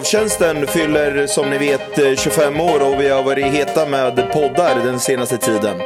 Travtjänsten 0.00 0.66
fyller 0.66 1.26
som 1.26 1.50
ni 1.50 1.58
vet 1.58 1.98
eh, 1.98 2.14
25 2.16 2.60
år 2.60 2.82
och 2.82 3.00
vi 3.00 3.08
har 3.08 3.22
varit 3.22 3.44
heta 3.44 3.86
med 3.86 4.32
poddar 4.32 4.84
den 4.84 5.00
senaste 5.00 5.36
tiden. 5.36 5.78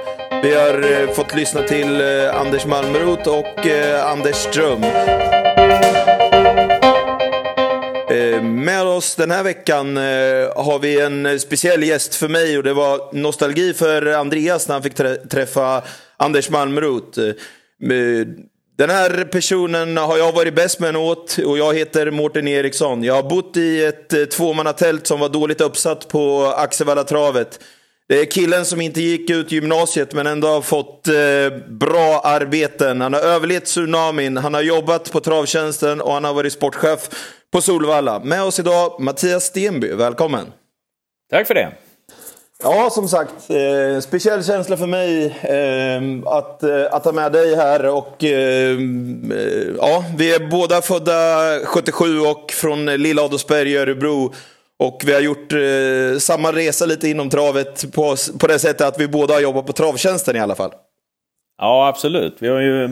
Vi 0.42 0.54
har 0.54 0.92
eh, 0.92 1.10
fått 1.10 1.34
lyssna 1.34 1.62
till 1.62 2.00
eh, 2.00 2.40
Anders 2.40 2.66
Malmrot 2.66 3.26
och 3.26 3.66
Anders 4.04 4.36
Ström. 4.36 4.80
Med 8.64 8.86
oss 8.86 9.16
den 9.16 9.30
här 9.30 9.42
veckan 9.42 9.96
har 10.56 10.78
vi 10.78 11.00
en 11.00 11.40
speciell 11.40 11.84
gäst 11.84 12.14
för 12.14 12.28
mig 12.28 12.58
och 12.58 12.64
det 12.64 12.74
var 12.74 13.14
nostalgi 13.14 13.74
för 13.74 14.06
Andreas 14.06 14.68
när 14.68 14.74
han 14.74 14.82
fick 14.82 14.94
träffa 15.30 15.82
Anders 16.16 16.50
Malmrot. 16.50 17.18
Den 18.76 18.90
här 18.90 19.24
personen 19.24 19.96
har 19.96 20.18
jag 20.18 20.32
varit 20.32 20.54
bäst 20.54 20.80
med 20.80 20.96
åt 20.96 21.38
och 21.38 21.58
jag 21.58 21.74
heter 21.74 22.10
Mårten 22.10 22.48
Eriksson. 22.48 23.04
Jag 23.04 23.14
har 23.14 23.22
bott 23.22 23.56
i 23.56 23.84
ett 23.84 24.12
eh, 24.12 24.24
tvåmannatält 24.24 25.06
som 25.06 25.20
var 25.20 25.28
dåligt 25.28 25.60
uppsatt 25.60 26.08
på 26.08 26.54
Axevalla 26.56 27.04
travet. 27.04 27.60
Det 28.08 28.20
är 28.20 28.24
killen 28.24 28.64
som 28.64 28.80
inte 28.80 29.00
gick 29.00 29.30
ut 29.30 29.52
gymnasiet 29.52 30.14
men 30.14 30.26
ändå 30.26 30.48
har 30.48 30.60
fått 30.60 31.08
eh, 31.08 31.58
bra 31.68 32.20
arbeten. 32.24 33.00
Han 33.00 33.12
har 33.12 33.20
överlevt 33.20 33.64
tsunamin, 33.64 34.36
han 34.36 34.54
har 34.54 34.62
jobbat 34.62 35.12
på 35.12 35.20
travtjänsten 35.20 36.00
och 36.00 36.12
han 36.12 36.24
har 36.24 36.34
varit 36.34 36.52
sportchef 36.52 37.08
på 37.52 37.60
Solvalla. 37.60 38.18
Med 38.18 38.42
oss 38.42 38.58
idag 38.58 39.00
Mattias 39.00 39.44
Stenby, 39.44 39.92
välkommen. 39.92 40.46
Tack 41.30 41.46
för 41.46 41.54
det. 41.54 41.72
Ja, 42.64 42.90
som 42.90 43.08
sagt, 43.08 43.50
eh, 43.50 44.00
speciell 44.00 44.44
känsla 44.44 44.76
för 44.76 44.86
mig 44.86 45.24
eh, 45.26 46.32
att, 46.32 46.62
eh, 46.62 46.86
att 46.90 47.04
ha 47.04 47.12
med 47.12 47.32
dig 47.32 47.56
här. 47.56 47.86
Och, 47.86 48.24
eh, 48.24 48.70
eh 48.70 49.74
ja, 49.78 50.04
vi 50.18 50.34
är 50.34 50.50
båda 50.50 50.82
födda 50.82 51.12
77 51.64 52.20
och 52.20 52.52
från 52.52 52.86
Lilla 52.86 53.22
Adolfsberg 53.22 53.72
i 53.72 53.76
Örebro. 53.76 54.32
Och 54.78 55.02
vi 55.04 55.12
har 55.12 55.20
gjort 55.20 55.52
eh, 55.52 56.18
samma 56.18 56.52
resa 56.52 56.86
lite 56.86 57.08
inom 57.08 57.30
travet 57.30 57.92
på, 57.92 58.16
på 58.38 58.46
det 58.46 58.58
sättet 58.58 58.86
att 58.86 59.00
vi 59.00 59.08
båda 59.08 59.34
har 59.34 59.40
jobbat 59.40 59.66
på 59.66 59.72
travtjänsten 59.72 60.36
i 60.36 60.40
alla 60.40 60.54
fall. 60.54 60.70
Ja, 61.58 61.88
absolut. 61.88 62.36
Vi 62.38 62.48
har 62.48 62.60
ju 62.60 62.84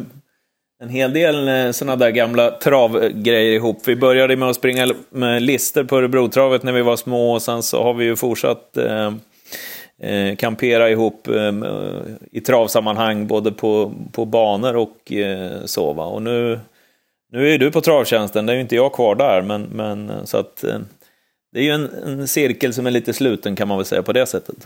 en 0.83 0.89
hel 0.89 1.12
del 1.12 1.48
eh, 1.48 1.70
sådana 1.70 1.97
där 1.97 2.11
gamla 2.11 2.51
travgrejer 2.51 3.53
ihop. 3.53 3.79
Vi 3.84 3.97
började 3.97 4.36
med 4.36 4.48
att 4.48 4.57
springa 4.57 4.95
med 5.11 5.42
lister 5.42 5.84
på 5.84 5.97
Örebrotravet 5.97 6.62
när 6.62 6.73
vi 6.73 6.83
var 6.83 6.97
små 6.97 7.33
och 7.33 7.42
sen 7.42 7.62
så 7.62 7.83
har 7.83 7.95
vi 7.95 8.05
ju 8.05 8.17
fortsatt 8.17 8.77
eh, 8.77 9.11
eh 10.03 10.36
kampera 10.36 10.91
ihop 10.91 11.28
eh, 11.28 11.53
i 12.33 12.41
travsammanhang 12.41 13.27
både 13.27 13.53
på, 13.53 13.92
på 14.12 14.25
banor 14.25 14.77
och 14.77 15.12
eh, 15.12 15.64
så. 15.64 15.92
Va? 15.92 16.05
Och 16.05 16.22
nu, 16.22 16.61
nu 17.33 17.55
är 17.55 17.58
du 17.58 17.70
på 17.70 17.80
travtjänsten, 17.80 18.47
det 18.47 18.53
är 18.53 18.55
ju 18.55 18.61
inte 18.61 18.77
jag 18.77 18.92
kvar 18.92 19.14
där, 19.14 19.42
men, 19.42 19.62
men 19.62 20.11
eh, 20.11 20.25
så 20.25 20.36
att 20.36 20.64
eh, 20.64 20.78
det 21.53 21.58
är 21.61 21.64
ju 21.64 21.70
en, 21.70 21.91
en, 22.05 22.28
cirkel 22.28 22.75
som 22.75 22.86
är 22.86 22.91
lite 22.91 23.12
sluten 23.12 23.56
kan 23.56 23.69
man 23.69 23.78
väl 23.78 23.86
säga 23.86 24.03
på 24.03 24.12
det 24.12 24.27
sättet. 24.27 24.56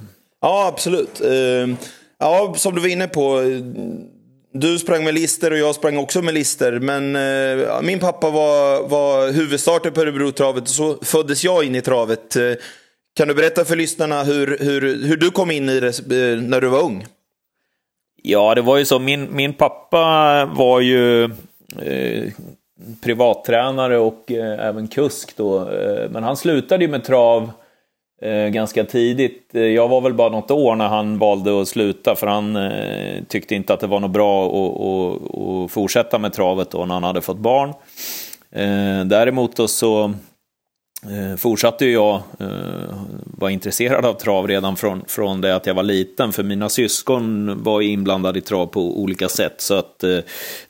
Ja, 0.40 0.66
absolut. 0.66 1.20
Eh, 1.20 1.76
ja, 2.18 2.54
som 2.56 2.74
du 2.74 2.80
var 2.80 2.88
inne 2.88 3.08
på. 3.08 3.42
Du 4.52 4.78
sprang 4.78 5.04
med 5.04 5.14
lister 5.14 5.50
och 5.50 5.58
jag 5.58 5.74
sprang 5.74 5.96
också 5.96 6.22
med 6.22 6.34
lister. 6.34 6.72
Men 6.72 7.16
eh, 7.16 7.82
min 7.82 7.98
pappa 7.98 8.30
var, 8.30 8.88
var 8.88 9.32
huvudstarter 9.32 9.90
på 9.90 10.00
Örebrotravet 10.00 10.62
och 10.62 10.68
så 10.68 10.98
föddes 11.02 11.44
jag 11.44 11.64
in 11.64 11.74
i 11.74 11.80
travet. 11.80 12.36
Kan 13.17 13.28
du 13.28 13.34
berätta 13.34 13.64
för 13.64 13.77
lyssnarna 13.77 14.22
hur, 14.22 14.59
hur, 14.61 15.06
hur 15.06 15.17
du 15.17 15.31
kom 15.31 15.50
in 15.50 15.69
i 15.69 15.81
det 15.81 15.98
eh, 15.98 16.41
när 16.41 16.61
du 16.61 16.69
var 16.69 16.83
ung? 16.83 17.06
Ja, 18.22 18.55
det 18.55 18.62
var 18.62 18.78
ju 18.78 18.84
så. 18.84 18.98
Min, 18.98 19.36
min 19.36 19.53
pappa 19.53 20.45
var 20.45 20.81
ju 20.81 21.25
eh, 21.83 22.33
privattränare 23.05 23.98
och 23.98 24.33
eh, 24.33 24.67
även 24.67 24.89
kusk 24.89 25.37
då. 25.37 25.71
Eh, 25.71 26.10
men 26.10 26.22
han 26.22 26.37
slutade 26.37 26.84
ju 26.84 26.91
med 26.91 27.05
trav 27.05 27.50
eh, 28.22 28.47
ganska 28.49 28.84
tidigt. 28.84 29.55
Eh, 29.55 29.62
jag 29.62 29.88
var 29.88 30.00
väl 30.00 30.15
bara 30.15 30.28
något 30.28 30.50
år 30.50 30.76
när 30.76 30.88
han 30.88 31.19
valde 31.19 31.60
att 31.60 31.69
sluta 31.69 32.15
för 32.15 32.26
han 32.26 32.56
eh, 32.56 33.22
tyckte 33.28 33.55
inte 33.55 33.75
att 33.75 33.81
det 33.81 33.87
var 33.87 34.00
något 34.00 34.10
bra 34.10 34.47
att, 34.47 34.81
att, 34.81 35.65
att 35.65 35.71
fortsätta 35.71 36.19
med 36.19 36.32
travet 36.32 36.71
då 36.71 36.87
när 36.87 36.94
han 36.94 37.05
hade 37.05 37.21
fått 37.21 37.38
barn. 37.38 37.72
Däremot 39.09 39.56
då 39.56 39.69
så 39.69 40.15
Eh, 41.02 41.36
fortsatte 41.36 41.86
jag 41.86 42.22
eh, 42.40 42.48
vara 43.24 43.50
intresserad 43.50 44.04
av 44.04 44.12
trav 44.14 44.48
redan 44.48 44.76
från, 44.76 45.04
från 45.08 45.40
det 45.40 45.56
att 45.56 45.66
jag 45.66 45.74
var 45.74 45.82
liten. 45.82 46.32
För 46.32 46.42
mina 46.42 46.68
syskon 46.68 47.54
var 47.62 47.80
inblandade 47.80 48.38
i 48.38 48.42
trav 48.42 48.66
på 48.66 49.00
olika 49.00 49.28
sätt. 49.28 49.60
Så 49.60 49.74
att 49.74 50.04
eh, 50.04 50.18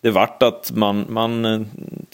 det 0.00 0.10
vart 0.10 0.42
att 0.42 0.72
man, 0.74 1.06
man, 1.08 1.44
eh, 1.44 1.60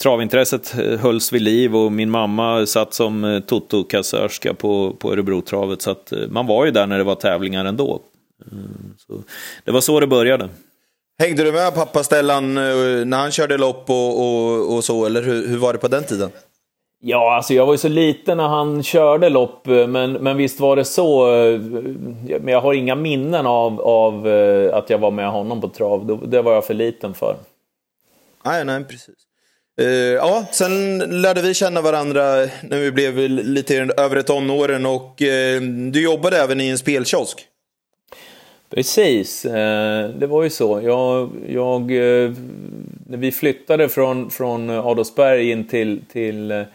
travintresset 0.01 0.75
eh, 0.79 0.99
hölls 0.99 1.33
vid 1.33 1.41
liv 1.41 1.75
och 1.75 1.91
min 1.91 2.09
mamma 2.09 2.65
satt 2.65 2.93
som 2.93 3.23
eh, 3.23 3.39
Toto-kassörska 3.39 4.53
på, 4.53 4.95
på 4.99 5.13
Örebrotravet. 5.13 5.81
Så 5.81 5.91
att 5.91 6.11
eh, 6.11 6.27
man 6.29 6.47
var 6.47 6.65
ju 6.65 6.71
där 6.71 6.87
när 6.87 6.97
det 6.97 7.03
var 7.03 7.15
tävlingar 7.15 7.65
ändå. 7.65 8.01
Så 9.07 9.23
det 9.63 9.71
var 9.71 9.81
så 9.81 9.99
det 9.99 10.07
började. 10.07 10.49
Hängde 11.19 11.43
du 11.43 11.51
med 11.51 11.75
pappa 11.75 12.03
Stellan 12.03 12.53
när 12.53 13.17
han 13.17 13.31
körde 13.31 13.57
lopp 13.57 13.89
och, 13.89 14.19
och, 14.19 14.75
och 14.75 14.83
så, 14.83 15.05
eller 15.05 15.23
hur, 15.23 15.47
hur 15.47 15.57
var 15.57 15.73
det 15.73 15.79
på 15.79 15.87
den 15.87 16.03
tiden? 16.03 16.29
Ja, 17.05 17.35
alltså 17.35 17.53
jag 17.53 17.65
var 17.65 17.73
ju 17.73 17.77
så 17.77 17.87
liten 17.87 18.37
när 18.37 18.47
han 18.47 18.83
körde 18.83 19.29
lopp, 19.29 19.67
eh, 19.67 19.87
men, 19.87 20.13
men 20.13 20.37
visst 20.37 20.59
var 20.59 20.75
det 20.75 20.85
så. 20.85 21.35
Eh, 21.35 21.59
men 22.39 22.47
jag 22.47 22.61
har 22.61 22.73
inga 22.73 22.95
minnen 22.95 23.45
av, 23.45 23.81
av 23.81 24.27
eh, 24.27 24.75
att 24.75 24.89
jag 24.89 24.97
var 24.97 25.11
med 25.11 25.29
honom 25.31 25.61
på 25.61 25.69
trav. 25.69 26.29
Det 26.29 26.41
var 26.41 26.53
jag 26.53 26.65
för 26.65 26.73
liten 26.73 27.13
för. 27.13 27.35
Nej, 28.45 28.65
nej, 28.65 28.83
precis. 28.83 29.15
Uh, 29.81 29.87
ja, 29.87 30.45
sen 30.51 30.99
lärde 31.21 31.41
vi 31.41 31.53
känna 31.53 31.81
varandra 31.81 32.21
när 32.63 32.79
vi 32.79 32.91
blev 32.91 33.17
lite 33.29 33.89
övre 33.97 34.23
tonåren 34.23 34.85
och 34.85 35.21
uh, 35.21 35.61
du 35.91 36.03
jobbade 36.03 36.37
även 36.37 36.61
i 36.61 36.69
en 36.69 36.77
spelkiosk. 36.77 37.45
Precis, 38.69 39.45
uh, 39.45 39.51
det 40.19 40.27
var 40.27 40.43
ju 40.43 40.49
så. 40.49 40.81
Jag, 40.83 41.29
jag 41.47 41.91
när 43.07 43.17
vi 43.17 43.31
flyttade 43.31 43.89
från, 43.89 44.29
från 44.29 44.69
Adolfsberg 44.69 45.51
in 45.51 45.67
till, 45.67 46.01
till 46.11 46.65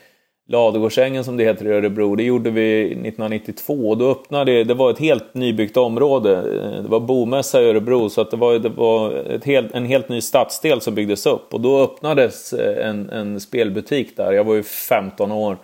Ladugårdsängen 0.51 1.25
som 1.25 1.37
det 1.37 1.45
heter 1.45 1.67
i 1.67 1.71
Örebro, 1.71 2.15
det 2.17 2.23
gjorde 2.23 2.51
vi 2.51 2.85
1992 2.85 3.75
och 3.75 3.99
då 3.99 4.11
öppnade 4.11 4.53
det, 4.53 4.65
det 4.65 4.75
var 4.75 4.91
ett 4.91 4.99
helt 4.99 5.35
nybyggt 5.35 5.77
område. 5.77 6.43
Det 6.83 6.89
var 6.89 7.01
bomässa 7.01 7.63
i 7.63 7.69
Örebro 7.69 8.09
så 8.09 8.21
att 8.21 8.31
det 8.31 8.37
var, 8.37 8.59
det 8.59 8.69
var 8.69 9.15
ett 9.15 9.45
helt, 9.45 9.75
en 9.75 9.85
helt 9.85 10.09
ny 10.09 10.21
stadsdel 10.21 10.81
som 10.81 10.95
byggdes 10.95 11.27
upp 11.27 11.55
och 11.55 11.61
då 11.61 11.81
öppnades 11.81 12.53
eh, 12.53 12.89
en, 12.89 13.11
en 13.11 13.41
spelbutik 13.41 14.17
där. 14.17 14.33
Jag 14.33 14.45
var 14.45 14.55
ju 14.55 14.63
15 14.63 15.33
år. 15.33 15.57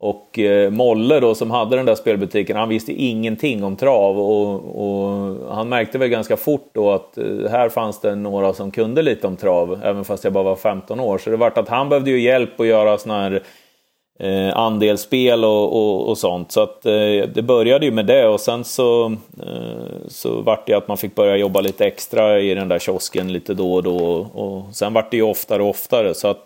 Och 0.00 0.38
eh, 0.38 0.70
Molle 0.70 1.20
då 1.20 1.34
som 1.34 1.50
hade 1.50 1.76
den 1.76 1.86
där 1.86 1.94
spelbutiken, 1.94 2.56
han 2.56 2.68
visste 2.68 2.92
ingenting 2.92 3.64
om 3.64 3.76
trav 3.76 4.18
och, 4.18 4.54
och, 4.84 5.54
han 5.54 5.68
märkte 5.68 5.98
väl 5.98 6.08
ganska 6.08 6.36
fort 6.36 6.70
då 6.74 6.92
att 6.92 7.18
eh, 7.18 7.50
här 7.50 7.68
fanns 7.68 8.00
det 8.00 8.14
några 8.14 8.52
som 8.52 8.70
kunde 8.70 9.02
lite 9.02 9.26
om 9.26 9.36
trav, 9.36 9.80
även 9.82 10.04
fast 10.04 10.24
jag 10.24 10.32
bara 10.32 10.44
var 10.44 10.56
15 10.56 11.00
år. 11.00 11.18
Så 11.18 11.30
det 11.30 11.36
vart 11.36 11.58
att 11.58 11.68
han 11.68 11.88
behövde 11.88 12.10
ju 12.10 12.20
hjälp 12.20 12.60
att 12.60 12.66
göra 12.66 12.98
sådana 12.98 13.22
här 13.22 13.42
eh, 14.18 14.56
andelsspel 14.56 15.44
och, 15.44 15.72
och, 15.72 16.08
och, 16.08 16.18
sånt. 16.18 16.52
Så 16.52 16.62
att, 16.62 16.86
eh, 16.86 17.28
det 17.34 17.42
började 17.42 17.86
ju 17.86 17.92
med 17.92 18.06
det 18.06 18.28
och 18.28 18.40
sen 18.40 18.64
så, 18.64 19.06
eh, 19.42 20.08
så 20.08 20.40
vart 20.40 20.66
det 20.66 20.74
att 20.74 20.88
man 20.88 20.96
fick 20.96 21.14
börja 21.14 21.36
jobba 21.36 21.60
lite 21.60 21.86
extra 21.86 22.40
i 22.40 22.54
den 22.54 22.68
där 22.68 22.78
kiosken 22.78 23.32
lite 23.32 23.54
då 23.54 23.74
och 23.74 23.82
då. 23.82 23.98
Och 24.34 24.74
sen 24.74 24.92
vart 24.92 25.10
det 25.10 25.16
ju 25.16 25.22
oftare 25.22 25.62
och 25.62 25.68
oftare. 25.68 26.14
Så 26.14 26.28
att, 26.28 26.44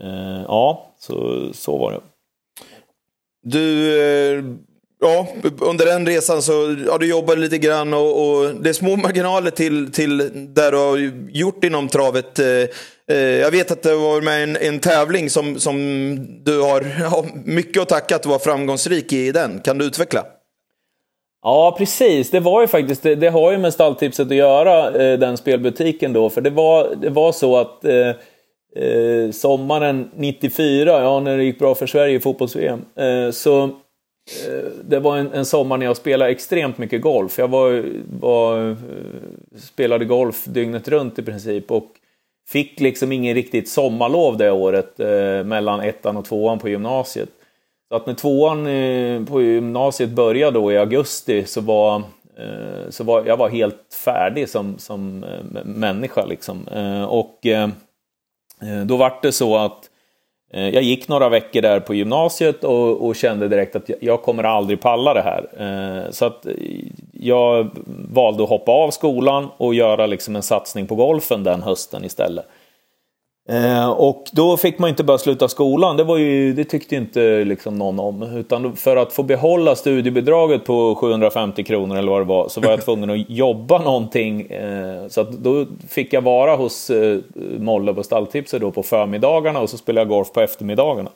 eh, 0.00 0.42
ja, 0.48 0.86
så, 0.98 1.48
så 1.52 1.78
var 1.78 1.92
det. 1.92 2.00
Du, 3.44 3.98
eh, 4.00 4.44
ja, 5.00 5.28
under 5.60 5.86
den 5.86 6.06
resan 6.06 6.42
så 6.42 6.76
ja, 6.86 6.98
du 6.98 7.06
jobbade 7.06 7.40
lite 7.40 7.58
grann 7.58 7.94
och, 7.94 8.28
och 8.28 8.54
det 8.54 8.68
är 8.68 8.72
små 8.72 8.96
marginaler 8.96 9.50
till, 9.50 9.92
till 9.92 10.30
där 10.54 10.72
du 10.72 10.78
har 10.78 11.12
gjort 11.30 11.64
inom 11.64 11.88
travet. 11.88 12.38
Eh, 12.38 12.46
Eh, 13.12 13.18
jag 13.18 13.50
vet 13.50 13.70
att 13.70 13.82
du 13.82 13.96
var 13.96 14.20
med 14.20 14.42
en, 14.42 14.56
en 14.56 14.80
tävling 14.80 15.30
som, 15.30 15.58
som 15.58 15.76
du 16.44 16.60
har 16.60 16.86
ja, 17.00 17.24
mycket 17.44 17.82
att 17.82 17.88
tacka 17.88 18.16
att 18.16 18.22
du 18.22 18.28
var 18.28 18.38
framgångsrik 18.38 19.12
i 19.12 19.32
den. 19.32 19.60
Kan 19.60 19.78
du 19.78 19.84
utveckla? 19.84 20.24
Ja, 21.42 21.74
precis. 21.78 22.30
Det 22.30 22.40
var 22.40 22.60
ju 22.60 22.66
faktiskt, 22.66 23.02
det, 23.02 23.14
det 23.14 23.28
har 23.28 23.52
ju 23.52 23.58
med 23.58 23.72
stalltipset 23.72 24.26
att 24.26 24.36
göra, 24.36 25.02
eh, 25.02 25.18
den 25.18 25.36
spelbutiken 25.36 26.12
då. 26.12 26.30
För 26.30 26.40
det 26.40 26.50
var, 26.50 26.94
det 27.00 27.10
var 27.10 27.32
så 27.32 27.56
att 27.56 27.84
eh, 27.84 28.08
eh 28.76 29.30
sommaren 29.32 30.10
94, 30.16 31.02
ja 31.02 31.20
när 31.20 31.36
det 31.36 31.44
gick 31.44 31.58
bra 31.58 31.74
för 31.74 31.86
Sverige 31.86 32.16
i 32.16 32.20
fotbolls-VM, 32.20 32.84
eh, 32.96 33.30
så 33.30 33.64
eh, 33.64 33.70
det 34.84 34.98
var 34.98 35.16
en, 35.16 35.32
en, 35.32 35.44
sommar 35.44 35.78
när 35.78 35.86
jag 35.86 35.96
spelade 35.96 36.30
extremt 36.30 36.78
mycket 36.78 37.02
golf. 37.02 37.38
Jag 37.38 37.48
var, 37.48 37.84
var, 38.20 38.70
eh, 38.70 38.76
spelade 39.58 40.04
golf 40.04 40.44
dygnet 40.44 40.88
runt 40.88 41.18
i 41.18 41.22
princip. 41.22 41.70
Och 41.70 41.86
Fick 42.52 42.80
liksom 42.80 43.12
ingen 43.12 43.34
riktigt 43.34 43.68
sommarlov 43.68 44.36
det 44.36 44.50
året 44.50 45.00
eh, 45.00 45.44
mellan 45.44 45.80
ettan 45.80 46.16
och 46.16 46.24
tvåan 46.24 46.58
på 46.58 46.68
gymnasiet. 46.68 47.28
Så 47.88 47.96
att 47.96 48.06
när 48.06 48.14
tvåan 48.14 48.66
eh, 48.66 49.24
på 49.24 49.42
gymnasiet 49.42 50.10
började 50.10 50.58
då 50.58 50.72
i 50.72 50.78
augusti 50.78 51.44
så 51.44 51.60
var, 51.60 51.96
eh, 52.38 52.90
så 52.90 53.04
var 53.04 53.24
jag 53.26 53.36
var 53.36 53.48
helt 53.48 53.94
färdig 54.04 54.48
som, 54.48 54.78
som 54.78 55.24
eh, 55.24 55.64
människa 55.64 56.24
liksom. 56.24 56.68
Eh, 56.68 57.04
och 57.04 57.46
eh, 57.46 57.68
eh 58.62 58.84
då 58.84 58.96
var 58.96 59.18
det 59.22 59.32
så 59.32 59.56
att 59.56 59.88
Eh, 59.88 59.91
Eh, 60.52 60.68
jag 60.68 60.82
gick 60.82 61.08
några 61.08 61.28
veckor 61.28 61.62
där 61.62 61.80
på 61.80 61.94
gymnasiet 61.94 62.64
och, 62.64 63.06
och 63.06 63.16
kände 63.16 63.48
direkt 63.48 63.76
att 63.76 63.90
jag, 64.00 64.22
kommer 64.22 64.44
aldrig 64.44 64.80
palla 64.80 65.14
det 65.14 65.22
här. 65.22 65.46
Eh, 65.58 66.10
så 66.10 66.24
att 66.24 66.46
eh, 66.46 66.52
jag 67.12 67.70
valde 68.12 68.42
att 68.42 68.48
hoppa 68.48 68.72
av 68.72 68.90
skolan 68.90 69.48
och 69.56 69.74
göra 69.74 70.06
liksom 70.06 70.36
en 70.36 70.42
satsning 70.42 70.86
på 70.86 70.94
golfen 70.94 71.44
den 71.44 71.62
hösten 71.62 72.04
istället. 72.04 72.46
Eh, 73.48 73.90
och 73.90 74.24
då 74.32 74.56
fick 74.56 74.78
man 74.78 74.90
inte 74.90 75.04
bara 75.04 75.18
sluta 75.18 75.48
skolan, 75.48 75.96
det, 75.96 76.04
var 76.04 76.16
ju, 76.16 76.52
det 76.52 76.64
tyckte 76.64 76.96
inte 76.96 77.44
liksom 77.44 77.78
någon 77.78 78.00
om. 78.00 78.22
Utan 78.22 78.76
för 78.76 78.96
att 78.96 79.12
få 79.12 79.22
behålla 79.22 79.76
studiebidraget 79.76 80.64
på 80.64 80.94
750 80.94 81.64
kronor 81.64 81.96
eller 81.96 82.12
vad 82.12 82.20
det 82.20 82.24
var, 82.24 82.48
så 82.48 82.60
var 82.60 82.70
jag 82.70 82.80
tvungen 82.84 83.10
att 83.10 83.30
jobba 83.30 83.78
någonting. 83.78 84.40
Eh, 84.50 85.08
så 85.08 85.22
då 85.22 85.66
fick 85.88 86.12
jag 86.12 86.22
vara 86.22 86.56
hos 86.56 86.90
eh, 86.90 87.18
Molle 87.58 87.94
på 87.94 88.02
Stalltipset 88.02 88.60
då 88.60 88.70
på 88.70 88.82
förmiddagarna 88.82 89.60
och 89.60 89.70
så 89.70 89.78
spelade 89.78 90.00
jag 90.00 90.08
golf 90.08 90.32
på 90.32 90.40
eftermiddagarna. 90.40 91.10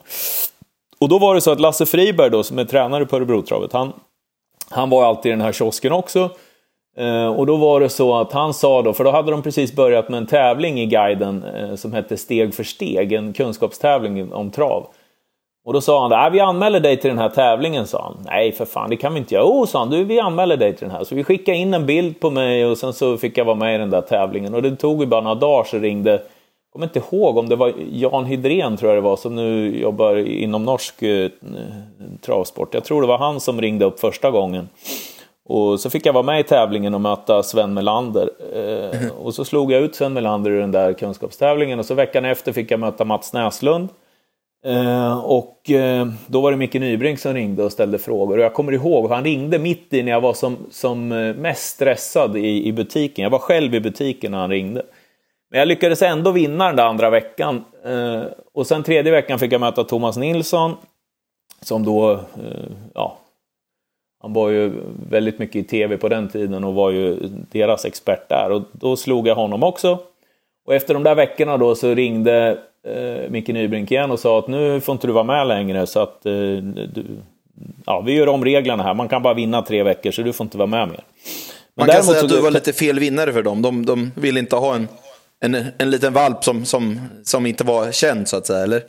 Och 0.99 1.09
då 1.09 1.19
var 1.19 1.35
det 1.35 1.41
så 1.41 1.51
att 1.51 1.61
Lasse 1.61 1.87
Friberg 1.87 2.31
då, 2.31 2.43
som 2.43 2.59
är 2.59 2.65
tränare 2.65 3.07
på 3.07 3.17
Örebrotravet, 3.17 3.73
han, 3.73 3.93
han 4.71 4.91
var 4.91 5.05
alltid 5.05 5.31
i 5.31 5.33
den 5.33 5.41
här 5.41 5.53
kiosken 5.53 5.93
också. 5.93 6.31
Eh, 6.99 7.27
och 7.27 7.47
då 7.47 7.57
var 7.57 7.81
det 7.81 7.89
så 7.89 8.15
att 8.17 8.33
han 8.33 8.55
sa 8.55 8.83
då, 8.83 8.93
för 8.93 9.05
då 9.05 9.11
hade 9.11 9.31
de 9.31 9.43
precis 9.43 9.77
börjat 9.77 10.09
med 10.09 10.19
en 10.19 10.27
tävling 10.27 10.81
i 10.81 10.87
guiden 10.87 11.45
eh, 11.45 11.75
som 11.75 11.93
hette 11.93 12.17
Steg 12.17 12.55
för 12.55 12.65
steg, 12.65 13.13
en 13.13 13.33
kunskapstävling 13.33 14.33
om 14.33 14.51
trav. 14.51 14.87
Och 15.67 15.73
då 15.73 15.81
sa 15.81 16.03
han, 16.03 16.27
äh, 16.27 16.33
vi 16.33 16.41
anmäler 16.41 16.81
dig 16.81 16.97
till 16.97 17.11
den 17.11 17.19
här 17.19 17.29
tävlingen, 17.29 17.87
sa 17.87 18.03
han. 18.03 18.17
Nej, 18.27 18.53
för 18.53 18.65
fan, 18.65 18.91
det 18.91 18.97
kan 18.97 19.15
vi 19.15 19.19
inte 19.19 19.35
göra. 19.35 19.45
Jo, 19.45 19.67
sa 19.67 19.79
han, 19.79 19.91
du, 19.91 20.05
vi 20.05 20.21
anmäler 20.21 20.57
dig 20.57 20.77
till 20.77 20.89
den 20.89 20.97
här. 20.97 21.05
Så 21.05 21.15
vi 21.15 21.25
skickade 21.25 21.59
in 21.59 21.75
en 21.75 21.87
bild 21.87 22.21
på 22.21 22.31
mig 22.31 22.67
och 22.67 22.79
sen 22.79 22.93
så 22.93 23.17
fick 23.17 23.39
jag 23.39 23.45
vara 23.45 23.57
med 23.57 23.75
i 23.75 23.79
den 23.79 23.91
där 23.91 24.01
tävlingen. 24.01 24.55
Och 24.55 24.63
det 24.63 24.77
tog 24.77 25.01
ju 25.01 25.07
bara 25.07 25.21
några 25.21 25.35
dagar 25.35 25.65
så 25.65 25.79
ringde, 25.79 26.11
jag 26.11 26.21
kommer 26.73 26.87
inte 26.87 26.99
ihåg 26.99 27.37
om 27.37 27.49
det 27.49 27.57
var 27.57 27.73
Jan 27.93 28.25
Hydrén 28.25 28.77
tror 28.77 28.91
jag 28.91 29.03
det 29.03 29.09
var, 29.09 29.17
som 29.17 29.35
nu 29.35 29.79
jobbar 29.81 30.17
inom 30.17 30.65
norsk 30.65 31.03
eh, 31.03 31.31
travsport. 32.21 32.75
Jag 32.75 32.85
tror 32.85 33.01
det 33.01 33.07
var 33.07 33.19
han 33.19 33.41
som 33.41 33.61
ringde 33.61 33.85
upp 33.85 34.01
första 34.01 34.31
gången. 34.31 34.69
Och 35.49 35.81
så 35.81 35.91
fick 35.91 36.07
jag 36.07 36.13
vara 36.13 36.23
med 36.25 36.41
i 36.41 36.43
tävlingen 36.43 36.95
och 36.95 37.01
möta 37.01 37.43
Sven 37.43 37.75
Melander. 37.75 38.31
Eh, 38.55 39.11
och 39.11 39.35
så 39.35 39.45
slog 39.45 39.73
jag 39.73 39.83
ut 39.83 39.95
Sven 39.95 40.13
Melander 40.13 40.51
i 40.51 40.59
den 40.59 40.73
där 40.73 40.93
kunskapstävlingen. 40.93 41.79
Och 41.79 41.87
så 41.87 41.95
veckan 41.95 42.25
efter 42.25 42.53
fick 42.53 42.71
jag 42.71 42.81
möta 42.81 43.05
Mats 43.05 43.33
Näslund. 43.33 43.89
Eh, 44.67 45.19
och 45.19 45.71
eh, 45.71 46.07
då 46.27 46.41
var 46.41 46.51
det 46.51 46.57
Micke 46.57 46.75
Nybrink 46.75 47.19
som 47.19 47.35
ringde 47.35 47.65
och 47.65 47.73
ställde 47.73 47.99
frågor. 47.99 48.39
Och 48.39 48.45
jag 48.45 48.55
kommer 48.55 48.73
ihåg, 48.73 49.11
han 49.11 49.25
ringde 49.25 49.59
mitt 49.59 49.93
i 49.93 50.03
när 50.03 50.13
jag 50.13 50.21
var 50.21 50.35
som, 50.35 50.57
som 50.71 51.13
eh, 51.13 51.35
mest 51.35 51.75
stressad 51.75 52.37
i, 52.37 52.67
i 52.67 52.73
butiken. 52.73 53.23
Jag 53.23 53.31
var 53.31 53.39
själv 53.39 53.75
i 53.75 53.81
butiken 53.81 54.33
när 54.33 54.39
han 54.39 54.51
ringde. 54.51 54.83
Men 55.51 55.59
jag 55.59 55.69
lyckades 55.69 56.03
ändå 56.03 56.31
vinna 56.31 56.67
den 56.67 56.77
där 56.77 56.87
andra 56.87 57.11
veckan. 57.11 57.65
Eh, 57.85 58.23
och 58.55 58.67
sen 58.67 58.83
tredje 58.83 59.13
veckan 59.13 59.39
fick 59.39 59.53
jag 59.53 59.61
möta 59.61 59.85
Thomas 59.85 60.17
Nilsson. 60.17 60.77
Som 61.63 61.85
då, 61.85 62.13
eh, 62.13 62.71
ja, 62.95 63.19
han 64.27 64.33
var 64.33 64.51
ju 64.51 64.73
väldigt 65.11 65.39
mycket 65.39 65.57
i 65.57 65.63
tv 65.63 65.97
på 65.97 66.09
den 66.09 66.29
tiden 66.29 66.65
och 66.65 66.75
var 66.75 66.91
ju 66.91 67.17
deras 67.53 67.85
expert 67.85 68.29
där. 68.29 68.51
Och 68.51 68.63
då 68.73 68.97
slog 68.97 69.29
jag 69.29 69.35
honom 69.35 69.63
också. 69.63 69.99
Och 70.67 70.75
efter 70.75 70.95
de 70.95 71.03
där 71.03 71.15
veckorna 71.15 71.57
då 71.57 71.75
så 71.75 71.95
ringde 71.95 72.59
eh, 72.89 73.31
Micke 73.31 73.49
Nybrink 73.49 73.91
igen 73.91 74.11
och 74.11 74.19
sa 74.19 74.39
att 74.39 74.49
nu 74.49 74.81
får 74.81 74.93
inte 74.93 75.07
du 75.07 75.13
vara 75.13 75.25
med 75.25 75.47
längre 75.47 75.87
så 75.87 76.01
att 76.01 76.27
eh, 76.27 76.33
du, 76.33 77.05
ja, 77.87 78.01
vi 78.01 78.13
gör 78.13 78.29
om 78.29 78.45
reglerna 78.45 78.83
här. 78.83 78.95
Man 78.95 79.09
kan 79.09 79.23
bara 79.23 79.35
vinna 79.35 79.63
tre 79.63 79.83
veckor 79.83 80.11
så 80.11 80.23
du 80.23 80.33
får 80.33 80.45
inte 80.45 80.59
vara 80.59 80.67
med 80.67 80.89
mer. 80.89 81.05
Men 81.75 81.87
Man 81.87 81.97
kan 81.97 82.05
säga 82.05 82.21
att 82.21 82.29
du 82.29 82.41
var 82.41 82.51
lite 82.51 82.73
fel 82.73 82.99
vinnare 82.99 83.33
för 83.33 83.43
dem. 83.43 83.63
De, 83.63 83.87
de 83.87 84.13
ville 84.15 84.41
inte 84.41 84.57
ha 84.57 84.75
en, 84.75 84.89
en, 85.41 85.67
en 85.79 85.91
liten 85.91 86.13
valp 86.13 86.45
som, 86.45 86.65
som, 86.65 87.01
som 87.25 87.47
inte 87.47 87.65
var 87.65 87.93
känd 87.93 88.29
så 88.29 88.37
att 88.37 88.47
säga, 88.47 88.65
eller? 88.65 88.83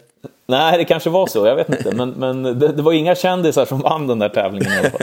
Nej, 0.48 0.78
det 0.78 0.86
kanske 0.86 1.10
var 1.10 1.28
så, 1.28 1.48
jag 1.48 1.56
vet 1.56 1.70
inte. 1.70 1.96
Men, 1.96 2.10
men 2.10 2.44
det, 2.44 2.68
det 2.68 2.82
var 2.82 2.92
inga 2.92 3.16
kändisar 3.16 3.66
som 3.66 3.80
vann 3.80 4.08
den 4.08 4.20
där 4.20 4.30
tävlingen 4.30 4.74
i 4.74 4.78
alla 4.80 4.90
fall. 4.90 5.02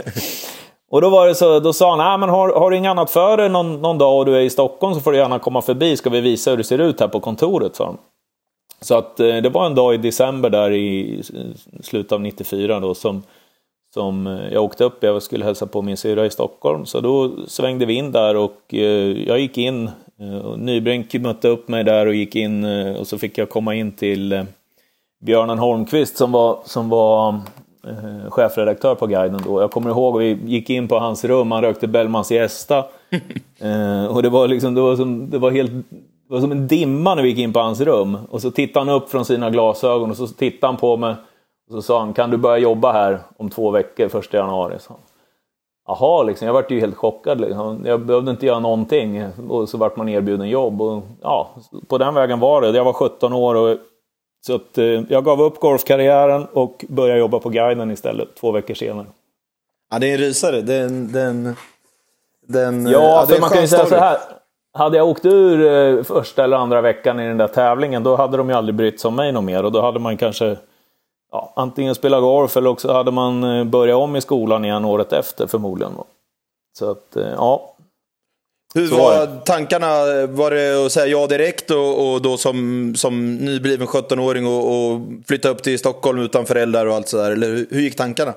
Och 0.91 1.01
då 1.01 1.09
var 1.09 1.27
det 1.27 1.35
så, 1.35 1.59
då 1.59 1.73
sa 1.73 1.89
han, 1.89 1.97
Nej, 1.97 2.17
men 2.17 2.29
har, 2.29 2.59
har 2.59 2.71
du 2.71 2.77
inget 2.77 2.89
annat 2.89 3.11
för 3.11 3.37
dig 3.37 3.49
någon, 3.49 3.81
någon 3.81 3.97
dag 3.97 4.17
och 4.17 4.25
du 4.25 4.35
är 4.35 4.41
i 4.41 4.49
Stockholm 4.49 4.93
så 4.93 5.01
får 5.01 5.11
du 5.11 5.17
gärna 5.17 5.39
komma 5.39 5.61
förbi, 5.61 5.97
ska 5.97 6.09
vi 6.09 6.21
visa 6.21 6.49
hur 6.49 6.57
det 6.57 6.63
ser 6.63 6.77
ut 6.77 6.99
här 6.99 7.07
på 7.07 7.19
kontoret, 7.19 7.75
sa 7.75 7.85
han. 7.85 7.97
Så 8.81 8.95
att 8.97 9.19
eh, 9.19 9.37
det 9.37 9.49
var 9.49 9.65
en 9.65 9.75
dag 9.75 9.93
i 9.93 9.97
december 9.97 10.49
där 10.49 10.71
i 10.71 11.21
slutet 11.83 12.11
av 12.11 12.21
94 12.21 12.79
då 12.79 12.93
som, 12.93 13.23
som 13.93 14.27
eh, 14.27 14.53
jag 14.53 14.63
åkte 14.63 14.83
upp, 14.83 15.03
jag 15.03 15.23
skulle 15.23 15.45
hälsa 15.45 15.67
på 15.67 15.81
min 15.81 15.97
syrra 15.97 16.25
i 16.25 16.29
Stockholm. 16.29 16.85
Så 16.85 17.01
då 17.01 17.31
svängde 17.47 17.85
vi 17.85 17.93
in 17.93 18.11
där 18.11 18.35
och 18.35 18.61
eh, 18.73 19.27
jag 19.27 19.39
gick 19.39 19.57
in, 19.57 19.89
Nybrink 20.57 21.13
mötte 21.13 21.47
upp 21.47 21.67
mig 21.67 21.83
där 21.83 22.05
och 22.05 22.15
gick 22.15 22.35
in 22.35 22.65
och 22.95 23.07
så 23.07 23.17
fick 23.17 23.37
jag 23.37 23.49
komma 23.49 23.75
in 23.75 23.91
till 23.91 24.45
Björnan 25.25 25.59
Holmqvist 25.59 26.17
som 26.17 26.31
var, 26.31 26.59
som 26.63 26.89
var 26.89 27.29
eh, 27.87 28.29
chefredaktör 28.29 28.95
på 28.95 29.07
guiden 29.07 29.41
då. 29.45 29.61
Jag 29.61 29.71
kommer 29.71 29.89
ihåg 29.89 30.17
vi 30.17 30.39
gick 30.45 30.69
in 30.69 30.87
på 30.87 30.99
hans 30.99 31.25
rum, 31.25 31.51
han 31.51 31.61
rökte 31.61 31.87
Bellmans 31.87 32.31
gästa. 32.31 32.77
eh, 33.59 34.05
och 34.05 34.23
det 34.23 34.29
var 34.29 34.47
liksom, 34.47 34.75
det 34.75 34.81
var 34.81 34.95
som, 34.95 35.29
det 35.29 35.37
var 35.37 35.51
helt, 35.51 35.71
det 35.71 36.33
var 36.33 36.39
som 36.39 36.51
en 36.51 36.67
dimma 36.67 37.15
när 37.15 37.23
vi 37.23 37.29
gick 37.29 37.39
in 37.39 37.53
på 37.53 37.59
hans 37.59 37.81
rum. 37.81 38.17
Och 38.29 38.41
så 38.41 38.51
tittade 38.51 38.85
han 38.85 38.95
upp 38.95 39.09
från 39.09 39.25
sina 39.25 39.49
glasögon 39.49 40.09
och 40.09 40.17
så 40.17 40.27
tittade 40.27 40.73
han 40.73 40.77
på 40.77 40.97
mig. 40.97 41.15
Och 41.69 41.73
så 41.75 41.81
sa 41.81 41.99
han, 41.99 42.13
kan 42.13 42.29
du 42.29 42.37
börja 42.37 42.57
jobba 42.57 42.91
här 42.91 43.19
om 43.37 43.49
två 43.49 43.71
veckor, 43.71 44.09
första 44.09 44.37
januari? 44.37 44.75
Så. 44.79 44.93
Jaha, 45.87 46.23
liksom, 46.23 46.45
jag 46.47 46.53
vart 46.53 46.71
ju 46.71 46.79
helt 46.79 46.95
chockad. 46.95 47.41
Liksom. 47.41 47.81
Jag 47.85 48.05
behövde 48.05 48.31
inte 48.31 48.45
göra 48.45 48.59
någonting. 48.59 49.23
Och 49.49 49.69
så 49.69 49.77
vart 49.77 49.97
man 49.97 50.09
erbjuden 50.09 50.49
jobb. 50.49 50.81
Och, 50.81 51.03
ja, 51.21 51.49
på 51.87 51.97
den 51.97 52.13
vägen 52.13 52.39
var 52.39 52.61
det. 52.61 52.69
Jag 52.69 52.85
var 52.85 52.93
17 52.93 53.33
år 53.33 53.55
och 53.55 53.77
så 54.45 54.55
att, 54.55 54.77
eh, 54.77 54.85
jag 54.85 55.25
gav 55.25 55.41
upp 55.41 55.59
golfkarriären 55.59 56.45
och 56.53 56.85
började 56.89 57.19
jobba 57.19 57.39
på 57.39 57.49
guiden 57.49 57.91
istället 57.91 58.35
två 58.35 58.51
veckor 58.51 58.73
senare. 58.73 59.05
Ja, 59.91 59.99
det 59.99 60.07
är 60.07 60.11
en 60.11 60.17
rysare. 60.17 60.61
Den, 60.61 61.11
den, 61.11 61.55
den, 62.47 62.85
ja, 62.85 62.91
ja 62.91 63.25
för 63.25 63.41
man 63.41 63.49
kan 63.49 63.61
ju 63.61 63.67
säga 63.67 63.85
så 63.85 63.95
här. 63.95 64.17
Hade 64.73 64.97
jag 64.97 65.07
åkt 65.07 65.25
ur 65.25 65.65
eh, 65.65 66.03
första 66.03 66.43
eller 66.43 66.57
andra 66.57 66.81
veckan 66.81 67.19
i 67.19 67.27
den 67.27 67.37
där 67.37 67.47
tävlingen, 67.47 68.03
då 68.03 68.15
hade 68.15 68.37
de 68.37 68.49
ju 68.49 68.55
aldrig 68.55 68.75
brytt 68.75 68.99
sig 68.99 69.07
om 69.07 69.15
mig 69.15 69.31
något 69.31 69.43
mer. 69.43 69.63
Och 69.63 69.71
då 69.71 69.81
hade 69.81 69.99
man 69.99 70.17
kanske 70.17 70.57
ja, 71.31 71.53
antingen 71.55 71.95
spelat 71.95 72.21
golf 72.21 72.57
eller 72.57 72.69
också 72.69 72.93
hade 72.93 73.11
man 73.11 73.43
eh, 73.43 73.63
börjat 73.63 73.97
om 73.97 74.15
i 74.15 74.21
skolan 74.21 74.65
igen 74.65 74.85
året 74.85 75.13
efter 75.13 75.47
förmodligen. 75.47 75.93
Så 76.77 76.91
att, 76.91 77.17
ja, 77.35 77.74
hur 78.75 78.87
var 78.87 79.39
tankarna? 79.45 79.87
Var 80.27 80.51
det 80.51 80.85
att 80.85 80.91
säga 80.91 81.07
ja 81.07 81.27
direkt 81.27 81.71
och, 81.71 82.13
och 82.13 82.21
då 82.21 82.37
som, 82.37 82.93
som 82.95 83.35
nybliven 83.35 83.87
17-åring 83.87 84.47
och, 84.47 84.91
och, 84.91 85.01
flytta 85.27 85.49
upp 85.49 85.63
till 85.63 85.79
Stockholm 85.79 86.19
utan 86.19 86.45
föräldrar 86.45 86.85
och 86.85 86.95
allt 86.95 87.07
sådär? 87.07 87.31
Eller 87.31 87.47
hur, 87.47 87.67
hur 87.69 87.81
gick 87.81 87.95
tankarna? 87.95 88.33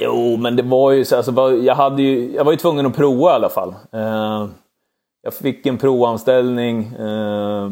Jo, 0.00 0.36
men 0.36 0.56
det 0.56 0.62
var 0.62 0.92
ju 0.92 1.04
så, 1.04 1.16
alltså, 1.16 1.56
jag, 1.62 1.74
hade 1.74 2.02
ju, 2.02 2.32
jag 2.34 2.44
var 2.44 2.52
ju 2.52 2.58
tvungen 2.58 2.86
att 2.86 2.96
prova 2.96 3.30
i 3.30 3.34
alla 3.34 3.48
fall. 3.48 3.74
Eh, 3.92 4.46
jag 5.22 5.34
fick 5.34 5.66
en 5.66 5.78
provanställning 5.78 6.84
eh, 6.84 7.70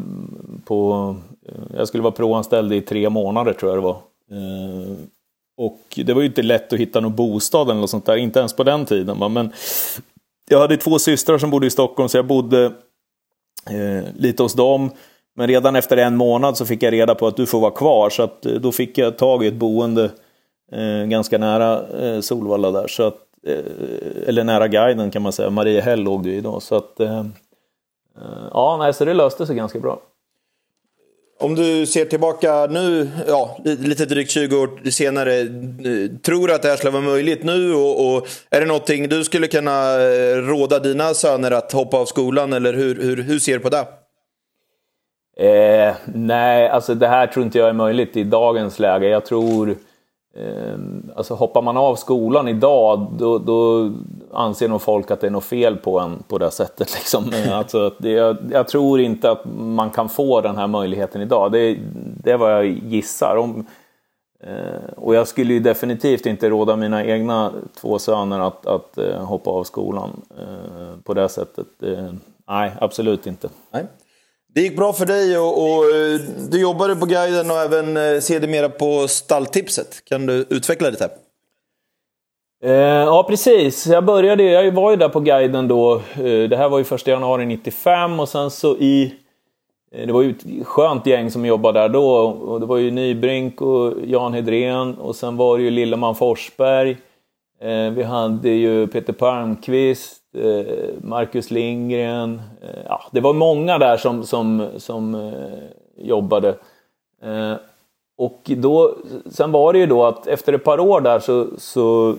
på, 0.64 1.16
jag 1.76 1.88
skulle 1.88 2.02
vara 2.02 2.12
provanställd 2.12 2.72
i 2.72 2.80
tre 2.80 3.10
månader 3.10 3.52
tror 3.52 3.72
jag 3.72 3.78
det 3.78 3.86
var. 3.86 3.96
Eh, 4.30 4.96
och 5.56 5.80
det 5.96 6.12
var 6.12 6.20
ju 6.20 6.26
inte 6.26 6.42
lätt 6.42 6.72
att 6.72 6.78
hitta 6.78 7.00
någon 7.00 7.14
bostad 7.14 7.70
eller 7.70 7.80
något 7.80 7.90
sånt 7.90 8.06
där, 8.06 8.16
inte 8.16 8.38
ens 8.38 8.56
på 8.56 8.64
den 8.64 8.84
tiden. 8.84 9.18
Va? 9.18 9.28
Men 9.28 9.52
jag 10.50 10.58
hade 10.58 10.76
två 10.76 10.98
systrar 10.98 11.38
som 11.38 11.50
bodde 11.50 11.66
i 11.66 11.70
Stockholm 11.70 12.08
så 12.08 12.18
jag 12.18 12.26
bodde 12.26 12.64
eh, 13.70 14.04
lite 14.16 14.42
hos 14.42 14.54
dem. 14.54 14.90
Men 15.36 15.48
redan 15.48 15.76
efter 15.76 15.96
en 15.96 16.16
månad 16.16 16.56
så 16.56 16.66
fick 16.66 16.82
jag 16.82 16.92
reda 16.92 17.14
på 17.14 17.26
att 17.26 17.36
du 17.36 17.46
får 17.46 17.60
vara 17.60 17.70
kvar. 17.70 18.10
Så 18.10 18.22
att, 18.22 18.46
eh, 18.46 18.52
då 18.52 18.72
fick 18.72 18.98
jag 18.98 19.18
tag 19.18 19.44
i 19.44 19.46
ett 19.46 19.54
boende 19.54 20.10
eh, 20.72 21.04
ganska 21.04 21.38
nära 21.38 21.88
eh, 21.88 22.20
Solvalla 22.20 22.70
där. 22.70 22.86
Så 22.86 23.02
att, 23.02 23.18
eh, 23.46 24.28
eller 24.28 24.44
nära 24.44 24.68
guiden 24.68 25.10
kan 25.10 25.22
man 25.22 25.32
säga. 25.32 25.50
Mariehäll 25.50 26.00
låg 26.00 26.22
du 26.22 26.34
i 26.34 26.40
då. 26.40 26.60
Så 26.60 26.74
att, 26.74 27.00
eh, 27.00 27.18
eh, 27.18 28.48
ja, 28.50 28.76
nej, 28.80 28.94
så 28.94 29.04
det 29.04 29.14
löste 29.14 29.46
sig 29.46 29.56
ganska 29.56 29.80
bra. 29.80 30.00
Om 31.40 31.54
du 31.54 31.86
ser 31.86 32.04
tillbaka 32.04 32.66
nu, 32.66 33.10
ja, 33.26 33.58
lite 33.64 34.06
drygt 34.06 34.30
20 34.30 34.56
år 34.56 34.90
senare, 34.90 35.40
eh, 35.40 36.18
tror 36.22 36.48
du 36.48 36.54
att 36.54 36.62
det 36.62 36.68
här 36.68 36.76
skulle 36.76 36.90
vara 36.90 37.02
möjligt 37.02 37.44
nu? 37.44 37.74
Och, 37.74 38.06
och, 38.06 38.28
är 38.50 38.60
det 38.60 38.66
någonting 38.66 39.08
du 39.08 39.24
skulle 39.24 39.46
kunna 39.46 40.02
eh, 40.02 40.36
råda 40.36 40.78
dina 40.78 41.14
söner 41.14 41.50
att 41.50 41.72
hoppa 41.72 41.96
av 41.96 42.04
skolan 42.04 42.52
eller 42.52 42.72
hur, 42.72 42.94
hur, 43.02 43.22
hur 43.22 43.38
ser 43.38 43.52
du 43.52 43.60
på 43.60 43.68
det? 43.68 43.86
Eh, 45.36 45.94
nej, 46.14 46.68
alltså 46.68 46.94
det 46.94 47.08
här 47.08 47.26
tror 47.26 47.44
inte 47.44 47.58
jag 47.58 47.68
är 47.68 47.72
möjligt 47.72 48.16
i 48.16 48.24
dagens 48.24 48.78
läge. 48.78 49.08
Jag 49.08 49.26
tror 49.26 49.76
alltså 51.16 51.34
hoppar 51.34 51.62
man 51.62 51.76
av 51.76 51.96
skolan 51.96 52.48
idag, 52.48 53.06
då, 53.18 53.38
då 53.38 53.90
anser 54.32 54.68
nog 54.68 54.82
folk 54.82 55.10
att 55.10 55.20
det 55.20 55.26
är 55.26 55.30
något 55.30 55.44
fel 55.44 55.76
på 55.76 56.00
en 56.00 56.22
på 56.28 56.38
det 56.38 56.50
sättet. 56.50 56.94
Liksom. 56.94 57.32
Alltså, 57.52 57.94
det, 57.98 58.10
jag, 58.10 58.36
jag, 58.50 58.68
tror 58.68 59.00
inte 59.00 59.30
att 59.30 59.44
man 59.56 59.90
kan 59.90 60.08
få 60.08 60.40
den 60.40 60.56
här 60.56 60.66
möjligheten 60.66 61.22
idag. 61.22 61.52
Det, 61.52 61.78
det 62.22 62.30
är 62.30 62.36
vad 62.36 62.52
jag 62.52 62.66
gissar. 62.66 63.36
Om, 63.36 63.66
eh, 64.40 64.92
och 64.96 65.14
jag 65.14 65.28
skulle 65.28 65.54
ju 65.54 65.60
definitivt 65.60 66.26
inte 66.26 66.48
råda 66.48 66.76
mina 66.76 67.04
egna 67.04 67.52
två 67.80 67.98
söner 67.98 68.40
att, 68.40 68.66
att 68.66 68.98
eh, 68.98 69.24
hoppa 69.24 69.50
av 69.50 69.64
skolan 69.64 70.22
eh, 70.38 70.98
på 71.04 71.14
det 71.14 71.28
sättet. 71.28 71.66
nej, 72.48 72.72
absolut 72.80 73.26
inte. 73.26 73.48
Nej. 73.70 73.84
Det 74.54 74.60
gick 74.60 74.76
bra 74.76 74.92
för 74.92 75.06
dig 75.06 75.38
och, 75.38 75.62
och 75.62 75.84
eh, 75.84 76.20
du 76.50 76.60
jobbade 76.60 76.96
på 76.96 77.06
guiden 77.06 77.50
och 77.50 77.56
även 77.56 77.96
eh, 77.96 78.20
sedermera 78.20 78.68
på 78.68 79.08
stalltipset. 79.08 80.04
Kan 80.04 80.26
du 80.26 80.46
utveckla 80.50 80.90
det 80.90 81.00
här? 81.00 81.10
Eh, 82.64 83.04
ja, 83.04 83.26
precis. 83.28 83.86
Jag 83.86 84.04
började, 84.04 84.42
jag 84.42 84.72
var 84.72 84.90
ju 84.90 84.96
där 84.96 85.08
på 85.08 85.20
guiden 85.20 85.68
då. 85.68 86.02
Det 86.48 86.56
här 86.56 86.68
var 86.68 86.78
ju 86.78 86.84
första 86.84 87.10
januari 87.10 87.46
95 87.46 88.20
och 88.20 88.28
sen 88.28 88.50
så 88.50 88.76
i 88.76 89.14
det 89.90 90.12
var 90.12 90.22
ju 90.22 90.30
ett 90.30 90.66
skönt 90.66 91.06
gäng 91.06 91.30
som 91.30 91.46
jobbade 91.46 91.80
där 91.80 91.88
då. 91.88 92.14
Och 92.26 92.60
det 92.60 92.66
var 92.66 92.76
ju 92.76 92.90
Nybrink 92.90 93.60
och 93.60 93.94
Jan 94.04 94.34
Hedrén 94.34 94.94
och 94.94 95.16
sen 95.16 95.36
var 95.36 95.58
det 95.58 95.64
ju 95.64 95.70
Lilleman 95.70 96.14
Forsberg. 96.14 96.96
Eh, 97.60 97.90
vi 97.90 98.02
hade 98.02 98.50
ju 98.50 98.86
Peter 98.86 99.12
Palmqvist, 99.12 100.23
Eh, 100.34 100.94
Marcus 101.02 101.50
Lindgren. 101.50 102.42
Eh, 102.62 102.80
ja, 102.84 103.00
det 103.12 103.20
var 103.20 103.32
många 103.32 103.78
där 103.78 103.96
som, 103.96 104.24
som, 104.24 104.68
som 104.76 105.14
eh, 105.14 106.06
jobbade. 106.06 106.54
Och 108.16 108.50
då, 108.56 108.96
sen 109.30 109.52
var 109.52 109.72
det 109.72 109.78
ju 109.78 109.86
då 109.86 110.04
att 110.04 110.26
efter 110.26 110.52
ett 110.52 110.64
par 110.64 110.80
år 110.80 111.00
där 111.00 111.18
så, 111.18 111.46
så 111.58 112.16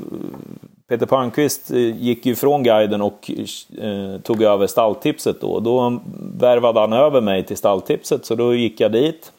Peter 0.90 1.06
Palmqvist 1.06 1.70
gick 1.96 2.26
ju 2.26 2.36
från 2.36 2.64
guiden 2.64 3.02
och 3.02 3.32
eh, 3.78 4.22
tog 4.22 4.42
över 4.42 4.68
stalltipset 4.68 5.42
då. 5.42 5.60
Då 5.60 6.00
värvade 6.40 6.80
han 6.80 6.94
över 6.94 7.22
mig 7.22 7.44
till 7.44 7.58
stalltipset, 7.58 8.26
så 8.26 8.36
då 8.36 8.54
gick 8.54 8.80
jag 8.80 8.92
dit. 8.92 9.32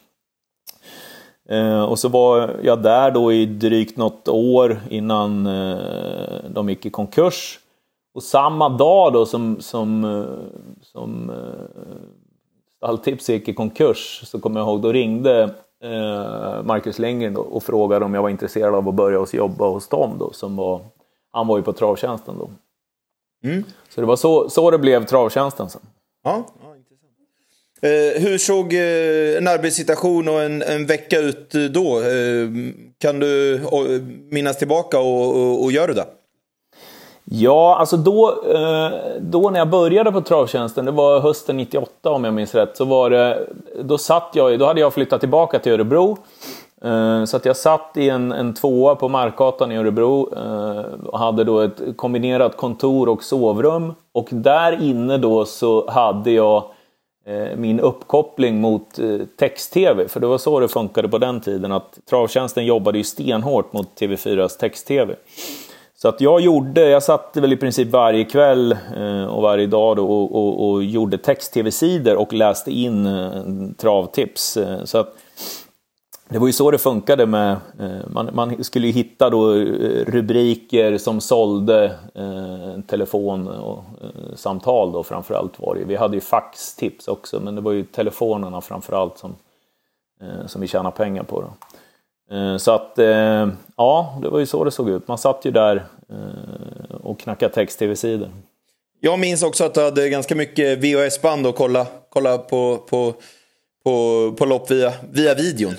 Eh, 1.49 1.83
och 1.83 1.99
så 1.99 2.09
var 2.09 2.55
jag 2.63 2.83
där 2.83 3.11
då 3.11 3.33
i 3.33 3.45
drygt 3.45 3.97
något 3.97 4.27
år 4.27 4.79
innan 4.89 5.47
eh, 5.47 5.77
de 6.49 6.69
gick 6.69 6.85
i 6.85 6.89
konkurs. 6.89 7.59
Och 8.17 8.23
samma 8.23 8.69
dag 8.69 9.13
då 9.13 9.25
som, 9.25 9.61
som, 9.61 10.03
eh, 10.03 10.59
som 10.81 11.29
eh, 11.29 12.07
Stalltips 12.77 13.29
gick 13.29 13.47
i 13.47 13.53
konkurs 13.53 14.21
så 14.25 14.39
kommer 14.39 14.59
jag 14.59 14.67
ihåg, 14.67 14.81
då 14.81 14.91
ringde 14.91 15.49
Marcus 16.63 16.99
Lindgren 16.99 17.37
och 17.37 17.63
frågade 17.63 18.05
om 18.05 18.13
jag 18.13 18.21
var 18.21 18.29
intresserad 18.29 18.75
av 18.75 18.89
att 18.89 18.95
börja 18.95 19.19
hos 19.19 19.33
jobba 19.33 19.67
hos 19.67 19.87
dem 19.87 20.15
då, 20.19 20.31
som 20.33 20.55
var 20.55 20.81
han 21.31 21.47
var 21.47 21.57
ju 21.57 21.63
på 21.63 21.73
travtjänsten 21.73 22.35
då. 22.37 22.49
Mm. 23.49 23.63
Så 23.89 24.01
det 24.01 24.07
var 24.07 24.15
så, 24.15 24.49
så 24.49 24.71
det 24.71 24.77
blev 24.77 25.05
travtjänsten 25.05 25.69
sen. 25.69 25.81
Ja, 26.23 26.45
ja 26.63 26.75
intressant. 26.75 27.13
Eh, 27.81 28.21
hur 28.21 28.37
såg 28.37 28.73
eh, 28.73 29.37
en 29.37 29.47
arbetssituation 29.47 30.27
och 30.27 30.41
en, 30.41 30.61
en 30.61 30.85
vecka 30.85 31.19
ut 31.19 31.51
då? 31.73 31.99
Eh, 31.99 32.49
kan 32.97 33.19
du 33.19 33.55
eh, 33.55 34.01
minnas 34.31 34.57
tillbaka 34.57 34.99
och, 34.99 35.35
och, 35.35 35.63
och 35.63 35.71
gör 35.71 35.87
du 35.87 35.93
det? 35.93 36.05
Ja, 37.29 37.75
alltså 37.79 37.97
då, 37.97 38.29
eh, 38.53 38.91
då 39.19 39.49
när 39.49 39.59
jag 39.59 39.69
började 39.69 40.11
på 40.11 40.21
travtjänsten, 40.21 40.85
det 40.85 40.91
var 40.91 41.19
hösten 41.19 41.57
98 41.57 42.11
om 42.11 42.23
jag 42.23 42.33
minns 42.33 42.55
rätt, 42.55 42.77
så 42.77 42.85
var 42.85 43.09
det, 43.09 43.47
då 43.83 43.97
satt 43.97 44.29
jag, 44.33 44.59
då 44.59 44.65
hade 44.65 44.79
jag 44.79 44.93
flyttat 44.93 45.19
tillbaka 45.19 45.59
till 45.59 45.71
Örebro 45.71 46.17
eh, 46.81 47.25
så 47.25 47.37
att 47.37 47.45
jag 47.45 47.57
satt 47.57 47.91
i 47.95 48.09
en, 48.09 48.31
en 48.31 48.53
tvåa 48.53 48.95
på 48.95 49.09
Markgatan 49.09 49.71
i 49.71 49.77
Örebro 49.77 50.33
eh, 50.35 51.07
och 51.07 51.19
hade 51.19 51.43
då 51.43 51.59
ett 51.59 51.81
kombinerat 51.95 52.57
kontor 52.57 53.09
och 53.09 53.23
sovrum. 53.23 53.93
Och 54.11 54.27
där 54.31 54.83
inne 54.83 55.17
då 55.17 55.45
så 55.45 55.89
hade 55.89 56.31
jag 56.31 56.63
min 57.55 57.79
uppkoppling 57.79 58.61
mot 58.61 58.99
text-tv, 59.39 60.07
för 60.07 60.19
det 60.19 60.27
var 60.27 60.37
så 60.37 60.59
det 60.59 60.67
funkade 60.67 61.09
på 61.09 61.17
den 61.17 61.41
tiden 61.41 61.71
att 61.71 61.99
Travtjänsten 62.09 62.65
jobbade 62.65 62.97
ju 62.97 63.03
stenhårt 63.03 63.73
mot 63.73 64.01
TV4s 64.01 64.59
text-tv. 64.59 65.15
Så 66.01 66.07
att 66.07 66.21
jag 66.21 66.41
gjorde, 66.41 66.89
jag 66.89 67.03
satt 67.03 67.37
väl 67.37 67.53
i 67.53 67.57
princip 67.57 67.89
varje 67.89 68.23
kväll 68.23 68.71
eh, 68.97 69.25
och 69.25 69.41
varje 69.41 69.67
dag 69.67 69.97
då 69.97 70.09
och, 70.09 70.35
och, 70.35 70.69
och 70.69 70.83
gjorde 70.83 71.17
text-tv-sidor 71.17 72.15
och 72.15 72.33
läste 72.33 72.71
in 72.71 73.05
eh, 73.05 73.43
travtips. 73.77 74.57
Eh, 74.57 74.83
så 74.83 74.97
att 74.97 75.15
det 76.29 76.39
var 76.39 76.47
ju 76.47 76.53
så 76.53 76.71
det 76.71 76.77
funkade 76.77 77.25
med, 77.25 77.51
eh, 77.79 78.07
man, 78.07 78.29
man 78.33 78.63
skulle 78.63 78.87
ju 78.87 78.93
hitta 78.93 79.29
då 79.29 79.53
rubriker 80.07 80.97
som 80.97 81.21
sålde 81.21 81.85
eh, 82.13 82.81
telefon 82.87 83.47
och 83.47 83.77
eh, 84.01 84.35
samtal 84.35 84.91
då 84.91 85.03
framförallt 85.03 85.59
var 85.59 85.75
det 85.75 85.85
Vi 85.85 85.95
hade 85.95 86.17
ju 86.17 86.21
faxtips 86.21 87.07
också 87.07 87.39
men 87.39 87.55
det 87.55 87.61
var 87.61 87.71
ju 87.71 87.83
telefonerna 87.83 88.61
framförallt 88.61 89.17
som, 89.17 89.35
eh, 90.21 90.47
som 90.47 90.61
vi 90.61 90.67
tjänade 90.67 90.95
pengar 90.95 91.23
på. 91.23 91.41
Då. 91.41 91.47
Eh, 92.31 92.57
så 92.57 92.71
att 92.71 92.99
eh, 92.99 93.47
ja, 93.77 94.19
det 94.21 94.29
var 94.29 94.39
ju 94.39 94.45
så 94.45 94.63
det 94.63 94.71
såg 94.71 94.89
ut. 94.89 95.07
Man 95.07 95.17
satt 95.17 95.45
ju 95.45 95.51
där 95.51 95.85
och 97.03 97.19
knackade 97.19 97.53
text-tv-sidor. 97.53 98.29
Jag 98.99 99.19
minns 99.19 99.43
också 99.43 99.63
att 99.63 99.73
du 99.73 99.83
hade 99.83 100.09
ganska 100.09 100.35
mycket 100.35 100.79
VHS-band 100.79 101.47
och 101.47 101.55
kolla, 101.55 101.87
kolla 102.09 102.37
på, 102.37 102.77
på, 102.77 103.13
på, 103.83 104.33
på 104.37 104.45
lopp 104.45 104.71
via, 104.71 104.93
via 105.11 105.33
videon. 105.33 105.73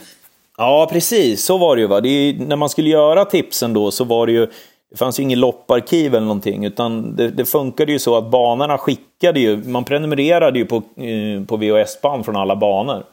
Ja, 0.57 0.88
precis. 0.93 1.45
Så 1.45 1.59
var 1.59 1.76
det 1.76 1.83
ju. 1.83 1.88
Va? 1.88 2.00
Det 2.00 2.09
är, 2.09 2.35
när 2.35 2.57
man 2.57 2.69
skulle 2.69 2.88
göra 2.88 3.25
tipsen 3.25 3.73
då 3.73 3.90
så 3.90 4.05
var 4.05 4.26
det 4.26 4.33
ju 4.33 4.47
det 4.90 4.97
fanns 4.97 5.19
ju 5.19 5.23
inget 5.23 5.38
lopparkiv 5.38 6.14
eller 6.14 6.26
någonting, 6.26 6.64
utan 6.64 7.17
det, 7.17 7.31
det 7.31 7.45
funkade 7.45 7.93
ju 7.93 7.99
så 7.99 8.17
att 8.17 8.31
banorna 8.31 8.78
skickade 8.78 9.40
ju, 9.40 9.57
man 9.57 9.85
prenumererade 9.85 10.59
ju 10.59 10.64
på, 10.64 10.76
eh, 10.76 11.45
på 11.47 11.57
VHS-band 11.57 12.25
från 12.25 12.37
alla 12.37 12.57
banor. 12.57 13.05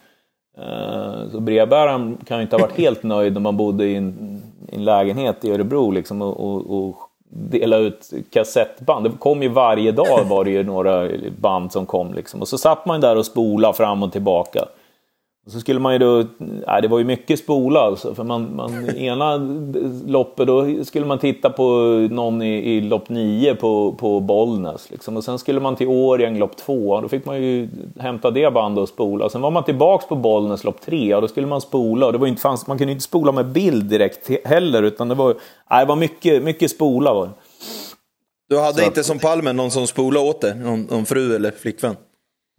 Eh, 0.57 1.31
så 1.31 1.39
brevbäraren 1.39 2.17
kan 2.27 2.38
ju 2.38 2.43
inte 2.43 2.55
ha 2.55 2.62
varit 2.62 2.77
helt 2.77 3.03
nöjd 3.03 3.33
när 3.33 3.41
man 3.41 3.57
bodde 3.57 3.85
i 3.85 3.95
en, 3.95 4.41
i 4.71 4.75
en 4.75 4.83
lägenhet 4.83 5.45
i 5.45 5.51
Örebro 5.51 5.91
liksom, 5.91 6.21
och, 6.21 6.39
och, 6.39 6.88
och 6.88 6.95
dela 7.29 7.77
ut 7.77 8.13
kassettband. 8.29 9.05
Det 9.05 9.12
kom 9.19 9.43
ju 9.43 9.50
varje 9.50 9.91
dag 9.91 10.25
var 10.25 10.43
det 10.43 10.51
ju 10.51 10.63
några 10.63 11.09
band 11.39 11.71
som 11.71 11.85
kom 11.85 12.13
liksom. 12.13 12.41
Och 12.41 12.47
så 12.47 12.57
satt 12.57 12.85
man 12.85 13.01
där 13.01 13.15
och 13.15 13.25
spola 13.25 13.74
fram 13.74 14.03
och 14.03 14.12
tillbaka. 14.12 14.65
Så 15.48 15.60
skulle 15.60 15.80
man 15.80 15.94
ju 15.94 16.00
då, 16.00 16.24
nej, 16.38 16.82
det 16.82 16.88
var 16.88 17.00
ju 17.00 17.06
mycket 17.06 17.40
spola 17.40 17.80
alltså, 17.80 18.16
för 18.16 18.24
man, 18.24 18.56
man 18.56 18.90
ena 18.96 19.38
loppet 20.08 20.48
då 20.48 20.84
skulle 20.84 21.06
man 21.06 21.20
titta 21.20 21.50
på 21.50 21.64
någon 22.12 22.42
i, 22.42 22.75
i 22.75 22.82
lopp 22.82 23.10
9 23.10 23.56
på, 23.56 23.92
på 23.92 24.20
Bollnäs 24.20 24.92
liksom. 24.92 25.18
och 25.18 25.24
sen 25.24 25.40
skulle 25.40 25.60
man 25.60 25.75
till 25.75 25.88
Årjäng 25.88 26.38
lopp 26.38 26.58
2 26.58 27.02
då 27.02 27.08
fick 27.08 27.25
man 27.25 27.42
ju 27.42 27.70
hämta 28.00 28.32
det 28.32 28.54
bandet 28.54 28.82
och 28.82 28.90
spola. 28.90 29.30
Sen 29.30 29.42
var 29.42 29.52
man 29.52 29.64
tillbaks 29.64 30.08
på 30.08 30.16
Bollnäs 30.16 30.64
lopp 30.64 30.82
3 30.82 31.16
och 31.16 31.22
då 31.22 31.28
skulle 31.28 31.48
man 31.48 31.62
spola 31.62 32.06
och 32.06 32.12
det 32.12 32.18
var 32.18 32.28
inte, 32.28 32.42
fanns, 32.42 32.68
man 32.68 32.78
kunde 32.78 32.92
inte 32.92 33.04
spola 33.04 33.32
med 33.32 33.46
bild 33.46 33.86
direkt 33.86 34.30
heller 34.46 34.84
utan 34.84 35.08
det 35.08 35.16
var, 35.16 35.36
nej, 35.70 35.86
det 35.86 35.90
var 35.90 35.96
mycket, 35.96 36.44
mycket 36.44 36.72
spola 36.72 37.14
var. 37.14 37.30
Du 38.50 38.60
hade 38.60 38.78
så 38.78 38.86
inte 38.86 39.00
att, 39.00 39.06
som 39.06 39.20
Palmen 39.20 39.56
någon 39.56 39.72
som 39.72 39.88
spolade 39.88 40.30
åt 40.30 40.42
dig? 40.42 40.56
Någon, 40.56 40.82
någon 40.82 41.06
fru 41.06 41.36
eller 41.36 41.52
flickvän? 41.52 41.96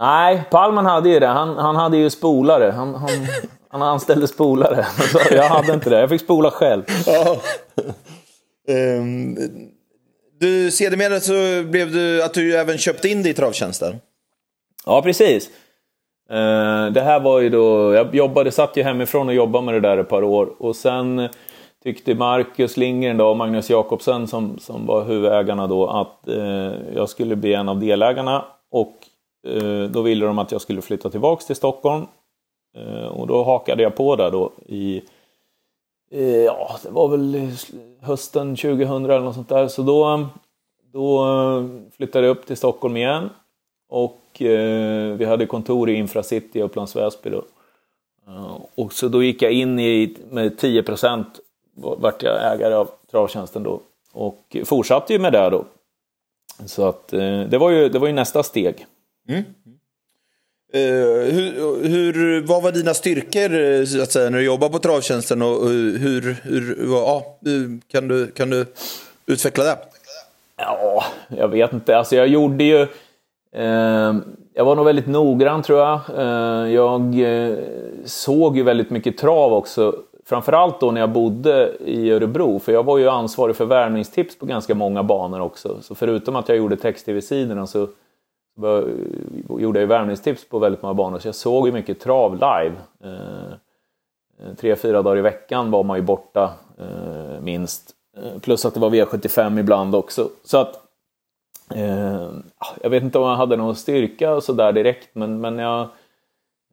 Nej, 0.01 0.45
Palman 0.51 0.87
hade 0.87 1.09
ju 1.09 1.21
det. 1.21 1.27
Han, 1.27 1.57
han 1.57 1.77
hade 1.77 1.97
ju 1.97 2.11
spolare. 2.11 2.71
Han, 2.71 2.95
han, 2.95 3.11
han 3.69 3.83
anställde 3.83 4.29
spolare. 4.29 4.87
Jag 5.31 5.49
hade 5.49 5.73
inte 5.73 5.91
det. 5.91 6.01
Jag 6.01 6.09
fick 6.09 6.21
spola 6.21 6.51
själv. 6.51 6.83
Ja. 7.07 7.37
Um, 8.69 9.37
du, 10.41 10.71
sedermera 10.71 11.21
så 11.21 11.33
blev 11.71 11.93
du 11.93 12.23
att 12.23 12.35
du 12.35 12.57
även 12.57 12.79
köpte 12.79 13.09
in 13.09 13.23
dig 13.23 13.33
i 13.33 13.35
travtjänsten. 13.35 13.97
Ja, 14.87 15.03
precis. 15.03 15.51
Uh, 16.31 16.93
det 16.93 17.01
här 17.01 17.21
var 17.21 17.41
ju 17.41 17.49
då, 17.49 17.95
jag 17.95 18.15
jobbade, 18.15 18.51
satt 18.51 18.77
ju 18.77 18.83
hemifrån 18.83 19.29
och 19.29 19.35
jobbade 19.35 19.65
med 19.65 19.75
det 19.75 19.81
där 19.81 19.99
ett 19.99 20.09
par 20.09 20.23
år 20.23 20.49
och 20.59 20.77
sen 20.77 21.29
tyckte 21.85 22.15
Marcus 22.15 22.77
Lindgren 22.77 23.21
och 23.21 23.37
Magnus 23.37 23.71
Jakobsen 23.71 24.27
som, 24.27 24.59
som 24.59 24.87
var 24.87 25.05
huvudägarna 25.05 25.67
då 25.67 25.87
att 25.89 26.29
uh, 26.29 26.73
jag 26.95 27.09
skulle 27.09 27.37
bli 27.37 27.55
en 27.55 27.69
av 27.69 27.81
delägarna 27.81 28.45
och 28.71 28.93
Eh, 28.93 29.06
Eh, 29.47 29.91
då 29.91 30.03
ville 30.03 30.27
de 30.27 30.39
att 30.39 30.53
jag 30.53 30.61
skulle 30.61 30.83
flytta 30.83 31.11
tillbaks 31.11 31.47
till 31.47 31.57
Stockholm. 31.57 32.07
Eh, 32.77 33.07
och 33.07 33.27
då 33.27 33.43
hakade 33.43 33.83
jag 33.83 33.95
på 33.95 34.17
där 34.17 34.31
då 34.31 34.51
i, 34.67 35.03
eh, 36.11 36.45
ja 36.45 36.77
det 36.83 36.91
var 36.91 37.09
väl 37.09 37.51
hösten 38.01 38.57
2000 38.57 39.05
eller 39.05 39.21
något 39.21 39.35
sånt 39.35 39.49
där. 39.49 39.69
Så 39.69 39.83
då, 39.83 40.27
då 40.93 41.25
flyttade 41.97 42.27
jag 42.27 42.37
upp 42.37 42.47
till 42.47 42.57
Stockholm 42.57 42.97
igen. 42.97 43.31
Och 43.89 44.21
vi 44.39 45.25
hade 45.25 45.47
kontor 45.47 45.91
i 45.91 45.95
Infracity 45.95 46.59
i 46.59 46.63
Upplands 46.63 46.97
Väsby 46.97 47.31
då. 47.31 47.43
Och 48.75 48.93
så 48.93 49.09
då 49.09 49.23
gick 49.23 49.43
jag 49.43 49.53
in 49.53 49.79
i, 49.79 50.17
med 50.31 50.59
10 50.59 50.83
procent 50.83 51.41
vart 51.75 52.23
jag 52.23 52.53
ägare 52.53 52.75
av 52.75 52.91
travtjänsten 53.11 53.63
då. 53.63 53.81
Och 54.13 54.57
fortsatte 54.65 55.13
ju 55.13 55.19
med 55.19 55.33
det 55.33 55.51
då. 55.51 55.65
Så 56.67 56.89
att 56.89 57.09
det 57.49 57.59
var 57.59 57.71
ju, 57.71 57.89
det 57.89 57.99
var 57.99 58.07
ju 58.07 58.13
nästa 58.13 58.43
steg. 58.43 58.87
Mm. 59.29 59.45
Uh, 60.75 61.33
hur, 61.33 61.89
hur, 61.89 62.43
vad 62.47 62.63
var 62.63 62.73
dina 62.73 62.95
styrkor 62.95 63.85
så 63.85 64.03
att 64.03 64.13
säga, 64.13 64.31
när 64.31 64.39
du 64.39 64.45
jobbade 64.45 64.73
på 64.73 64.79
travtjänsten 64.79 65.43
och 65.43 65.65
eh, 65.65 65.71
hur, 66.01 66.37
hur, 66.43 66.87
ja, 66.91 67.39
kan, 67.93 68.09
du, 68.09 68.27
kan 68.27 68.51
du 68.51 68.67
utveckla 69.27 69.65
det? 69.65 69.79
Ja, 70.57 71.05
jag 71.29 71.49
vet 71.49 71.73
inte. 71.73 71.99
Alltså 71.99 72.17
jag 72.17 72.29
gjorde 72.29 72.65
ju... 72.65 72.83
Eh, 73.53 74.15
jag 74.55 74.65
var 74.65 74.77
nog 74.77 74.85
väldigt 74.85 75.07
noggrann 75.07 75.63
tror 75.63 75.79
jag. 75.79 76.01
Eh, 76.17 76.73
jag 76.73 77.15
såg 78.05 78.57
ju 78.57 78.63
väldigt 78.63 78.91
mycket 78.91 79.19
trav 79.19 79.53
också. 79.53 79.97
Framförallt 80.25 80.81
då 80.81 80.91
när 80.91 81.01
jag 81.01 81.11
bodde 81.11 81.73
i 81.85 82.11
Örebro, 82.11 82.59
för 82.59 82.73
jag 82.73 82.83
var 82.83 82.99
ju 82.99 83.09
ansvarig 83.09 83.57
för 83.57 83.65
värvningstips 83.65 84.39
på 84.39 84.47
ganska 84.47 84.75
många 84.75 85.03
banor 85.03 85.41
också. 85.41 85.79
Så 85.83 85.95
förutom 85.95 86.37
att 86.37 86.49
jag 86.49 86.59
gjorde 86.59 86.77
text-tv-sidorna 86.77 87.67
så 87.67 87.69
så 87.77 87.89
gjorde 89.49 89.79
jag 89.79 89.83
ju 89.83 89.87
värmningstips 89.87 90.49
på 90.49 90.59
väldigt 90.59 90.83
många 90.83 90.95
banor, 90.95 91.19
så 91.19 91.29
jag 91.29 91.35
såg 91.35 91.67
ju 91.67 91.73
mycket 91.73 92.01
trav 92.01 92.35
live. 92.35 92.75
Eh, 93.05 93.53
eh, 94.41 94.55
tre, 94.57 94.77
fyra 94.77 95.03
dagar 95.03 95.19
i 95.19 95.23
veckan 95.23 95.71
var 95.71 95.85
man 95.85 95.97
ju 95.97 96.03
borta 96.03 96.53
eh, 96.79 97.41
minst. 97.41 97.93
Plus 98.41 98.65
att 98.65 98.75
det 98.75 98.81
var 98.81 98.91
V75 98.91 99.61
ibland 99.61 99.95
också. 99.95 100.29
Så 100.45 100.59
att 100.59 100.87
Eh, 101.75 102.29
ah, 102.59 102.75
jag 102.83 102.91
vet 102.91 103.03
inte 103.03 103.19
om 103.19 103.29
jag 103.29 103.37
hade 103.37 103.57
någon 103.57 103.77
styrka 103.77 104.35
och 104.35 104.45
sådär 104.45 104.73
direkt, 104.73 105.15
men, 105.15 105.41
men 105.41 105.59
jag, 105.59 105.81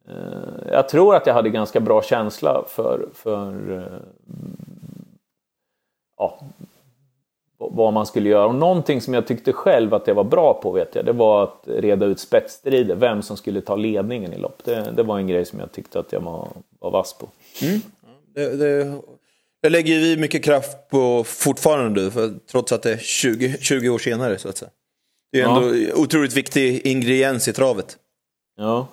eh, 0.07 0.71
jag 0.71 0.89
tror 0.89 1.15
att 1.15 1.27
jag 1.27 1.33
hade 1.33 1.49
ganska 1.49 1.79
bra 1.79 2.01
känsla 2.01 2.63
för, 2.67 3.05
för 3.13 3.77
eh, 3.77 3.99
ja, 6.17 6.39
vad 7.71 7.93
man 7.93 8.05
skulle 8.05 8.29
göra. 8.29 8.45
Och 8.45 8.55
någonting 8.55 9.01
som 9.01 9.13
jag 9.13 9.27
tyckte 9.27 9.53
själv 9.53 9.93
att 9.93 10.07
jag 10.07 10.15
var 10.15 10.23
bra 10.23 10.53
på 10.53 10.71
vet 10.71 10.95
jag, 10.95 11.05
det 11.05 11.13
var 11.13 11.43
att 11.43 11.63
reda 11.65 12.05
ut 12.05 12.19
spetsstrider, 12.19 12.95
vem 12.95 13.21
som 13.21 13.37
skulle 13.37 13.61
ta 13.61 13.75
ledningen 13.75 14.33
i 14.33 14.37
lopp. 14.37 14.63
Det, 14.63 14.93
det 14.95 15.03
var 15.03 15.17
en 15.17 15.27
grej 15.27 15.45
som 15.45 15.59
jag 15.59 15.71
tyckte 15.71 15.99
att 15.99 16.11
jag 16.11 16.21
var, 16.21 16.47
var 16.79 16.91
vass 16.91 17.13
på. 17.13 17.27
Mm. 17.61 17.81
Det, 18.35 18.55
det, 18.55 19.01
det 19.61 19.69
lägger 19.69 19.99
vi 19.99 20.17
mycket 20.17 20.43
kraft 20.43 20.89
på 20.89 21.23
fortfarande, 21.23 22.11
för, 22.11 22.33
trots 22.51 22.71
att 22.71 22.81
det 22.81 22.93
är 22.93 22.97
20, 22.97 23.57
20 23.61 23.89
år 23.89 23.99
senare 23.99 24.37
så 24.37 24.49
att 24.49 24.57
säga. 24.57 24.71
Det 25.31 25.41
är 25.41 25.47
ändå 25.47 25.75
ja. 25.75 25.93
otroligt 25.95 26.33
viktig 26.33 26.87
ingrediens 26.87 27.47
i 27.47 27.53
travet. 27.53 27.97
Ja. 28.57 28.87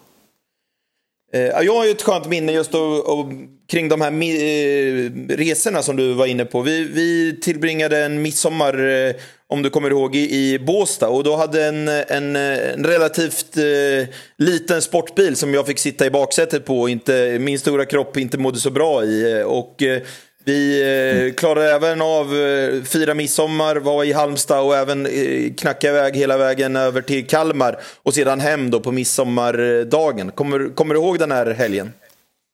Eh, 1.32 1.42
jag 1.42 1.74
har 1.74 1.84
ju 1.84 1.90
ett 1.90 2.02
skönt 2.02 2.28
minne 2.28 2.52
just 2.52 2.74
och, 2.74 3.18
och, 3.18 3.26
kring 3.68 3.88
de 3.88 4.00
här 4.00 4.12
eh, 4.12 5.36
resorna 5.36 5.82
som 5.82 5.96
du 5.96 6.12
var 6.14 6.26
inne 6.26 6.44
på. 6.44 6.62
Vi, 6.62 6.84
vi 6.84 7.38
tillbringade 7.42 7.98
en 7.98 8.22
midsommar, 8.22 8.88
eh, 8.88 9.14
om 9.46 9.62
du 9.62 9.70
kommer 9.70 9.90
ihåg, 9.90 10.16
i, 10.16 10.52
i 10.52 10.58
Båstad. 10.58 11.08
Och 11.08 11.24
då 11.24 11.36
hade 11.36 11.64
en, 11.64 11.88
en, 11.88 12.36
en 12.36 12.84
relativt 12.86 13.56
eh, 13.56 14.08
liten 14.38 14.82
sportbil 14.82 15.36
som 15.36 15.54
jag 15.54 15.66
fick 15.66 15.78
sitta 15.78 16.06
i 16.06 16.10
baksätet 16.10 16.64
på. 16.64 16.88
Inte, 16.88 17.38
min 17.40 17.58
stora 17.58 17.84
kropp 17.84 18.16
inte 18.16 18.38
mådde 18.38 18.58
så 18.58 18.70
bra 18.70 19.04
i. 19.04 19.42
Och 19.46 19.82
eh, 19.82 20.02
vi 20.44 20.82
eh, 20.82 21.34
klarade 21.34 21.70
även 21.70 22.02
av 22.02 22.34
eh, 22.36 22.82
fira 22.82 23.14
midsommar, 23.14 23.76
var 23.76 24.04
i 24.04 24.12
Halmstad 24.12 24.60
och 24.66 24.76
även 24.76 25.06
eh, 25.06 25.52
knacka 25.58 25.88
iväg 25.88 26.16
hela 26.16 26.36
vägen 26.36 26.76
över 26.76 27.00
till 27.00 27.26
Kalmar 27.26 27.76
och 28.02 28.14
sedan 28.14 28.40
hem 28.40 28.70
då 28.70 28.80
på 28.80 28.92
midsommardagen. 28.92 30.30
Kommer, 30.30 30.74
kommer 30.74 30.94
du 30.94 31.00
ihåg 31.00 31.18
den 31.18 31.32
här 31.32 31.46
helgen? 31.46 31.92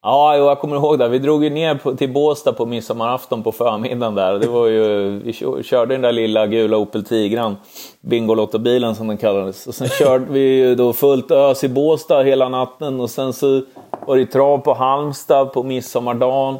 Ja, 0.02 0.36
jag 0.36 0.58
kommer 0.58 0.76
ihåg 0.76 0.98
det. 0.98 1.08
Vi 1.08 1.18
drog 1.18 1.44
ju 1.44 1.50
ner 1.50 1.96
till 1.96 2.12
Båstad 2.12 2.52
på 2.52 2.66
midsommarafton 2.66 3.42
på 3.42 3.52
förmiddagen 3.52 4.14
där. 4.14 4.38
Det 4.38 4.46
var 4.46 4.66
ju, 4.66 5.10
vi 5.18 5.62
körde 5.62 5.94
den 5.94 6.02
där 6.02 6.12
lilla 6.12 6.46
gula 6.46 6.76
Opel 6.76 7.04
Tigran, 7.04 7.56
Bingolotto-bilen 8.00 8.94
som 8.94 9.08
den 9.08 9.16
kallades. 9.16 9.66
Och 9.66 9.74
sen 9.74 9.88
körde 9.88 10.32
vi 10.32 10.74
då 10.74 10.92
fullt 10.92 11.30
ös 11.30 11.64
i 11.64 11.68
Båstad 11.68 12.22
hela 12.22 12.48
natten 12.48 13.00
och 13.00 13.10
sen 13.10 13.32
så 13.32 13.62
var 14.06 14.16
det 14.16 14.26
trav 14.26 14.58
på 14.58 14.74
Halmstad 14.74 15.52
på 15.52 15.62
midsommardagen. 15.62 16.58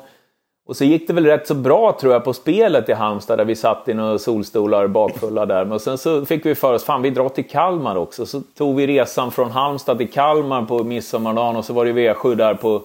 Och 0.66 0.76
så 0.76 0.84
gick 0.84 1.06
det 1.06 1.12
väl 1.12 1.26
rätt 1.26 1.46
så 1.46 1.54
bra 1.54 1.96
tror 2.00 2.12
jag 2.12 2.24
på 2.24 2.32
spelet 2.32 2.88
i 2.88 2.92
Halmstad 2.92 3.38
där 3.38 3.44
vi 3.44 3.56
satt 3.56 3.88
i 3.88 3.94
några 3.94 4.18
solstolar 4.18 4.86
bakfulla 4.86 5.46
där. 5.46 5.64
Men 5.64 5.80
sen 5.80 5.98
så 5.98 6.26
fick 6.26 6.46
vi 6.46 6.54
för 6.54 6.74
oss, 6.74 6.84
fan 6.84 7.02
vi 7.02 7.10
drar 7.10 7.28
till 7.28 7.48
Kalmar 7.48 7.96
också. 7.96 8.26
Så 8.26 8.40
tog 8.40 8.76
vi 8.76 8.86
resan 8.86 9.32
från 9.32 9.50
Halmstad 9.50 9.98
till 9.98 10.10
Kalmar 10.10 10.62
på 10.62 10.84
midsommardagen 10.84 11.56
och 11.56 11.64
så 11.64 11.72
var 11.72 11.84
det 11.84 11.92
V7 11.92 12.34
där 12.34 12.54
på... 12.54 12.82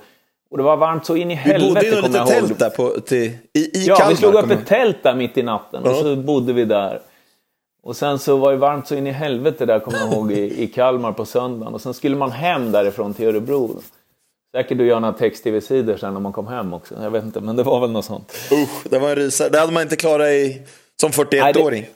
Och 0.52 0.58
det 0.58 0.64
var 0.64 0.78
varmt 0.78 1.06
så 1.06 1.16
in 1.16 1.32
i 1.32 1.34
helvete 1.34 1.66
Vi 1.66 1.74
bodde 1.74 1.88
i 1.88 2.02
något 2.02 2.12
litet 2.12 2.28
tält 2.28 2.60
där 2.60 2.70
på, 2.70 3.00
till, 3.00 3.18
i, 3.18 3.60
i 3.60 3.86
ja, 3.88 3.96
Kalmar. 3.96 4.06
Ja, 4.06 4.10
vi 4.10 4.16
slog 4.16 4.34
upp 4.34 4.52
ett 4.52 4.68
tält 4.68 5.04
där 5.04 5.16
mitt 5.16 5.38
i 5.38 5.44
natten 5.44 5.84
och 5.84 5.96
så 5.96 6.16
bodde 6.16 6.54
vi 6.54 6.66
där. 6.66 7.02
Och 7.84 7.96
sen 7.96 8.20
så 8.20 8.38
var 8.38 8.52
det 8.52 8.58
varmt 8.58 8.88
så 8.88 8.96
in 8.96 9.08
i 9.08 9.12
helvete 9.12 9.66
där, 9.66 9.80
kommer 9.80 9.98
jag 9.98 10.14
ihåg, 10.14 10.32
i, 10.32 10.64
i 10.64 10.68
Kalmar 10.68 11.12
på 11.12 11.26
söndagen. 11.26 11.74
Och 11.74 11.82
sen 11.82 11.94
skulle 11.94 12.16
man 12.16 12.32
hem 12.32 12.72
därifrån 12.72 13.14
till 13.14 13.28
Örebro. 13.28 13.82
Säkert 14.56 14.78
du 14.78 14.86
gör 14.86 15.00
några 15.00 15.14
text-tv-sidor 15.14 15.98
sen 15.98 16.14
när 16.14 16.20
man 16.20 16.34
kom 16.34 16.48
hem 16.48 16.74
också. 16.74 16.96
Jag 17.04 17.12
vet 17.12 17.24
inte, 17.24 17.42
men 17.42 17.56
det 17.56 17.64
var 17.64 17.80
väl 17.80 17.92
något 17.92 18.06
sånt. 18.06 18.34
Usch, 18.52 18.90
det 18.90 19.00
var 19.00 19.10
en 19.10 19.16
rysare. 19.16 19.50
Det 19.50 19.60
hade 19.60 19.72
man 19.72 19.84
inte 19.84 19.96
klarat 19.96 20.28
i, 20.28 20.62
som 21.02 21.12
41-åring. 21.12 21.82
Nej, 21.82 21.92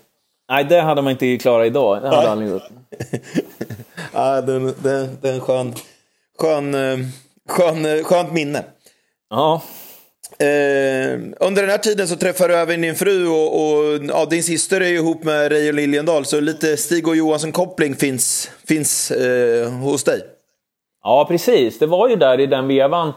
nej, 0.50 0.64
det 0.64 0.82
hade 0.82 1.02
man 1.02 1.12
inte 1.12 1.38
klarat 1.38 1.68
idag. 1.68 2.02
Det 2.02 2.08
hade 2.08 2.30
aldrig 2.30 2.50
gjort. 2.50 2.64
ja, 4.14 4.42
det, 4.42 4.60
det, 4.60 5.10
det 5.22 5.30
är 5.30 5.34
en 5.34 5.42
skön, 5.42 5.74
skön, 6.40 6.76
eh, 6.76 6.98
skön, 7.50 7.86
eh, 7.86 8.04
skönt 8.04 8.34
minne. 8.34 8.64
Ja. 9.30 9.62
Eh, 10.40 11.20
under 11.40 11.62
den 11.62 11.70
här 11.70 11.78
tiden 11.78 12.08
så 12.08 12.16
träffar 12.16 12.48
du 12.48 12.56
även 12.56 12.82
din 12.82 12.96
fru 12.96 13.28
och, 13.28 13.62
och 13.62 14.00
ja, 14.10 14.26
din 14.26 14.44
syster 14.44 14.82
är 14.82 14.94
ihop 14.94 15.24
med 15.24 15.52
Reijo 15.52 15.72
Liljendal. 15.72 16.26
Så 16.26 16.40
lite 16.40 16.78
Stig 16.78 17.08
och 17.08 17.16
Johansson-koppling 17.16 17.96
finns, 17.96 18.52
finns 18.68 19.12
eh, 19.12 19.72
hos 19.72 20.04
dig. 20.04 20.22
Ja, 21.06 21.26
precis. 21.30 21.80
Det 21.80 21.86
var 21.86 22.10
ju 22.10 22.16
där 22.16 22.40
i 22.40 22.46
den 22.46 22.68
vevan 22.68 23.14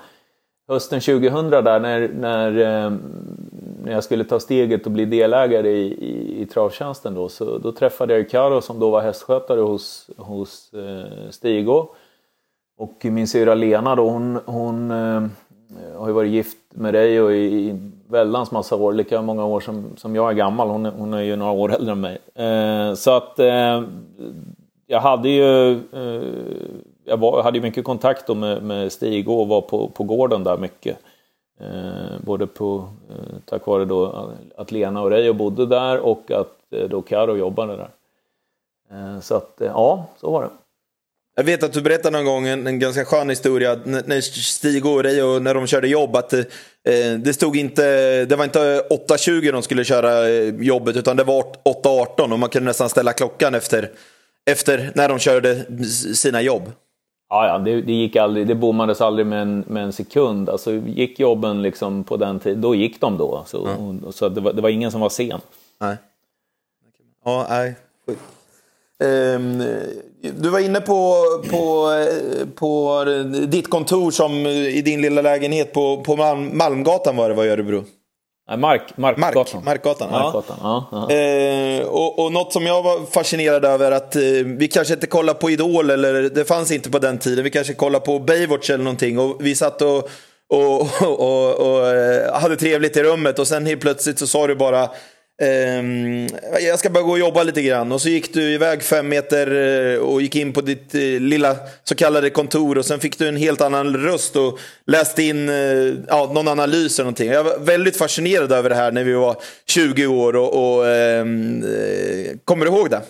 hösten 0.69 1.01
2000 1.01 1.51
där 1.51 1.81
när, 1.81 2.09
när, 2.09 2.51
eh, 2.51 2.93
när 3.85 3.93
jag 3.93 4.05
skulle 4.05 4.25
ta 4.25 4.41
steget 4.41 4.87
och 4.87 4.93
bli 4.93 5.05
delägare 5.05 5.71
i, 5.71 5.87
i, 5.87 6.43
i 6.43 6.47
travtjänsten 6.47 7.15
då, 7.15 7.29
så 7.29 7.59
då 7.59 7.73
träffade 7.73 8.17
jag 8.17 8.31
Karo 8.31 8.61
som 8.61 8.81
då 8.81 8.91
var 8.91 9.01
hästskötare 9.01 9.61
hos, 9.61 10.11
hos 10.17 10.75
eh, 10.75 11.31
Stigo. 11.31 11.87
Och 12.79 13.05
min 13.05 13.29
syra 13.29 13.55
Lena 13.55 13.97
då, 13.97 14.09
hon, 14.09 14.41
hon 14.45 14.91
eh, 14.91 15.23
har 15.97 16.07
ju 16.07 16.13
varit 16.13 16.33
gift 16.33 16.59
med 16.71 16.95
dig 16.95 17.21
och 17.21 17.33
i, 17.33 17.45
i 17.45 17.91
väldans 18.09 18.51
massa 18.51 18.77
år, 18.77 18.93
lika 18.93 19.23
många 19.23 19.45
år 19.45 19.61
som, 19.61 19.97
som 19.97 20.15
jag 20.15 20.31
är 20.31 20.35
gammal. 20.35 20.69
Hon, 20.69 20.87
hon 20.87 21.15
är 21.15 21.23
ju 21.23 21.37
några 21.37 21.53
år 21.53 21.75
äldre 21.75 21.93
än 21.93 22.01
mig. 22.01 22.19
Eh, 22.35 22.95
så 22.95 23.11
att 23.11 23.39
eh, 23.39 23.83
jag 24.87 25.01
hade 25.01 25.29
ju 25.29 25.73
eh, 25.73 26.23
jag 27.09 27.17
var, 27.17 27.43
hade 27.43 27.61
mycket 27.61 27.85
kontakt 27.85 28.29
med, 28.29 28.63
med 28.63 28.93
Stig 28.93 29.29
och 29.29 29.49
var 29.49 29.61
på, 29.61 29.89
på 29.89 30.05
gården 30.05 30.45
där 30.45 30.59
mycket. 30.59 30.99
Eh, 31.61 32.21
både 32.21 32.47
på, 32.47 32.89
eh, 33.11 33.37
tack 33.45 33.67
vare 33.67 33.85
då 33.85 34.31
att 34.57 34.73
Lena 34.73 35.03
och 35.03 35.11
Reijo 35.11 35.33
bodde 35.33 35.67
där 35.67 35.99
och 35.99 36.31
att 36.31 36.73
eh, 36.73 36.89
då 36.89 37.03
Karo 37.03 37.37
jobbade 37.37 37.77
där. 37.77 37.91
Eh, 38.91 39.21
så 39.21 39.35
att, 39.35 39.61
eh, 39.61 39.67
ja, 39.67 40.07
så 40.21 40.31
var 40.31 40.43
det. 40.43 40.51
Jag 41.39 41.45
vet 41.45 41.63
att 41.63 41.73
du 41.73 41.83
berättade 41.83 42.17
någon 42.17 42.27
gång 42.27 42.47
en, 42.47 42.67
en 42.67 42.79
ganska 42.79 43.05
skön 43.05 43.31
historia 43.31 43.79
när 43.85 44.21
Stig 44.21 44.87
och 44.87 45.03
Reijo, 45.03 45.39
när 45.39 45.55
de 45.55 45.67
körde 45.67 45.89
jobb, 45.89 46.17
att 46.17 46.33
eh, 46.33 46.41
eh, 46.85 47.15
det 47.19 47.35
stod 47.35 47.57
inte, 47.57 48.25
det 48.25 48.37
var 48.37 48.45
inte 48.45 48.83
8.20 48.91 49.53
de 49.53 49.63
skulle 49.63 49.85
köra 49.85 50.29
eh, 50.29 50.55
jobbet 50.55 50.97
utan 50.97 51.17
det 51.17 51.25
var 51.25 51.43
8.18 51.43 52.33
och 52.33 52.39
man 52.39 52.49
kunde 52.49 52.67
nästan 52.67 52.89
ställa 52.89 53.13
klockan 53.13 53.55
efter, 53.55 53.91
efter 54.51 54.93
när 54.95 55.09
de 55.09 55.19
körde 55.19 55.65
sina 56.15 56.43
jobb. 56.43 56.73
Ja, 57.31 57.47
ja 57.47 57.59
det, 57.59 57.81
det, 57.81 57.93
gick 57.93 58.17
aldrig, 58.17 58.47
det 58.47 58.55
bommades 58.55 59.01
aldrig 59.01 59.27
med 59.27 59.43
en, 59.43 59.65
med 59.67 59.85
en 59.85 59.93
sekund. 59.93 60.49
Alltså, 60.49 60.73
gick 60.73 61.21
jobben 61.21 61.63
liksom 61.63 62.05
på 62.05 62.17
den 62.17 62.39
tiden, 62.41 62.61
då 62.61 62.75
gick 62.75 63.01
de 63.01 63.19
då. 63.19 63.45
Så, 63.47 63.67
mm. 63.67 63.99
och, 63.99 64.15
så 64.15 64.29
det, 64.29 64.41
var, 64.41 64.53
det 64.53 64.63
var 64.63 64.69
ingen 64.69 64.91
som 64.91 65.01
var 65.01 65.09
sen. 65.09 65.41
Nej. 65.81 65.97
Ja, 67.25 67.47
nej. 67.49 67.75
Um, 69.01 69.59
du 70.21 70.49
var 70.49 70.59
inne 70.59 70.81
på, 70.81 71.15
på, 71.51 71.91
på 72.55 73.05
ditt 73.49 73.71
kontor 73.71 74.11
som 74.11 74.33
i 74.47 74.83
din 74.85 75.01
lilla 75.01 75.23
lägenhet 75.23 75.73
på, 75.73 76.03
på 76.03 76.17
Malmgatan 76.53 77.17
var 77.17 77.29
det, 77.29 77.35
var 77.35 77.45
i 77.45 77.49
Örebro? 77.49 77.85
Mark, 78.57 78.83
Markgatan. 78.97 79.65
Mark, 79.65 79.65
Markgatan, 79.65 80.11
Markgatan 80.11 80.59
ja. 80.63 80.89
ja, 80.93 81.15
Eh, 81.15 81.87
och, 81.87 82.19
och 82.19 82.33
något 82.33 82.53
som 82.53 82.67
jag 82.67 82.83
var 82.83 83.07
fascinerad 83.11 83.65
över 83.65 83.93
att 83.93 84.17
eh, 84.17 84.23
vi 84.45 84.69
kanske 84.69 84.95
inte 84.95 85.07
kollar 85.07 85.35
på 85.35 85.51
Idol 85.51 85.91
eller 85.91 86.23
det 86.23 86.45
fanns 86.45 86.71
inte 86.71 86.91
på 86.91 86.99
den 86.99 87.19
tiden. 87.19 87.45
Vi 87.45 87.51
kanske 87.51 87.75
kollar 87.75 88.01
på 88.01 88.19
Baywatch 88.19 88.71
eller 88.71 88.85
någonting 88.85 89.19
och 89.19 89.37
vi 89.41 89.55
satt 89.55 89.83
och, 89.83 90.11
och, 90.49 90.81
och, 91.03 91.55
och, 91.55 91.89
eh, 91.89 92.41
hade 92.41 92.57
trevligt 92.57 92.97
i 92.97 93.03
rummet 93.03 93.39
och 93.39 93.49
sen 93.49 93.67
helt 93.67 93.81
plötsligt 93.81 94.19
så 94.19 94.27
sa 94.27 94.47
du 94.47 94.55
bara 94.55 94.89
Ehm, 95.43 96.27
jag 96.61 96.79
ska 96.79 96.91
bara 96.91 97.03
gå 97.03 97.11
och 97.11 97.19
jobba 97.19 97.43
lite 97.43 97.63
grann. 97.63 97.93
Och 97.93 98.01
så 98.01 98.09
gick 98.09 98.35
du 98.35 98.43
iväg 98.43 98.83
fem 98.83 99.09
meter 99.09 99.55
eh, 99.95 99.99
och 99.99 100.23
gick 100.23 100.37
in 100.37 100.53
på 100.53 100.61
ditt 100.61 100.95
eh, 100.95 101.01
lilla 101.01 101.57
så 101.85 101.95
kallade 101.95 102.31
kontor. 102.31 102.79
Och 102.79 102.85
sen 102.85 103.01
fick 103.01 103.19
du 103.19 103.29
en 103.29 103.37
helt 103.37 103.61
annan 103.61 103.97
röst 103.97 104.37
och 104.37 104.59
läste 104.87 105.23
in 105.23 105.49
eh, 105.49 105.55
ja, 106.09 106.31
någon 106.35 106.49
analys 106.49 106.99
eller 106.99 107.05
någonting. 107.05 107.31
Jag 107.31 107.45
var 107.45 107.59
väldigt 107.59 107.97
fascinerad 107.97 108.53
över 108.53 108.69
det 108.71 108.77
här 108.77 108.93
när 108.93 109.05
vi 109.05 109.13
var 109.13 109.37
20 109.67 110.07
år. 110.07 110.37
Och, 110.37 110.77
och 110.77 110.87
ehm, 110.87 111.63
eh, 111.63 112.37
Kommer 112.45 112.67
du 112.67 112.71
ihåg 112.73 112.91
det? 112.91 113.03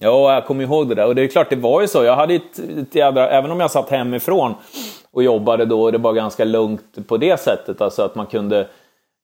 Ja, 0.00 0.34
jag 0.34 0.46
kommer 0.46 0.64
ihåg 0.64 0.88
det 0.88 0.94
där. 0.94 1.06
Och 1.06 1.14
det 1.14 1.22
är 1.22 1.28
klart, 1.28 1.50
det 1.50 1.56
var 1.56 1.80
ju 1.80 1.88
så. 1.88 2.04
Jag 2.04 2.16
hade 2.16 2.34
ett, 2.34 2.58
ett 2.78 2.94
jädra, 2.94 3.30
även 3.30 3.50
om 3.50 3.60
jag 3.60 3.70
satt 3.70 3.90
hemifrån 3.90 4.54
och 5.12 5.22
jobbade 5.22 5.64
då, 5.64 5.82
och 5.82 5.92
det 5.92 5.98
var 5.98 6.12
ganska 6.12 6.44
lugnt 6.44 7.08
på 7.08 7.16
det 7.16 7.40
sättet. 7.40 7.80
Alltså 7.80 8.02
att 8.02 8.14
man 8.14 8.26
kunde 8.26 8.68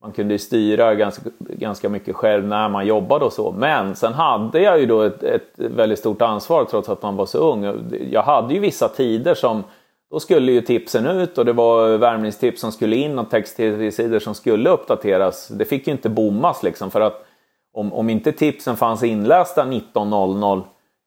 man 0.03 0.12
kunde 0.12 0.38
styra 0.38 0.95
ganska, 0.95 1.31
ganska 1.38 1.88
mycket 1.88 2.17
själv 2.17 2.45
när 2.45 2.69
man 2.69 2.87
jobbade 2.87 3.25
och 3.25 3.33
så. 3.33 3.53
Men 3.53 3.97
sen 3.97 4.12
hade 4.12 4.61
jag 4.61 4.81
ju 4.81 4.87
då 4.87 5.03
ett, 5.03 5.23
ett 5.23 5.53
väldigt 5.57 5.99
stort 5.99 6.23
ansvar 6.23 6.65
trots 6.65 6.88
att 6.88 7.03
man 7.03 7.17
var 7.17 7.27
så 7.27 7.38
ung. 7.38 7.91
Jag 8.11 8.23
hade 8.23 8.55
ju 8.55 8.61
vissa 8.61 8.88
tider 8.88 9.35
som 9.35 9.65
då 10.11 10.21
skulle 10.21 10.53
ju 10.53 10.61
tipsen 10.61 11.07
ut 11.07 11.38
och 11.38 11.45
det 11.45 11.53
var 11.53 11.97
värmningstips 11.97 12.61
som 12.61 12.73
skulle 12.73 12.97
in 12.97 13.19
och 13.19 13.31
text-tv-sidor 13.31 14.19
som 14.19 14.35
skulle 14.35 14.71
uppdateras. 14.71 15.49
Det 15.49 15.65
fick 15.65 15.87
ju 15.87 15.93
inte 15.93 16.09
bommas 16.09 16.62
liksom 16.62 16.91
för 16.91 17.01
att 17.01 17.25
om, 17.73 17.93
om 17.93 18.11
inte 18.11 18.33
tipsen 18.33 18.77
fanns 18.77 19.03
inlästa 19.03 19.65
19.00 19.65 20.62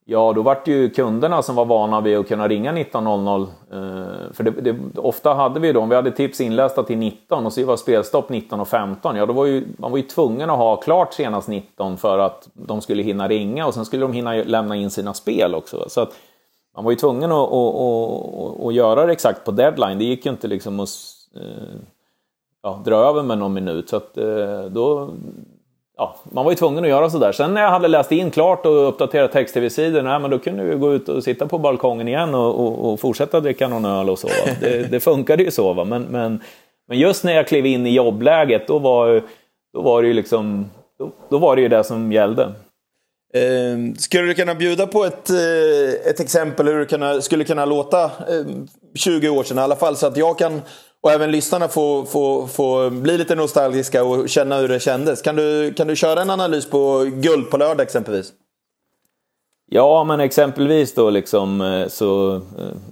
Ja, 0.08 0.34
då 0.34 0.42
var 0.42 0.62
det 0.66 0.72
ju 0.72 0.90
kunderna 0.90 1.42
som 1.42 1.56
var 1.56 1.66
vana 1.66 2.02
vid 2.02 2.18
att 2.18 2.28
kunna 2.28 2.48
ringa 2.48 2.72
19.00. 2.72 3.42
Eh, 3.42 4.34
för 4.34 4.44
det, 4.44 4.52
det, 4.52 5.00
ofta 5.00 5.34
hade 5.34 5.60
vi 5.60 5.72
då, 5.72 5.80
om 5.80 5.90
vi 5.90 5.96
hade 5.96 6.12
tips 6.12 6.42
inlästa 6.42 6.84
till 6.84 6.98
19 6.98 7.46
och 7.46 7.54
så 7.54 7.66
var 7.66 7.78
spelstopp 7.78 8.30
19.15, 8.30 9.18
ja 9.18 9.26
då 9.26 9.34
var 9.34 9.46
ju, 9.46 9.68
man 9.78 9.92
var 9.92 9.98
ju 9.98 10.04
tvungen 10.04 10.50
att 10.50 10.58
ha 10.58 10.76
klart 10.76 11.14
senast 11.14 11.48
19 11.48 11.98
för 11.98 12.20
att 12.20 12.50
de 12.54 12.82
skulle 12.82 13.04
hinna 13.04 13.28
ringa 13.28 13.68
och 13.68 13.74
sen 13.74 13.86
skulle 13.86 14.02
de 14.02 14.14
hinna 14.14 14.34
lämna 14.34 14.76
in 14.76 14.90
sina 14.90 15.14
spel 15.14 15.56
också. 15.56 15.86
Så 15.90 16.02
att 16.02 16.14
man 16.76 16.84
var 16.84 16.92
ju 16.92 16.98
tvungen 16.98 17.32
att, 17.32 17.52
att, 17.54 17.76
att, 17.76 18.66
att 18.66 18.74
göra 18.74 19.06
det 19.06 19.12
exakt 19.12 19.46
på 19.46 19.52
deadline. 19.52 19.98
Det 19.98 20.06
gick 20.06 20.26
ju 20.26 20.32
inte 20.32 20.48
liksom 20.48 20.80
att 20.80 20.90
eh, 21.36 21.76
ja, 22.64 22.82
dra 22.86 22.96
över 22.96 23.24
med 23.24 23.38
någon 23.38 23.54
minut. 23.54 23.90
Så 23.90 23.96
att, 23.96 24.18
eh, 24.18 24.64
då, 24.70 25.10
ja, 25.98 26.16
man 26.32 26.46
var 26.46 26.52
ju 26.52 26.56
tvungen 26.56 26.84
att 26.84 26.90
göra 26.90 27.10
sådär. 27.10 27.32
Sen 27.32 27.54
när 27.54 27.62
jag 27.62 27.70
hade 27.70 27.88
läst 27.88 28.12
in 28.12 28.32
klart 28.32 28.66
och 28.66 28.88
uppdaterat 28.88 29.32
text-tv-sidor, 29.32 30.30
då 30.30 30.40
kunde 30.40 30.64
vi 30.64 30.76
gå 30.76 30.94
ut 30.94 31.10
och 31.10 31.24
sitta 31.24 31.48
på 31.48 31.58
balkongen 31.58 32.08
igen 32.08 32.36
och, 32.36 32.60
och, 32.60 32.94
och 32.94 33.00
fortsätta 33.00 33.40
dricka 33.40 33.68
någon 33.68 33.86
öl 33.86 34.10
och 34.10 34.20
så. 34.20 34.28
Det, 34.60 34.88
det 34.92 35.00
funkade 35.00 35.44
ju 35.44 35.52
så. 35.52 35.74
Va? 35.74 35.84
Men, 35.84 36.04
men, 36.04 36.42
men 36.88 37.00
just 37.00 37.24
när 37.24 37.34
jag 37.34 37.48
klev 37.48 37.66
in 37.66 37.88
i 37.88 37.94
jobbläget, 37.94 38.68
då 38.68 38.80
var, 38.80 39.24
då 39.74 39.82
var 39.82 40.02
det 40.02 40.08
ju 40.08 40.14
liksom, 40.14 40.70
då, 41.00 41.12
då 41.30 41.38
var 41.38 41.56
det 41.56 41.62
ju 41.62 41.68
det 41.68 41.84
som 41.84 42.12
gällde. 42.12 42.44
Eh, 43.34 43.94
skulle 43.98 44.28
du 44.28 44.34
kunna 44.34 44.56
bjuda 44.56 44.88
på 44.88 45.06
ett, 45.06 45.30
eh, 45.30 46.10
ett 46.10 46.20
exempel 46.20 46.68
hur 46.68 46.80
det 46.80 46.86
kunna, 46.86 47.22
skulle 47.22 47.44
kunna 47.44 47.66
låta 47.66 48.04
eh, 48.04 48.46
20 48.96 49.30
år 49.30 49.44
sedan 49.44 49.58
i 49.58 49.62
alla 49.62 49.76
fall 49.76 49.96
så 49.96 50.08
att 50.08 50.18
jag 50.18 50.38
kan 50.38 50.62
och 51.06 51.12
även 51.12 51.32
lyssnarna 51.32 51.68
får, 51.68 52.06
får, 52.06 52.48
får 52.48 52.90
bli 52.90 53.18
lite 53.18 53.36
nostalgiska 53.36 54.04
och 54.04 54.30
känna 54.30 54.58
hur 54.58 54.68
det 54.68 54.80
kändes. 54.80 55.22
Kan 55.22 55.36
du, 55.36 55.74
kan 55.74 55.88
du 55.88 55.96
köra 55.96 56.22
en 56.22 56.30
analys 56.30 56.70
på 56.70 57.12
guld 57.14 57.50
på 57.50 57.58
lördag 57.58 57.82
exempelvis? 57.84 58.34
Ja, 59.72 60.04
men 60.04 60.20
exempelvis 60.20 60.94
då 60.94 61.10
liksom 61.10 61.62
eh, 61.62 61.88
så... 61.88 62.36
Eh, 62.36 62.42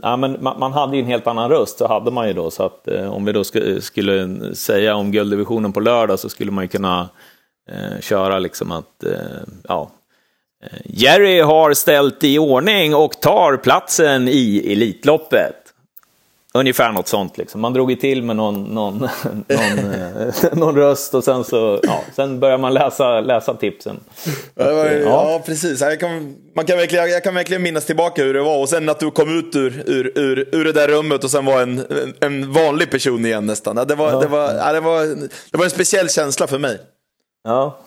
ja, 0.01 0.17
men 0.17 0.37
man, 0.43 0.59
man, 0.59 0.73
hade 0.73 0.97
ju 0.97 1.01
en 1.01 1.07
helt 1.07 1.27
annan 1.27 1.49
röst, 1.49 1.77
så 1.77 1.87
hade 1.87 2.11
man 2.11 2.27
ju 2.27 2.33
då. 2.33 2.51
Så 2.51 2.63
att 2.63 2.87
eh, 2.87 3.13
om 3.13 3.25
vi 3.25 3.31
då 3.31 3.43
sk 3.43 3.55
skulle 3.81 4.39
säga 4.55 4.95
om 4.95 5.11
gulddivisionen 5.11 5.73
på 5.73 5.79
lördag 5.79 6.19
så 6.19 6.29
skulle 6.29 6.51
man 6.51 6.63
ju 6.63 6.67
kunna 6.67 7.09
eh, 7.69 8.01
köra 8.01 8.39
liksom 8.39 8.71
att... 8.71 9.03
Eh, 9.03 9.43
ja, 9.67 9.91
eh, 10.63 10.79
Jerry 10.85 11.39
har 11.39 11.73
ställt 11.73 12.23
i 12.23 12.39
ordning 12.39 12.95
och 12.95 13.21
tar 13.21 13.57
platsen 13.57 14.27
i 14.27 14.71
Elitloppet. 14.71 15.62
Ungefär 16.57 16.91
något 16.91 17.07
sånt. 17.07 17.37
Liksom. 17.37 17.61
Man 17.61 17.73
drog 17.73 17.91
ju 17.91 17.95
till 17.95 18.23
med 18.23 18.35
någon, 18.35 18.63
någon, 18.63 18.97
någon, 19.47 19.91
eh, 19.93 20.33
någon 20.53 20.75
röst 20.75 21.13
och 21.13 21.23
sen 21.23 21.43
så 21.43 21.79
ja, 21.83 22.01
sen 22.15 22.39
börjar 22.39 22.57
man 22.57 22.73
läsa, 22.73 23.21
läsa 23.21 23.53
tipsen. 23.53 23.99
Ja, 24.55 24.65
ja. 24.65 24.93
ja 24.99 25.41
precis. 25.45 25.81
Jag 25.81 25.99
kan, 25.99 26.35
man 26.55 26.65
kan 26.65 26.77
verkligen, 26.77 27.09
jag 27.09 27.23
kan 27.23 27.35
verkligen 27.35 27.63
minnas 27.63 27.85
tillbaka 27.85 28.23
hur 28.23 28.33
det 28.33 28.41
var. 28.41 28.61
Och 28.61 28.69
sen 28.69 28.89
att 28.89 28.99
du 28.99 29.11
kom 29.11 29.39
ut 29.39 29.55
ur, 29.55 29.83
ur, 29.85 30.11
ur, 30.15 30.49
ur 30.51 30.65
det 30.65 30.71
där 30.71 30.87
rummet 30.87 31.23
och 31.23 31.31
sen 31.31 31.45
var 31.45 31.61
en, 31.61 31.85
en 32.19 32.53
vanlig 32.53 32.91
person 32.91 33.25
igen 33.25 33.45
nästan. 33.45 33.75
Det 33.75 33.95
var, 33.95 34.21
det, 34.21 34.27
var, 34.27 34.73
det, 34.73 34.79
var, 34.79 35.05
det 35.51 35.57
var 35.57 35.63
en 35.63 35.71
speciell 35.71 36.09
känsla 36.09 36.47
för 36.47 36.59
mig. 36.59 36.79
Ja, 37.43 37.77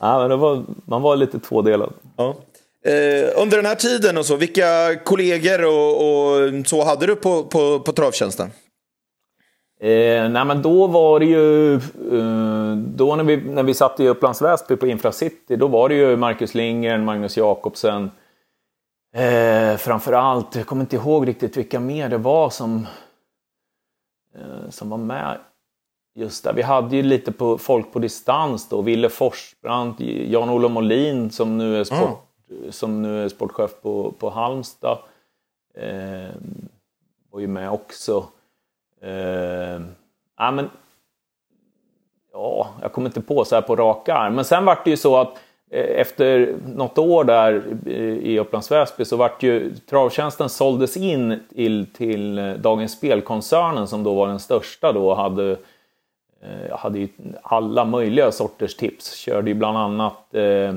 ja. 0.00 0.18
men 0.18 0.30
det 0.30 0.36
var, 0.36 0.64
man 0.84 1.02
var 1.02 1.16
lite 1.16 1.38
tvådelad. 1.38 1.92
Ja. 2.16 2.36
Eh, 2.86 3.42
under 3.42 3.56
den 3.56 3.66
här 3.66 3.74
tiden 3.74 4.18
och 4.18 4.26
så, 4.26 4.36
vilka 4.36 4.96
kollegor 5.04 5.64
och, 5.64 5.96
och 5.96 6.66
så 6.66 6.84
hade 6.84 7.06
du 7.06 7.16
på, 7.16 7.44
på, 7.44 7.80
på 7.80 7.92
travtjänsten? 7.92 8.50
Eh, 9.80 10.28
nej 10.28 10.44
men 10.44 10.62
då 10.62 10.86
var 10.86 11.20
det 11.20 11.26
ju, 11.26 11.74
eh, 11.74 12.76
då 12.76 13.16
när 13.16 13.24
vi, 13.24 13.36
när 13.36 13.62
vi 13.62 13.74
satt 13.74 14.00
i 14.00 14.08
Upplands 14.08 14.42
Väsby 14.42 14.76
på 14.76 14.86
Infracity, 14.86 15.56
då 15.56 15.66
var 15.66 15.88
det 15.88 15.94
ju 15.94 16.16
Marcus 16.16 16.54
Lindgren, 16.54 17.04
Magnus 17.04 17.36
Jakobsen, 17.36 18.10
eh, 19.16 19.76
framförallt, 19.76 20.56
jag 20.56 20.66
kommer 20.66 20.82
inte 20.82 20.96
ihåg 20.96 21.28
riktigt 21.28 21.56
vilka 21.56 21.80
mer 21.80 22.08
det 22.08 22.18
var 22.18 22.50
som, 22.50 22.86
eh, 24.34 24.70
som 24.70 24.90
var 24.90 24.98
med 24.98 25.38
just 26.14 26.44
där. 26.44 26.52
Vi 26.52 26.62
hade 26.62 26.96
ju 26.96 27.02
lite 27.02 27.32
på 27.32 27.58
folk 27.58 27.92
på 27.92 27.98
distans 27.98 28.68
då, 28.68 28.82
Ville 28.82 29.08
Forsbrandt, 29.08 30.00
Jan-Olof 30.00 30.72
Molin 30.72 31.30
som 31.30 31.58
nu 31.58 31.80
är 31.80 31.84
sport, 31.84 31.98
mm 31.98 32.23
som 32.70 33.02
nu 33.02 33.24
är 33.24 33.28
sportchef 33.28 33.70
på, 33.82 34.14
på 34.18 34.30
Halmstad. 34.30 34.98
Eh, 35.74 36.34
var 37.30 37.40
ju 37.40 37.46
med 37.46 37.70
också. 37.70 38.24
Eh, 39.02 39.80
ja, 40.38 40.50
men, 40.50 40.70
ja, 42.32 42.68
jag 42.82 42.92
kommer 42.92 43.08
inte 43.08 43.20
på 43.20 43.44
så 43.44 43.54
här 43.54 43.62
på 43.62 43.76
raka 43.76 44.14
arm. 44.14 44.34
Men 44.34 44.44
sen 44.44 44.64
vart 44.64 44.84
det 44.84 44.90
ju 44.90 44.96
så 44.96 45.16
att 45.16 45.38
eh, 45.70 46.00
efter 46.00 46.56
något 46.66 46.98
år 46.98 47.24
där 47.24 47.62
i 48.22 48.38
Upplands 48.38 48.70
Väsby 48.70 49.04
så 49.04 49.16
vart 49.16 49.42
ju 49.42 49.74
travtjänsten 49.74 50.48
såldes 50.48 50.96
in 50.96 51.40
till, 51.54 51.86
till 51.86 52.54
Dagens 52.58 52.92
Spelkoncernen 52.92 53.86
som 53.86 54.02
då 54.02 54.14
var 54.14 54.28
den 54.28 54.40
största 54.40 54.92
då 54.92 55.10
och 55.10 55.16
hade 55.16 55.56
jag 56.68 56.76
hade 56.76 56.98
ju 56.98 57.08
alla 57.42 57.84
möjliga 57.84 58.32
sorters 58.32 58.76
tips. 58.76 59.14
Körde 59.14 59.50
ju 59.50 59.54
bland 59.54 59.78
annat 59.78 60.34
eh, 60.34 60.74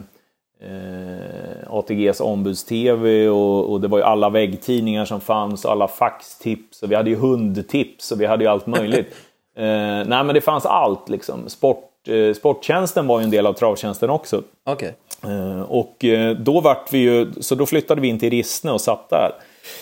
eh, 0.62 1.74
ATGs 1.74 2.22
ombuds-TV 2.22 3.30
och, 3.30 3.72
och, 3.72 3.82
det 3.82 3.88
var 3.88 3.98
ju 3.98 4.04
alla 4.04 4.30
väggtidningar 4.30 5.06
som 5.06 5.22
fanns 5.22 5.66
och 5.66 5.72
alla 5.72 5.88
faxtips 5.88 6.84
och 6.84 6.92
vi 6.92 6.96
hade 6.96 7.10
ju 7.10 7.16
hundtips 7.16 8.12
och 8.12 8.22
vi 8.22 8.26
hade 8.26 8.44
ju 8.44 8.50
allt 8.50 8.68
möjligt. 8.68 9.08
eh, 9.58 9.64
nej 9.64 10.06
men 10.24 10.28
det 10.28 10.42
fanns 10.42 10.66
allt 10.66 11.10
liksom. 11.10 11.50
Sport, 11.50 12.08
eh, 12.08 12.34
sporttjänsten 12.34 13.08
var 13.08 13.20
ju 13.20 13.24
en 13.24 13.32
del 13.32 13.48
av 13.48 13.54
travtjänsten 13.54 14.10
också. 14.10 14.42
Okay. 14.70 14.92
Eh, 15.24 15.62
och 15.62 16.06
eh, 16.06 16.38
då 16.38 16.62
vart 16.62 16.94
vi 16.94 16.98
ju, 16.98 17.32
så 17.42 17.56
då 17.56 17.66
flyttade 17.66 18.02
vi 18.02 18.08
in 18.08 18.20
till 18.20 18.30
Rissne 18.30 18.72
och 18.72 18.82
satt 18.82 19.10
där. 19.10 19.32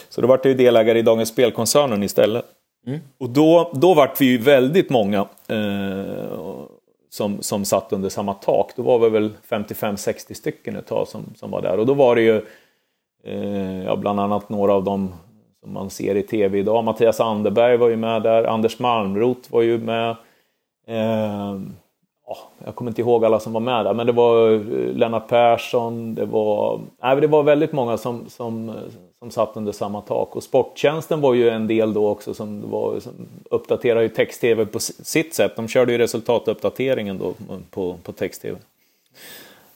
Så 0.10 0.22
då 0.22 0.28
vart 0.28 0.46
jag 0.46 0.52
ju 0.52 0.58
delägare 0.58 1.00
i 1.00 1.02
Dagens 1.02 1.30
Spelkoncernen 1.30 2.04
istället. 2.04 2.46
Mm. 2.88 3.00
Och 3.20 3.30
då, 3.30 3.72
då 3.74 3.94
vart 3.94 4.22
vi 4.22 4.26
ju 4.26 4.38
väldigt 4.38 4.90
många. 4.90 5.28
Eh, 5.48 5.56
som, 7.16 7.42
som 7.42 7.66
satt 7.66 7.94
under 7.94 8.10
samma 8.10 8.34
tak. 8.34 8.72
Då 8.76 8.82
var 8.82 9.00
vi 9.00 9.10
väl 9.10 9.34
55-60 9.50 10.34
stycken 10.34 10.76
ett 10.76 10.88
tag 10.88 11.08
som, 11.08 11.24
som 11.36 11.52
var 11.52 11.62
där. 11.62 11.80
Och 11.80 11.86
då 11.86 11.94
var 11.94 12.16
det 12.16 12.22
ju 12.22 12.42
eh, 13.24 13.84
ja, 13.84 13.96
bland 13.96 14.20
annat 14.20 14.50
några 14.50 14.74
av 14.74 14.84
dem 14.84 15.14
som 15.64 15.74
man 15.74 15.90
ser 15.90 16.16
i 16.16 16.24
tv 16.24 16.60
idag. 16.60 16.84
Mattias 16.84 17.20
Anderberg 17.20 17.78
var 17.78 17.90
ju 17.90 17.96
med 17.96 18.22
där. 18.22 18.44
Anders 18.44 18.80
Malmrot 18.80 19.52
var 19.52 19.62
ju 19.62 19.78
med. 19.78 20.10
Eh, 20.88 21.60
jag 22.66 22.76
kommer 22.76 22.92
inte 22.92 23.02
ihåg 23.02 23.26
alla 23.26 23.40
som 23.40 23.54
var 23.54 23.60
med 23.60 23.86
där, 23.86 23.94
men 23.94 24.06
det 24.06 24.14
var 24.14 24.54
eh, 24.54 24.60
Lennart 24.96 25.28
Persson, 25.28 26.16
det 26.16 26.26
var, 26.26 26.82
nej, 27.04 27.22
det 27.22 27.28
var 27.28 27.44
väldigt 27.44 27.72
många 27.72 27.98
som, 27.98 28.30
som, 28.30 28.70
eh, 28.70 28.76
som 29.20 29.32
satt 29.32 29.58
under 29.58 29.72
samma 29.72 30.02
tak. 30.02 30.36
Och 30.36 30.44
Sporttjänsten 30.44 31.22
var 31.22 31.34
ju 31.34 31.50
en 31.50 31.68
del 31.68 31.94
då 31.94 32.10
också 32.10 32.34
som, 32.34 32.72
var, 32.72 33.00
som 33.00 33.14
uppdaterade 33.52 34.04
ju 34.04 34.10
text-tv 34.10 34.66
på 34.66 34.80
sitt 34.80 35.34
sätt. 35.34 35.56
De 35.56 35.68
körde 35.68 35.92
ju 35.92 35.98
resultatuppdateringen 35.98 37.18
då 37.18 37.34
på, 37.70 37.98
på 38.04 38.12
text-tv. 38.12 38.58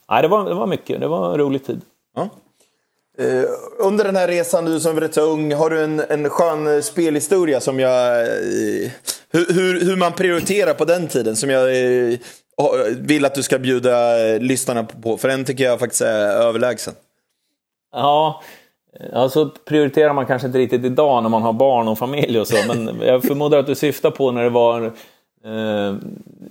Nej, 0.09 0.21
det 0.21 0.27
var, 0.27 0.49
det 0.49 0.55
var 0.55 0.67
mycket, 0.67 0.99
det 0.99 1.07
var 1.07 1.31
en 1.31 1.37
rolig 1.37 1.65
tid. 1.65 1.81
Ja. 2.15 2.29
Uh, 3.21 3.45
under 3.79 4.05
den 4.05 4.15
här 4.15 4.27
resan, 4.27 4.65
du 4.65 4.79
som 4.79 4.97
är 4.97 5.01
rätt 5.01 5.13
så 5.13 5.21
ung, 5.21 5.53
har 5.53 5.69
du 5.69 5.83
en, 5.83 5.99
en 5.99 6.29
skön 6.29 6.83
spelhistoria 6.83 7.59
som 7.59 7.79
jag... 7.79 8.27
Uh, 8.27 8.89
hur, 9.31 9.53
hur, 9.53 9.85
hur, 9.85 9.95
man 9.95 10.13
prioriterar 10.13 10.73
på 10.73 10.85
den 10.85 11.07
tiden 11.07 11.35
som 11.35 11.49
jag 11.49 11.75
uh, 11.75 12.17
vill 12.97 13.25
att 13.25 13.35
du 13.35 13.43
ska 13.43 13.59
bjuda 13.59 14.15
lyssnarna 14.39 14.83
på, 14.83 15.17
för 15.17 15.27
den 15.27 15.45
tycker 15.45 15.63
jag 15.63 15.79
faktiskt 15.79 16.01
är 16.01 16.27
överlägsen. 16.27 16.93
Ja, 17.91 18.41
så 19.29 19.49
prioriterar 19.65 20.13
man 20.13 20.25
kanske 20.25 20.47
inte 20.47 20.59
riktigt 20.59 20.85
idag 20.85 21.23
när 21.23 21.29
man 21.29 21.41
har 21.41 21.53
barn 21.53 21.87
och 21.87 21.97
familj 21.97 22.39
och 22.39 22.47
så, 22.47 22.55
men 22.67 23.01
jag 23.01 23.23
förmodar 23.23 23.59
att 23.59 23.67
du 23.67 23.75
syftar 23.75 24.11
på 24.11 24.31
när 24.31 24.43
det 24.43 24.49
var... 24.49 24.91
Eh, 25.45 25.95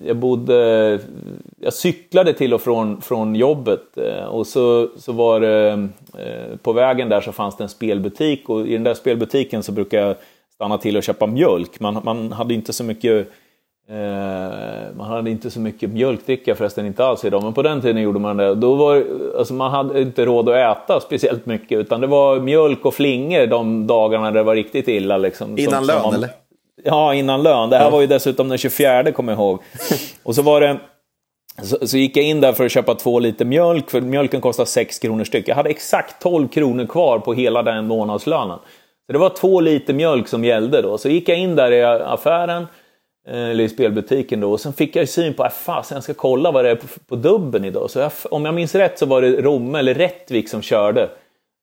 jag 0.05 0.17
bodde... 0.17 1.01
Jag 1.61 1.73
cyklade 1.73 2.33
till 2.33 2.55
och 2.55 2.61
från, 2.61 3.01
från 3.01 3.35
jobbet 3.35 3.97
eh, 3.97 4.25
och 4.25 4.47
så, 4.47 4.89
så 4.97 5.13
var 5.13 5.41
det... 5.41 5.89
Eh, 6.19 6.57
på 6.63 6.73
vägen 6.73 7.09
där 7.09 7.21
så 7.21 7.33
fanns 7.33 7.57
det 7.57 7.65
en 7.65 7.69
spelbutik 7.69 8.49
och 8.49 8.67
i 8.67 8.73
den 8.73 8.85
där 8.85 8.95
spelbutiken 8.95 9.63
så 9.63 9.73
brukade 9.73 10.07
jag 10.07 10.17
stanna 10.55 10.79
till 10.79 10.97
och 10.97 11.03
köpa 11.03 11.27
mjölk. 11.27 11.81
Man, 11.81 12.01
man 12.05 12.33
hade 12.33 12.55
inte 12.55 12.73
så 12.73 12.85
mycket 12.85 13.29
Eh, 13.91 14.97
man 14.97 15.07
hade 15.07 15.31
inte 15.31 15.51
så 15.51 15.61
mycket 15.61 15.91
mjölkdricka 15.91 16.55
förresten, 16.55 16.87
inte 16.87 17.05
alls 17.05 17.25
idag, 17.25 17.43
men 17.43 17.53
på 17.53 17.63
den 17.63 17.81
tiden 17.81 18.03
gjorde 18.03 18.19
man 18.19 18.37
det. 18.37 18.55
Då 18.55 18.75
var, 18.75 19.05
alltså 19.39 19.55
man 19.55 19.71
hade 19.71 20.01
inte 20.03 20.25
råd 20.25 20.49
att 20.49 20.79
äta 20.79 21.01
speciellt 21.01 21.47
mycket, 21.47 21.79
utan 21.79 22.01
det 22.01 22.07
var 22.07 22.41
mjölk 22.41 22.85
och 22.85 22.95
flingor 22.95 23.47
de 23.47 23.87
dagarna 23.87 24.31
det 24.31 24.43
var 24.43 24.55
riktigt 24.55 24.89
illa. 24.89 25.17
Liksom, 25.17 25.59
innan 25.59 25.75
som, 25.75 25.87
lön 25.87 26.03
som 26.03 26.11
man, 26.11 26.15
eller? 26.15 26.31
Ja, 26.85 27.15
innan 27.15 27.43
lön. 27.43 27.71
Det 27.71 27.77
här 27.77 27.85
ja. 27.85 27.91
var 27.91 28.01
ju 28.01 28.07
dessutom 28.07 28.49
den 28.49 28.59
24, 28.59 29.13
kommer 29.13 29.33
jag 29.33 29.39
ihåg. 29.39 29.63
och 30.23 30.35
så 30.35 30.43
var 30.43 30.61
det... 30.61 30.79
Så, 31.63 31.87
så, 31.87 31.97
gick 31.97 32.17
jag 32.17 32.25
in 32.25 32.41
där 32.41 32.53
för 32.53 32.65
att 32.65 32.73
köpa 32.73 32.95
två 32.95 33.19
liter 33.19 33.45
mjölk, 33.45 33.91
för 33.91 34.01
mjölken 34.01 34.41
kostar 34.41 34.65
6 34.65 34.99
kronor 34.99 35.25
styck. 35.25 35.49
Jag 35.49 35.55
hade 35.55 35.71
exakt 35.71 36.23
12 36.23 36.49
kronor 36.49 36.87
kvar 36.87 37.19
på 37.19 37.35
hela 37.35 37.63
den 37.63 37.87
månadslönen. 37.87 38.59
Så 39.07 39.13
det 39.13 39.19
var 39.19 39.31
två 39.31 39.61
liter 39.61 39.95
mjölk 39.95 40.29
som 40.29 40.45
gällde 40.45 40.83
då. 40.83 40.99
Så 40.99 41.09
gick 41.09 41.29
jag 41.29 41.39
in 41.39 41.57
där 41.57 41.73
i 41.73 41.85
affären, 41.85 42.67
eller 43.35 43.65
i 43.65 43.69
spelbutiken 43.69 44.41
då. 44.41 44.53
Och 44.53 44.61
sen 44.61 44.73
fick 44.73 44.97
jag 44.97 45.09
syn 45.09 45.35
på, 45.35 45.45
äh, 45.45 45.51
fasen 45.51 45.97
jag 45.97 46.03
ska 46.05 46.15
kolla 46.15 46.51
vad 46.51 46.65
det 46.65 46.71
är 46.71 46.75
på, 46.77 46.87
på 47.07 47.17
dubben 47.17 47.65
idag. 47.65 47.91
Så 47.91 47.99
jag, 47.99 48.13
om 48.31 48.45
jag 48.45 48.55
minns 48.55 48.75
rätt 48.75 48.99
så 48.99 49.07
var 49.07 49.23
det 49.23 49.41
Romme 49.43 49.79
eller 49.79 49.95
Rättvik 49.95 50.49
som 50.49 50.63
körde. 50.63 51.03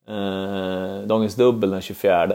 eh, 0.09 1.07
Dagens 1.07 1.35
Dubbel 1.35 1.69
den 1.69 1.81
24. 1.81 2.31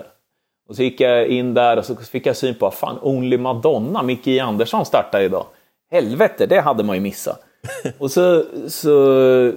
Och 0.68 0.76
så 0.76 0.82
gick 0.82 1.00
jag 1.00 1.26
in 1.26 1.54
där 1.54 1.76
och 1.76 1.84
så 1.84 1.96
fick 1.96 2.26
jag 2.26 2.36
syn 2.36 2.54
på, 2.54 2.70
fan, 2.70 2.98
Only 3.02 3.36
Madonna, 3.38 4.02
Micke 4.02 4.26
J. 4.26 4.40
Andersson 4.40 4.86
startar 4.86 5.20
idag. 5.20 5.46
Helvete, 5.90 6.46
det 6.46 6.60
hade 6.60 6.84
man 6.84 6.96
ju 6.96 7.02
missat. 7.02 7.42
och 7.98 8.10
så, 8.10 8.44
så 8.68 9.52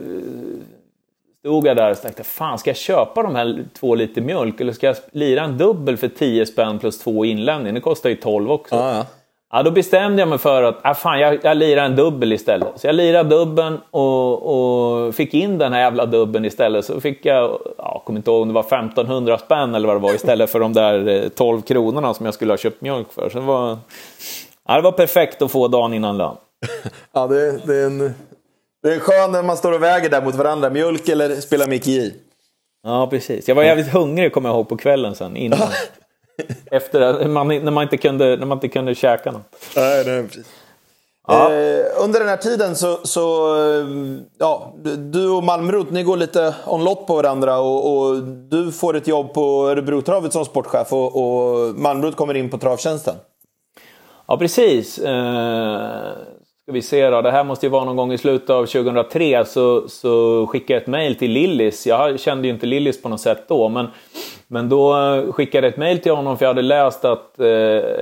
stod 1.39 1.67
jag 1.67 1.77
där 1.77 1.91
och 1.91 2.01
tänkte, 2.01 2.23
fan 2.23 2.59
ska 2.59 2.69
jag 2.69 2.77
köpa 2.77 3.23
de 3.23 3.35
här 3.35 3.65
två 3.73 3.95
liter 3.95 4.21
mjölk 4.21 4.61
eller 4.61 4.73
ska 4.73 4.87
jag 4.87 4.95
lira 5.11 5.41
en 5.43 5.57
dubbel 5.57 5.97
för 5.97 6.07
10 6.07 6.45
spänn 6.45 6.79
plus 6.79 6.99
två 6.99 7.25
inlämning? 7.25 7.73
Det 7.73 7.81
kostar 7.81 8.09
ju 8.09 8.15
12 8.15 8.51
också. 8.51 8.75
Ja, 8.75 8.95
ja. 8.95 9.05
Ja, 9.55 9.63
då 9.63 9.71
bestämde 9.71 10.21
jag 10.21 10.29
mig 10.29 10.37
för 10.37 10.63
att 10.63 10.79
ah, 10.81 10.93
fan, 10.93 11.19
jag, 11.19 11.39
jag 11.43 11.57
lirar 11.57 11.85
en 11.85 11.95
dubbel 11.95 12.33
istället. 12.33 12.67
Så 12.75 12.87
jag 12.87 12.95
lirade 12.95 13.29
dubben 13.29 13.79
och, 13.91 15.05
och 15.05 15.15
fick 15.15 15.33
in 15.33 15.57
den 15.57 15.73
här 15.73 15.79
jävla 15.79 16.05
dubben 16.05 16.45
istället. 16.45 16.85
Så 16.85 17.01
fick 17.01 17.25
jag, 17.25 17.59
ja, 17.77 18.03
kommer 18.05 18.19
inte 18.19 18.31
ihåg 18.31 18.41
om 18.41 18.47
det 18.47 18.53
var 18.53 18.61
1500 18.61 19.37
spänn 19.37 19.75
eller 19.75 19.87
vad 19.87 19.95
det 19.95 19.99
var 19.99 20.13
istället 20.13 20.49
för 20.49 20.59
de 20.59 20.73
där 20.73 21.29
12 21.29 21.57
eh, 21.57 21.63
kronorna 21.63 22.13
som 22.13 22.25
jag 22.25 22.35
skulle 22.35 22.51
ha 22.51 22.57
köpt 22.57 22.81
mjölk 22.81 23.13
för. 23.13 23.29
Så 23.29 23.39
det 23.39 23.45
var, 23.45 23.77
ja, 24.67 24.75
det 24.75 24.81
var 24.81 24.91
perfekt 24.91 25.41
att 25.41 25.51
få 25.51 25.67
dagen 25.67 25.93
innan 25.93 26.17
lön. 26.17 26.35
Ja, 27.13 27.27
det, 27.27 27.67
det, 27.67 27.75
är 27.75 27.85
en, 27.85 28.13
det 28.83 28.93
är 28.93 28.99
skönt 28.99 29.31
när 29.31 29.43
man 29.43 29.57
står 29.57 29.71
och 29.71 29.83
väger 29.83 30.09
där 30.09 30.21
mot 30.21 30.35
varandra. 30.35 30.69
Mjölk 30.69 31.09
eller 31.09 31.35
spela 31.35 31.67
Mickey 31.67 31.91
J. 31.91 32.11
Ja, 32.83 33.07
precis. 33.07 33.47
Jag 33.47 33.55
var 33.55 33.63
jävligt 33.63 33.93
hungrig 33.93 34.33
kommer 34.33 34.49
jag 34.49 34.55
ihåg 34.55 34.69
på 34.69 34.77
kvällen 34.77 35.15
sen. 35.15 35.37
Innan. 35.37 35.59
Efter 36.71 37.27
man, 37.27 37.47
när, 37.47 37.71
man 37.71 37.83
inte 37.83 37.97
kunde, 37.97 38.37
när 38.37 38.45
man 38.45 38.57
inte 38.57 38.67
kunde 38.67 38.95
käka 38.95 39.31
något. 39.31 39.55
Nej, 39.75 40.03
nej, 40.05 40.23
precis. 40.23 40.47
Ja. 41.27 41.53
Eh, 41.53 41.85
under 42.03 42.19
den 42.19 42.29
här 42.29 42.37
tiden 42.37 42.75
så, 42.75 42.99
så 43.03 43.55
eh, 43.55 43.87
ja, 44.37 44.73
du 44.97 45.29
och 45.29 45.43
Malmrot, 45.43 45.91
ni 45.91 46.03
går 46.03 46.17
lite 46.17 46.55
on-lot 46.67 47.07
på 47.07 47.15
varandra 47.15 47.59
och, 47.59 47.97
och, 47.97 48.23
du 48.23 48.71
får 48.71 48.95
ett 48.95 49.07
jobb 49.07 49.33
på 49.33 49.69
Örebrotravet 49.69 50.33
som 50.33 50.45
sportchef 50.45 50.93
och, 50.93 51.15
och 51.15 51.75
Malmrot 51.75 52.15
kommer 52.15 52.33
in 52.33 52.49
på 52.49 52.57
travtjänsten. 52.57 53.15
Ja, 54.27 54.37
precis. 54.37 54.99
Eh, 54.99 56.11
ska 56.63 56.71
vi 56.71 56.81
se 56.81 57.09
då, 57.09 57.21
det 57.21 57.31
här 57.31 57.43
måste 57.43 57.65
ju 57.65 57.69
vara 57.69 57.85
någon 57.85 57.95
gång 57.95 58.13
i 58.13 58.17
slutet 58.17 58.49
av 58.49 58.65
2003 58.65 59.45
så, 59.45 59.89
så 59.89 60.47
skickade 60.47 60.73
jag 60.73 60.81
ett 60.81 60.87
mail 60.87 61.15
till 61.15 61.31
Lillis. 61.31 61.87
Jag 61.87 62.19
kände 62.19 62.47
ju 62.47 62.53
inte 62.53 62.65
Lillis 62.65 63.01
på 63.01 63.09
något 63.09 63.21
sätt 63.21 63.43
då, 63.47 63.69
men, 63.69 63.87
men 64.53 64.69
då 64.69 64.93
skickade 65.31 65.67
jag 65.67 65.71
ett 65.71 65.77
mail 65.77 65.99
till 65.99 66.11
honom 66.11 66.37
för 66.37 66.45
jag 66.45 66.49
hade 66.49 66.61
läst 66.61 67.05
att 67.05 67.39
eh, 67.39 67.47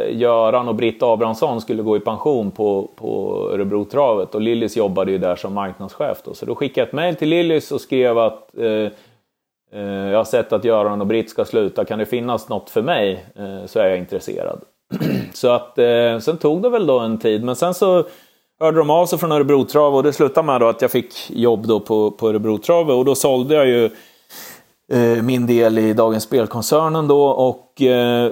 Göran 0.10 0.68
och 0.68 0.76
Britt 0.76 1.04
Abrahamsson 1.04 1.62
skulle 1.62 1.84
gå 1.84 1.98
i 1.98 2.00
pension 2.00 2.52
på, 2.52 2.90
på 2.96 3.40
Örebrotravet 3.54 4.36
och 4.36 4.42
Lillis 4.42 4.78
jobbade 4.78 5.12
ju 5.12 5.18
där 5.18 5.36
som 5.36 5.54
marknadschef 5.54 6.18
då. 6.24 6.34
Så 6.34 6.46
då 6.46 6.56
skickade 6.56 6.82
jag 6.82 6.88
ett 6.88 6.94
mail 6.94 7.16
till 7.16 7.30
Lillis 7.30 7.72
och 7.72 7.82
skrev 7.82 8.18
att 8.18 8.58
eh, 8.58 8.66
eh, 9.74 10.10
jag 10.12 10.18
har 10.18 10.24
sett 10.24 10.54
att 10.54 10.64
Göran 10.64 11.02
och 11.02 11.08
Britt 11.08 11.30
ska 11.30 11.46
sluta, 11.46 11.86
kan 11.86 12.00
det 12.00 12.06
finnas 12.06 12.50
något 12.50 12.70
för 12.70 12.82
mig 12.82 13.26
eh, 13.36 13.66
så 13.66 13.80
är 13.80 13.90
jag 13.90 13.98
intresserad. 13.98 14.62
så 15.34 15.50
att 15.50 15.78
eh, 15.78 16.20
sen 16.20 16.38
tog 16.38 16.62
det 16.62 16.70
väl 16.70 16.88
då 16.88 17.00
en 17.00 17.20
tid, 17.20 17.44
men 17.44 17.56
sen 17.56 17.74
så 17.74 18.04
hörde 18.60 18.78
de 18.78 18.90
av 18.90 19.06
sig 19.06 19.20
från 19.20 19.32
Örebrotravet 19.32 19.98
och 19.98 20.04
det 20.04 20.14
slutade 20.14 20.48
med 20.48 20.62
då 20.62 20.68
att 20.68 20.82
jag 20.82 20.92
fick 20.92 21.14
jobb 21.30 21.68
då 21.68 21.80
på, 21.80 22.12
på 22.12 22.30
Örebrotravet 22.30 22.96
och 22.96 23.06
då 23.06 23.16
sålde 23.16 23.56
jag 23.56 23.68
ju 23.68 23.90
Eh, 24.92 25.24
min 25.24 25.48
del 25.48 25.78
i 25.78 25.94
Dagens 25.94 26.24
Spelkoncernen 26.24 27.08
då 27.08 27.24
och 27.24 27.82
eh, 27.82 28.32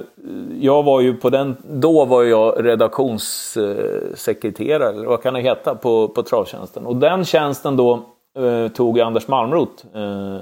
jag 0.60 0.84
var 0.84 1.02
ju 1.02 1.14
på 1.14 1.30
den, 1.30 1.58
då 1.64 2.06
var 2.06 2.24
jag 2.24 2.66
redaktionssekreterare, 2.66 4.90
eller 4.90 5.06
vad 5.06 5.24
kan 5.24 5.34
det 5.34 5.42
heta, 5.42 5.76
på, 5.76 6.08
på 6.08 6.24
travtjänsten. 6.24 6.86
Och 6.86 6.96
den 6.96 7.26
tjänsten 7.26 7.78
då 7.78 8.00
eh, 8.40 8.68
tog 8.68 9.00
Anders 9.00 9.28
Malmrot. 9.28 9.86
Eh, 9.96 10.38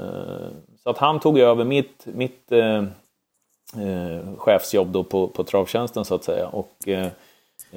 så 0.83 0.89
att 0.89 0.97
han 0.97 1.19
tog 1.19 1.39
över 1.39 1.63
mitt, 1.63 2.05
mitt 2.05 2.51
eh, 2.51 2.77
eh, 2.77 2.83
chefsjobb 4.37 4.87
då 4.87 5.03
på, 5.03 5.27
på 5.27 5.43
travtjänsten 5.43 6.05
så 6.05 6.15
att 6.15 6.23
säga. 6.23 6.47
Och, 6.47 6.87
eh, 6.87 7.07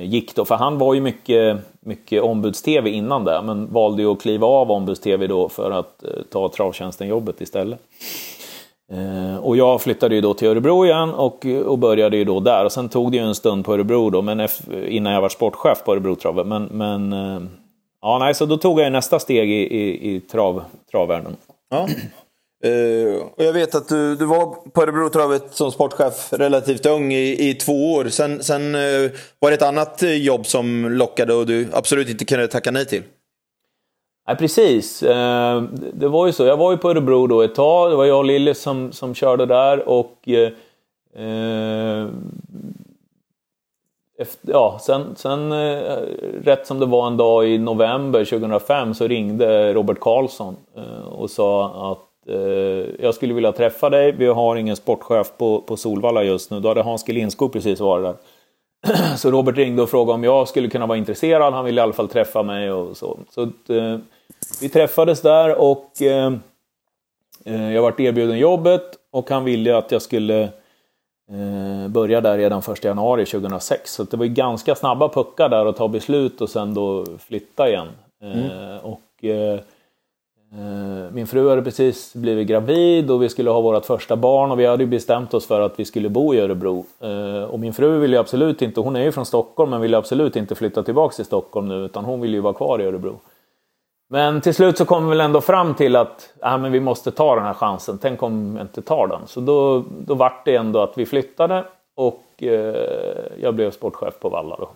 gick 0.04 0.34
då, 0.34 0.44
för 0.44 0.54
han 0.54 0.78
var 0.78 0.94
ju 0.94 1.00
mycket, 1.00 1.58
mycket 1.80 2.22
ombuds-tv 2.22 2.90
innan 2.90 3.24
det, 3.24 3.42
men 3.42 3.72
valde 3.72 4.02
ju 4.02 4.12
att 4.12 4.22
kliva 4.22 4.46
av 4.46 4.70
ombuds-tv 4.70 5.26
då 5.26 5.48
för 5.48 5.70
att 5.70 6.04
eh, 6.04 6.10
ta 6.32 6.48
travtjänsten-jobbet 6.48 7.40
istället. 7.40 7.80
Eh, 8.92 9.36
och 9.36 9.56
jag 9.56 9.80
flyttade 9.80 10.14
ju 10.14 10.20
då 10.20 10.34
till 10.34 10.48
Örebro 10.48 10.84
igen 10.84 11.14
och, 11.14 11.46
och 11.66 11.78
började 11.78 12.16
ju 12.16 12.24
då 12.24 12.40
där. 12.40 12.64
Och 12.64 12.72
sen 12.72 12.88
tog 12.88 13.12
det 13.12 13.16
ju 13.16 13.24
en 13.24 13.34
stund 13.34 13.64
på 13.64 13.74
Örebro 13.74 14.10
då, 14.10 14.22
men 14.22 14.48
innan 14.88 15.12
jag 15.12 15.20
var 15.20 15.28
sportchef 15.28 15.84
på 15.84 15.92
Örebro 15.92 16.14
Travet. 16.14 16.46
Men, 16.46 16.64
men 16.64 17.12
eh, 17.12 17.40
ja, 18.02 18.18
nej, 18.18 18.34
så 18.34 18.46
då 18.46 18.56
tog 18.56 18.80
jag 18.80 18.92
nästa 18.92 19.18
steg 19.18 19.50
i, 19.50 19.76
i, 19.76 20.14
i 20.14 20.20
trav, 20.20 20.64
travvärlden. 20.90 21.36
Ja. 21.70 21.88
Uh, 22.66 23.22
och 23.36 23.44
jag 23.44 23.52
vet 23.52 23.74
att 23.74 23.88
du, 23.88 24.16
du 24.16 24.24
var 24.24 24.70
på 24.70 24.82
Örebrotravet 24.82 25.54
som 25.54 25.72
sportchef 25.72 26.32
relativt 26.32 26.86
ung 26.86 27.12
i, 27.12 27.50
i 27.50 27.54
två 27.54 27.92
år. 27.92 28.04
Sen, 28.04 28.42
sen 28.42 28.74
uh, 28.74 29.10
var 29.38 29.50
det 29.50 29.54
ett 29.54 29.62
annat 29.62 30.02
eh, 30.02 30.14
jobb 30.14 30.46
som 30.46 30.84
lockade 30.90 31.34
och 31.34 31.46
du 31.46 31.68
absolut 31.72 32.08
inte 32.08 32.24
kunde 32.24 32.48
tacka 32.48 32.70
nej 32.70 32.86
till. 32.86 33.02
Nej, 34.26 34.36
precis. 34.36 35.00
det 35.92 36.08
var 36.08 36.26
ju 36.26 36.32
så. 36.32 36.44
Jag 36.44 36.56
var 36.56 36.70
ju 36.70 36.76
på 36.76 36.90
Örebro 36.90 37.26
då 37.26 37.42
ett 37.42 37.54
tag. 37.54 37.90
Det 37.90 37.96
var 37.96 38.04
jag 38.04 38.18
och 38.18 38.24
Lille 38.24 38.54
som, 38.54 38.92
som 38.92 39.14
körde 39.14 39.46
där 39.46 39.88
och 39.88 40.28
efter, 44.18 44.52
ja, 44.52 44.78
sen, 44.80 45.16
sen 45.16 45.52
rätt 46.44 46.66
som 46.66 46.78
det 46.78 46.86
var 46.86 47.06
en 47.06 47.16
dag 47.16 47.48
i 47.48 47.58
november 47.58 48.24
2005 48.24 48.94
så 48.94 49.06
ringde 49.06 49.74
Robert 49.74 50.00
Karlsson 50.00 50.56
och 51.10 51.30
sa 51.30 51.92
att 51.92 52.09
jag 52.98 53.14
skulle 53.14 53.34
vilja 53.34 53.52
träffa 53.52 53.90
dig, 53.90 54.12
vi 54.12 54.26
har 54.26 54.56
ingen 54.56 54.76
sportchef 54.76 55.32
på, 55.38 55.60
på 55.60 55.76
Solvalla 55.76 56.22
just 56.22 56.50
nu. 56.50 56.60
Då 56.60 56.68
hade 56.68 56.82
Hans 56.82 57.04
G 57.04 57.12
Lindskog 57.12 57.52
precis 57.52 57.80
varit 57.80 58.04
där. 58.04 59.16
Så 59.16 59.30
Robert 59.30 59.56
ringde 59.56 59.82
och 59.82 59.90
frågade 59.90 60.14
om 60.14 60.24
jag 60.24 60.48
skulle 60.48 60.68
kunna 60.68 60.86
vara 60.86 60.98
intresserad, 60.98 61.54
han 61.54 61.64
ville 61.64 61.80
i 61.80 61.82
alla 61.82 61.92
fall 61.92 62.08
träffa 62.08 62.42
mig 62.42 62.72
och 62.72 62.96
så. 62.96 63.18
Så 63.30 63.42
eh, 63.42 63.98
vi 64.60 64.68
träffades 64.68 65.20
där 65.22 65.60
och 65.60 66.02
eh, 66.02 66.32
eh 67.44 67.72
jag 67.72 67.82
vart 67.82 68.00
erbjuden 68.00 68.38
jobbet 68.38 68.82
och 69.10 69.30
han 69.30 69.44
ville 69.44 69.76
att 69.76 69.92
jag 69.92 70.02
skulle 70.02 70.42
eh, 71.30 71.88
börja 71.88 72.20
där 72.20 72.38
redan 72.38 72.62
1 72.72 72.84
januari 72.84 73.26
2006. 73.26 73.92
Så 73.92 74.04
det 74.04 74.16
var 74.16 74.26
ganska 74.26 74.74
snabba 74.74 75.08
puckar 75.08 75.48
där 75.48 75.66
att 75.66 75.76
ta 75.76 75.88
beslut 75.88 76.40
och 76.40 76.50
sen 76.50 76.74
då 76.74 77.06
flytta 77.18 77.68
igen. 77.68 77.88
Mm. 78.22 78.38
Eh, 78.38 78.84
och 78.84 79.00
Eh, 79.22 79.60
Eh, 80.52 81.12
min 81.12 81.26
fru 81.26 81.48
hade 81.48 81.62
precis 81.62 82.14
blivit 82.14 82.48
gravid 82.48 83.10
och 83.10 83.22
vi 83.22 83.28
skulle 83.28 83.50
ha 83.50 83.60
vårt 83.60 83.84
första 83.86 84.16
barn 84.16 84.50
och 84.50 84.60
vi 84.60 84.66
hade 84.66 84.86
bestämt 84.86 85.34
oss 85.34 85.46
för 85.46 85.60
att 85.60 85.80
vi 85.80 85.84
skulle 85.84 86.08
bo 86.08 86.34
i 86.34 86.40
Örebro. 86.40 86.84
Eh, 87.00 87.42
och 87.42 87.60
min 87.60 87.72
fru 87.72 87.98
ville 87.98 88.20
absolut 88.20 88.62
inte, 88.62 88.80
hon 88.80 88.96
är 88.96 89.02
ju 89.02 89.12
från 89.12 89.26
Stockholm 89.26 89.70
men 89.70 89.80
ville 89.80 89.98
absolut 89.98 90.36
inte 90.36 90.54
flytta 90.54 90.82
tillbaka 90.82 91.14
till 91.14 91.24
Stockholm 91.24 91.68
nu 91.68 91.84
utan 91.84 92.04
hon 92.04 92.20
ville 92.20 92.36
ju 92.36 92.40
vara 92.40 92.54
kvar 92.54 92.80
i 92.80 92.84
Örebro. 92.84 93.20
Men 94.08 94.40
till 94.40 94.54
slut 94.54 94.78
så 94.78 94.84
kom 94.84 95.04
vi 95.04 95.08
väl 95.08 95.20
ändå 95.20 95.40
fram 95.40 95.74
till 95.74 95.96
att 95.96 96.32
äh, 96.44 96.58
men 96.58 96.72
vi 96.72 96.80
måste 96.80 97.10
ta 97.10 97.34
den 97.34 97.44
här 97.44 97.54
chansen, 97.54 97.98
tänk 98.02 98.22
om 98.22 98.54
vi 98.54 98.60
inte 98.60 98.82
tar 98.82 99.06
den. 99.06 99.20
Så 99.26 99.40
då, 99.40 99.84
då 99.98 100.14
vart 100.14 100.44
det 100.44 100.56
ändå 100.56 100.80
att 100.80 100.98
vi 100.98 101.06
flyttade 101.06 101.64
och 101.96 102.24
eh, 102.42 102.76
jag 103.42 103.54
blev 103.54 103.70
sportchef 103.70 104.20
på 104.20 104.28
Valla 104.28 104.56
då. 104.56 104.68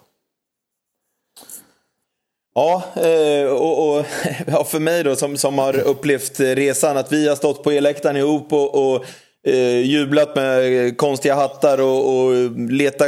Ja, 2.54 2.82
eh, 2.96 3.46
och, 3.46 3.96
och 3.96 4.06
ja, 4.46 4.64
för 4.64 4.80
mig 4.80 5.04
då 5.04 5.16
som, 5.16 5.36
som 5.36 5.58
har 5.58 5.78
upplevt 5.78 6.40
resan 6.40 6.96
att 6.96 7.12
vi 7.12 7.28
har 7.28 7.36
stått 7.36 7.62
på 7.62 7.70
elläktaren 7.70 8.16
ihop 8.16 8.52
och, 8.52 8.74
och 8.74 9.04
eh, 9.46 9.80
jublat 9.80 10.36
med 10.36 10.96
konstiga 10.96 11.34
hattar 11.34 11.80
och, 11.80 12.16
och 12.16 12.50
leta 12.70 13.06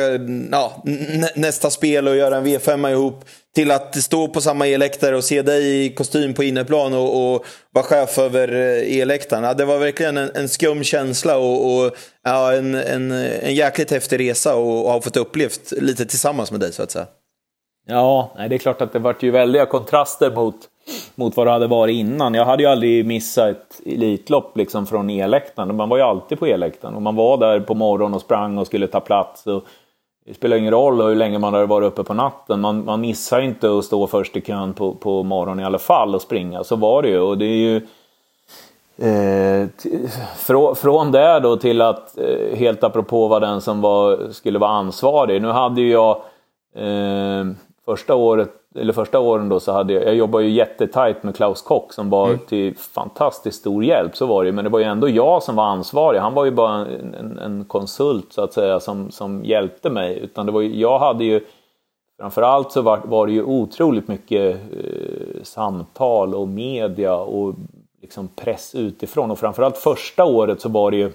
ja, 0.51 0.85
nästa 1.35 1.71
spel 1.71 2.09
och 2.09 2.17
göra 2.17 2.37
en 2.37 2.47
V5 2.47 2.91
ihop. 2.91 3.25
Till 3.55 3.71
att 3.71 4.03
stå 4.03 4.29
på 4.29 4.41
samma 4.41 4.67
eläktare 4.67 5.17
och 5.17 5.25
se 5.25 5.43
dig 5.43 5.85
i 5.85 5.95
kostym 5.95 6.35
på 6.35 6.45
inneplan 6.45 6.95
och, 6.95 7.35
och 7.35 7.47
vara 7.71 7.85
chef 7.85 8.19
över 8.19 8.53
eh, 8.53 9.01
eläktaren. 9.01 9.45
Ja, 9.45 9.55
det 9.55 9.65
var 9.65 9.79
verkligen 9.79 10.17
en, 10.17 10.31
en 10.35 10.49
skum 10.49 10.85
känsla 10.85 11.37
och, 11.37 11.77
och 11.77 11.97
ja, 12.25 12.53
en, 12.53 12.75
en, 12.75 13.13
en 13.13 13.55
jäkligt 13.55 13.91
häftig 13.91 14.21
resa 14.21 14.55
och, 14.55 14.85
och 14.87 14.93
ha 14.93 15.01
fått 15.01 15.17
upplevt 15.17 15.73
lite 15.73 16.07
tillsammans 16.07 16.51
med 16.51 16.61
dig 16.61 16.73
så 16.73 16.83
att 16.83 16.91
säga. 16.91 17.07
Ja, 17.89 18.31
nej, 18.37 18.49
det 18.49 18.55
är 18.55 18.59
klart 18.59 18.83
att 18.83 18.93
det 18.93 18.99
vart 18.99 19.23
ju 19.23 19.31
väldiga 19.31 19.67
kontraster 19.67 20.31
mot, 20.31 20.57
mot 21.15 21.37
vad 21.37 21.47
det 21.47 21.51
hade 21.51 21.67
varit 21.67 21.95
innan. 21.95 22.35
Jag 22.35 22.45
hade 22.45 22.63
ju 22.63 22.69
aldrig 22.69 23.07
missat 23.07 23.49
ett 23.49 23.81
Elitlopp 23.87 24.57
liksom 24.57 24.87
från 24.87 25.11
eläktaren. 25.11 25.77
Man 25.77 25.89
var 25.89 25.97
ju 25.97 26.03
alltid 26.03 26.39
på 26.39 26.47
eläktaren 26.47 26.95
och 26.95 27.03
man 27.03 27.17
var 27.17 27.39
där 27.39 27.61
på 27.61 27.75
morgonen 27.75 28.15
och 28.15 28.21
sprang 28.21 28.59
och 28.59 28.67
skulle 28.67 28.87
ta 28.87 29.01
plats. 29.01 29.47
Och 29.47 29.65
det 30.27 30.35
spelar 30.35 30.57
ingen 30.57 30.71
roll 30.71 31.03
hur 31.03 31.15
länge 31.15 31.39
man 31.39 31.55
hade 31.55 31.67
varit 31.67 31.87
uppe 31.87 32.05
på 32.05 32.15
natten. 32.15 32.61
Man, 32.61 32.85
man 32.85 33.01
missar 33.01 33.41
inte 33.41 33.79
att 33.79 33.85
stå 33.85 34.07
först 34.07 34.37
i 34.37 34.41
kön 34.41 34.75
på, 34.75 34.95
på 34.95 35.23
morgonen 35.23 35.61
i 35.61 35.65
alla 35.67 35.79
fall 35.79 36.15
och 36.15 36.23
springa. 36.23 36.65
Så 36.65 36.77
var 36.77 37.03
det 37.03 37.09
ju. 37.09 37.21
Och 37.21 37.39
det 37.39 37.45
är 37.45 37.57
ju 37.57 37.77
eh, 38.99 39.69
från, 40.37 40.77
från 40.77 41.13
det 41.13 41.41
då 41.41 41.57
till 41.57 41.81
att, 41.81 42.19
eh, 42.19 42.57
helt 42.57 42.85
apropå 42.85 43.29
vad 43.29 43.43
den 43.43 43.61
som 43.61 43.81
var, 43.81 44.33
skulle 44.33 44.59
vara 44.59 44.71
ansvarig. 44.71 45.43
Nu 45.43 45.49
hade 45.49 45.81
ju 45.81 45.91
jag 45.91 46.17
eh, 46.75 47.45
första 47.87 48.15
året 48.15 48.51
eller 48.75 48.93
första 48.93 49.21
åren 49.21 49.49
då 49.49 49.61
så 49.61 49.73
hade 49.73 49.93
jag, 49.93 50.05
jag 50.05 50.15
jobbade 50.15 50.45
ju 50.45 50.51
jättetajt 50.51 51.23
med 51.23 51.37
Klaus 51.37 51.63
Kock 51.63 51.93
som 51.93 52.11
var 52.11 52.29
mm. 52.29 52.39
till 52.39 52.77
fantastiskt 52.77 53.61
stor 53.61 53.85
hjälp, 53.85 54.17
så 54.17 54.27
var 54.27 54.45
det 54.45 54.53
Men 54.53 54.65
det 54.65 54.71
var 54.71 54.79
ju 54.79 54.85
ändå 54.85 55.09
jag 55.09 55.43
som 55.43 55.57
var 55.57 55.65
ansvarig. 55.65 56.21
Han 56.21 56.35
var 56.35 56.45
ju 56.45 56.51
bara 56.51 56.75
en, 56.75 57.15
en, 57.15 57.39
en 57.39 57.65
konsult 57.65 58.33
så 58.33 58.43
att 58.43 58.53
säga 58.53 58.81
som, 58.81 59.11
som 59.11 59.45
hjälpte 59.45 59.91
mig. 59.91 60.19
Utan 60.19 60.47
det 60.47 60.53
var 60.53 60.61
ju, 60.61 60.81
jag 60.81 60.99
hade 60.99 61.25
ju 61.25 61.41
Framförallt 62.19 62.73
så 62.73 62.83
var, 62.83 62.99
var 63.05 63.27
det 63.27 63.33
ju 63.33 63.43
otroligt 63.43 64.09
mycket 64.09 64.57
eh, 64.57 65.43
samtal 65.43 66.35
och 66.35 66.49
media 66.49 67.17
och 67.17 67.55
liksom 68.03 68.29
press 68.29 68.75
utifrån. 68.75 69.31
Och 69.31 69.39
framförallt 69.39 69.77
första 69.77 70.25
året 70.25 70.61
så 70.61 70.69
var 70.69 70.91
det 70.91 70.97
ju 70.97 71.13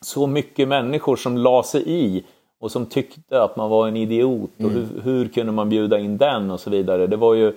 så 0.00 0.26
mycket 0.26 0.68
människor 0.68 1.16
som 1.16 1.38
la 1.38 1.62
sig 1.62 1.82
i 1.86 2.24
och 2.60 2.72
som 2.72 2.86
tyckte 2.86 3.42
att 3.42 3.56
man 3.56 3.70
var 3.70 3.88
en 3.88 3.96
idiot 3.96 4.50
och 4.56 4.60
mm. 4.60 4.74
hur, 4.74 5.00
hur, 5.02 5.28
kunde 5.28 5.52
man 5.52 5.68
bjuda 5.68 5.98
in 5.98 6.18
den 6.18 6.50
och 6.50 6.60
så 6.60 6.70
vidare. 6.70 7.06
Det 7.06 7.16
var 7.16 7.34
ju, 7.34 7.52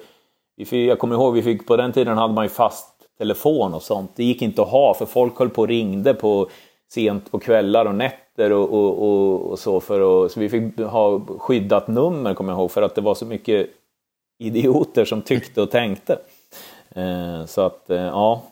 jag 0.69 0.99
kommer 0.99 1.15
ihåg, 1.15 1.33
vi 1.33 1.43
fick, 1.43 1.67
på 1.67 1.77
den 1.77 1.91
tiden 1.91 2.17
hade 2.17 2.33
man 2.33 2.45
ju 2.45 2.49
fast 2.49 2.89
telefon 3.17 3.73
och 3.73 3.81
sånt. 3.81 4.11
Det 4.15 4.23
gick 4.23 4.41
inte 4.41 4.61
att 4.61 4.67
ha 4.67 4.93
för 4.93 5.05
folk 5.05 5.39
höll 5.39 5.49
på 5.49 5.61
och 5.61 5.67
ringde 5.67 6.13
på 6.13 6.49
sent 6.93 7.31
på 7.31 7.39
kvällar 7.39 7.85
och 7.85 7.95
nätter 7.95 8.51
och, 8.51 8.73
och, 8.73 9.03
och, 9.03 9.51
och 9.51 9.59
så. 9.59 9.79
För 9.79 10.25
att, 10.25 10.31
så 10.31 10.39
vi 10.39 10.49
fick 10.49 10.79
ha 10.79 11.21
skyddat 11.39 11.87
nummer 11.87 12.33
kommer 12.33 12.53
jag 12.53 12.59
ihåg 12.59 12.71
för 12.71 12.81
att 12.81 12.95
det 12.95 13.01
var 13.01 13.15
så 13.15 13.25
mycket 13.25 13.69
idioter 14.39 15.05
som 15.05 15.21
tyckte 15.21 15.61
och 15.61 15.71
tänkte. 15.71 16.17
Eh, 16.95 17.45
så 17.45 17.61
att 17.61 17.89
eh, 17.89 17.97
ja. 17.97 18.43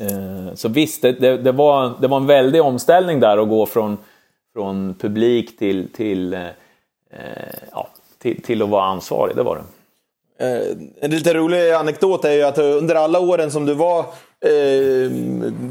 Eh, 0.00 0.54
så 0.54 0.68
visst, 0.68 1.02
det, 1.02 1.12
det, 1.12 1.36
det, 1.36 1.52
var, 1.52 1.92
det 2.00 2.08
var 2.08 2.16
en 2.16 2.26
väldig 2.26 2.62
omställning 2.62 3.20
där 3.20 3.38
att 3.38 3.48
gå 3.48 3.66
från 3.66 3.98
från 4.52 4.94
publik 4.94 5.58
till, 5.58 5.88
till, 5.92 6.34
eh, 6.34 6.46
eh, 7.10 7.58
ja, 7.72 7.88
till, 8.18 8.42
till, 8.42 8.62
att 8.62 8.68
vara 8.68 8.84
ansvarig, 8.84 9.36
det 9.36 9.42
var 9.42 9.56
det. 9.56 9.64
Eh, 10.40 10.76
en 11.00 11.10
lite 11.10 11.34
rolig 11.34 11.70
anekdot 11.70 12.24
är 12.24 12.32
ju 12.32 12.42
att 12.42 12.58
under 12.58 12.94
alla 12.94 13.20
åren 13.20 13.50
som 13.50 13.66
du 13.66 13.74
var 13.74 14.00
eh, 14.44 15.10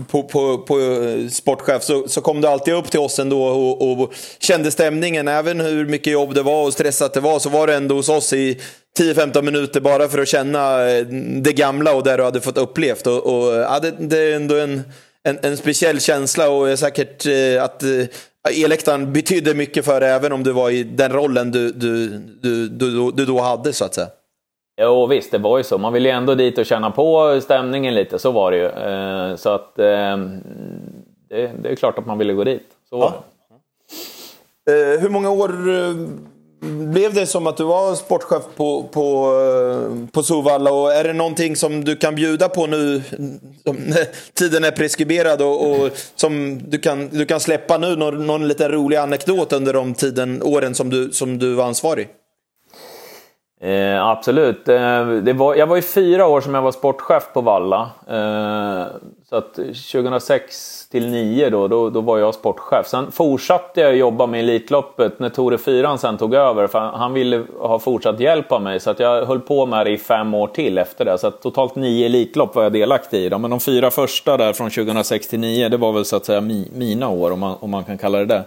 på, 0.07 0.23
på, 0.23 0.57
på 0.57 0.79
eh, 0.79 1.27
sportchef 1.27 1.83
så, 1.83 2.07
så, 2.07 2.21
kom 2.21 2.41
du 2.41 2.47
alltid 2.47 2.73
upp 2.73 2.91
till 2.91 2.99
oss 2.99 3.19
ändå 3.19 3.43
och, 3.43 3.91
och 3.91 4.13
kände 4.39 4.71
stämningen. 4.71 5.27
Även 5.27 5.59
hur 5.59 5.85
mycket 5.85 6.13
jobb 6.13 6.33
det 6.33 6.43
var 6.43 6.65
och 6.65 6.73
stressat 6.73 7.13
det 7.13 7.19
var 7.19 7.39
så 7.39 7.49
var 7.49 7.67
du 7.67 7.73
ändå 7.73 7.95
hos 7.95 8.09
oss 8.09 8.33
i 8.33 8.59
10-15 8.99 9.41
minuter 9.41 9.81
bara 9.81 10.07
för 10.07 10.19
att 10.19 10.27
känna 10.27 10.89
eh, 10.89 11.05
det 11.41 11.53
gamla 11.53 11.93
och 11.93 12.03
det 12.03 12.17
du 12.17 12.23
hade 12.23 12.41
fått 12.41 12.57
upplevt. 12.57 13.07
Och, 13.07 13.25
och 13.25 13.53
ja, 13.53 13.79
det, 13.79 13.93
det, 13.99 14.17
är 14.17 14.35
ändå 14.35 14.55
en, 14.55 14.81
en, 15.29 15.39
en 15.41 15.57
speciell 15.57 15.99
känsla 15.99 16.49
och 16.49 16.79
säkert 16.79 17.25
eh, 17.25 17.63
att 17.63 17.83
Eläktaren 18.65 19.13
betydde 19.13 19.53
mycket 19.53 19.85
för 19.85 19.99
dig 19.99 20.09
även 20.09 20.31
om 20.31 20.43
du 20.43 20.51
var 20.51 20.69
i 20.69 20.83
den 20.83 21.13
rollen 21.13 21.51
du, 21.51 21.71
du, 21.71 22.07
du, 22.41 22.69
du, 22.69 23.11
du 23.11 23.25
då 23.25 23.39
hade 23.39 23.73
så 23.73 23.85
att 23.85 23.93
säga. 23.93 24.07
Jo 24.81 25.07
visst, 25.07 25.31
det 25.31 25.37
var 25.37 25.57
ju 25.57 25.63
så. 25.63 25.77
Man 25.77 25.93
ville 25.93 26.09
ju 26.09 26.15
ändå 26.15 26.35
dit 26.35 26.57
och 26.57 26.65
känna 26.65 26.91
på 26.91 27.39
stämningen 27.41 27.93
lite, 27.93 28.19
så 28.19 28.31
var 28.31 28.51
det 28.51 28.57
ju. 28.57 28.65
Eh, 28.65 29.35
så 29.35 29.49
att 29.49 29.75
det, 29.75 29.85
är 31.63 31.75
klart 31.75 31.97
att 31.97 32.05
man 32.05 32.17
ville 32.17 32.33
gå 32.33 32.43
dit. 32.43 32.67
Så 32.89 32.97
ja. 32.97 33.23
Eh, 34.69 34.99
hur 34.99 35.09
många 35.09 35.29
år 35.29 35.69
eh, 35.69 35.95
blev 36.61 37.13
det 37.13 37.25
som 37.25 37.47
att 37.47 37.57
du 37.57 37.63
var 37.63 37.95
sportchef 37.95 38.43
på, 38.55 38.83
på, 38.83 39.33
eh, 39.33 40.11
på 40.11 40.23
Sovalla 40.23 40.71
och 40.71 40.93
är 40.93 41.03
det 41.03 41.13
någonting 41.13 41.55
som 41.55 41.83
du 41.83 41.95
kan 41.95 42.15
bjuda 42.15 42.49
på 42.49 42.67
nu 42.67 43.01
som 43.63 43.77
tiden 44.33 44.63
är 44.63 44.71
preskriberad 44.71 45.41
och, 45.41 45.71
och, 45.71 45.89
som 46.15 46.61
du 46.69 46.77
kan, 46.77 47.09
du 47.09 47.25
kan 47.25 47.39
släppa 47.39 47.77
nu 47.77 47.95
någon, 47.95 48.27
någon 48.27 48.47
liten 48.47 48.71
rolig 48.71 48.97
anekdot 48.97 49.53
under 49.53 49.73
de 49.73 49.93
tiden, 49.93 50.43
åren 50.43 50.75
som 50.75 50.89
du, 50.89 51.11
som 51.11 51.39
du 51.39 51.53
var 51.53 51.65
ansvarig? 51.65 52.07
Eh, 53.61 54.05
absolut. 54.05 54.67
Eh, 54.67 55.07
det 55.07 55.33
var, 55.33 55.55
jag 55.55 55.67
var 55.67 55.77
i 55.77 55.81
fyra 55.81 56.27
år 56.27 56.41
som 56.41 56.53
jag 56.55 56.61
var 56.61 56.71
sportchef 56.71 57.23
på 57.33 57.41
Valla. 57.41 57.89
Eh, 58.07 58.87
så 59.29 59.35
att 59.35 59.53
2006 59.53 60.78
till 60.91 61.07
9 61.07 61.49
då, 61.49 61.67
då, 61.67 61.89
då 61.89 62.01
var 62.01 62.17
jag 62.17 62.33
sportchef. 62.33 62.87
Sen 62.87 63.11
fortsatte 63.11 63.81
jag 63.81 63.95
jobba 63.95 64.27
med 64.27 64.39
Elitloppet 64.39 65.19
när 65.19 65.29
Tore 65.29 65.57
Fyran 65.57 65.99
sen 65.99 66.17
tog 66.17 66.33
över. 66.33 66.67
För 66.67 66.79
han 66.79 67.13
ville 67.13 67.43
ha 67.59 67.79
fortsatt 67.79 68.19
hjälp 68.19 68.51
av 68.51 68.61
mig. 68.61 68.79
Så 68.79 68.89
att 68.89 68.99
jag 68.99 69.25
höll 69.25 69.39
på 69.39 69.65
med 69.65 69.85
det 69.85 69.91
i 69.91 69.97
fem 69.97 70.33
år 70.33 70.47
till 70.47 70.77
efter 70.77 71.05
det. 71.05 71.17
Så 71.17 71.27
att 71.27 71.41
totalt 71.41 71.75
nio 71.75 72.05
Elitlopp 72.05 72.55
var 72.55 72.63
jag 72.63 72.73
delaktig 72.73 73.17
i. 73.17 73.29
Då. 73.29 73.37
Men 73.37 73.49
de 73.49 73.59
fyra 73.59 73.91
första 73.91 74.37
där 74.37 74.53
från 74.53 74.69
2006 74.69 75.27
till 75.27 75.39
9 75.39 75.69
det 75.69 75.77
var 75.77 75.91
väl 75.91 76.05
så 76.05 76.15
att 76.15 76.25
säga 76.25 76.41
mi, 76.41 76.67
mina 76.73 77.09
år 77.09 77.31
om 77.31 77.39
man, 77.39 77.55
om 77.59 77.69
man 77.69 77.83
kan 77.83 77.97
kalla 77.97 78.17
det 78.17 78.25
det. 78.25 78.43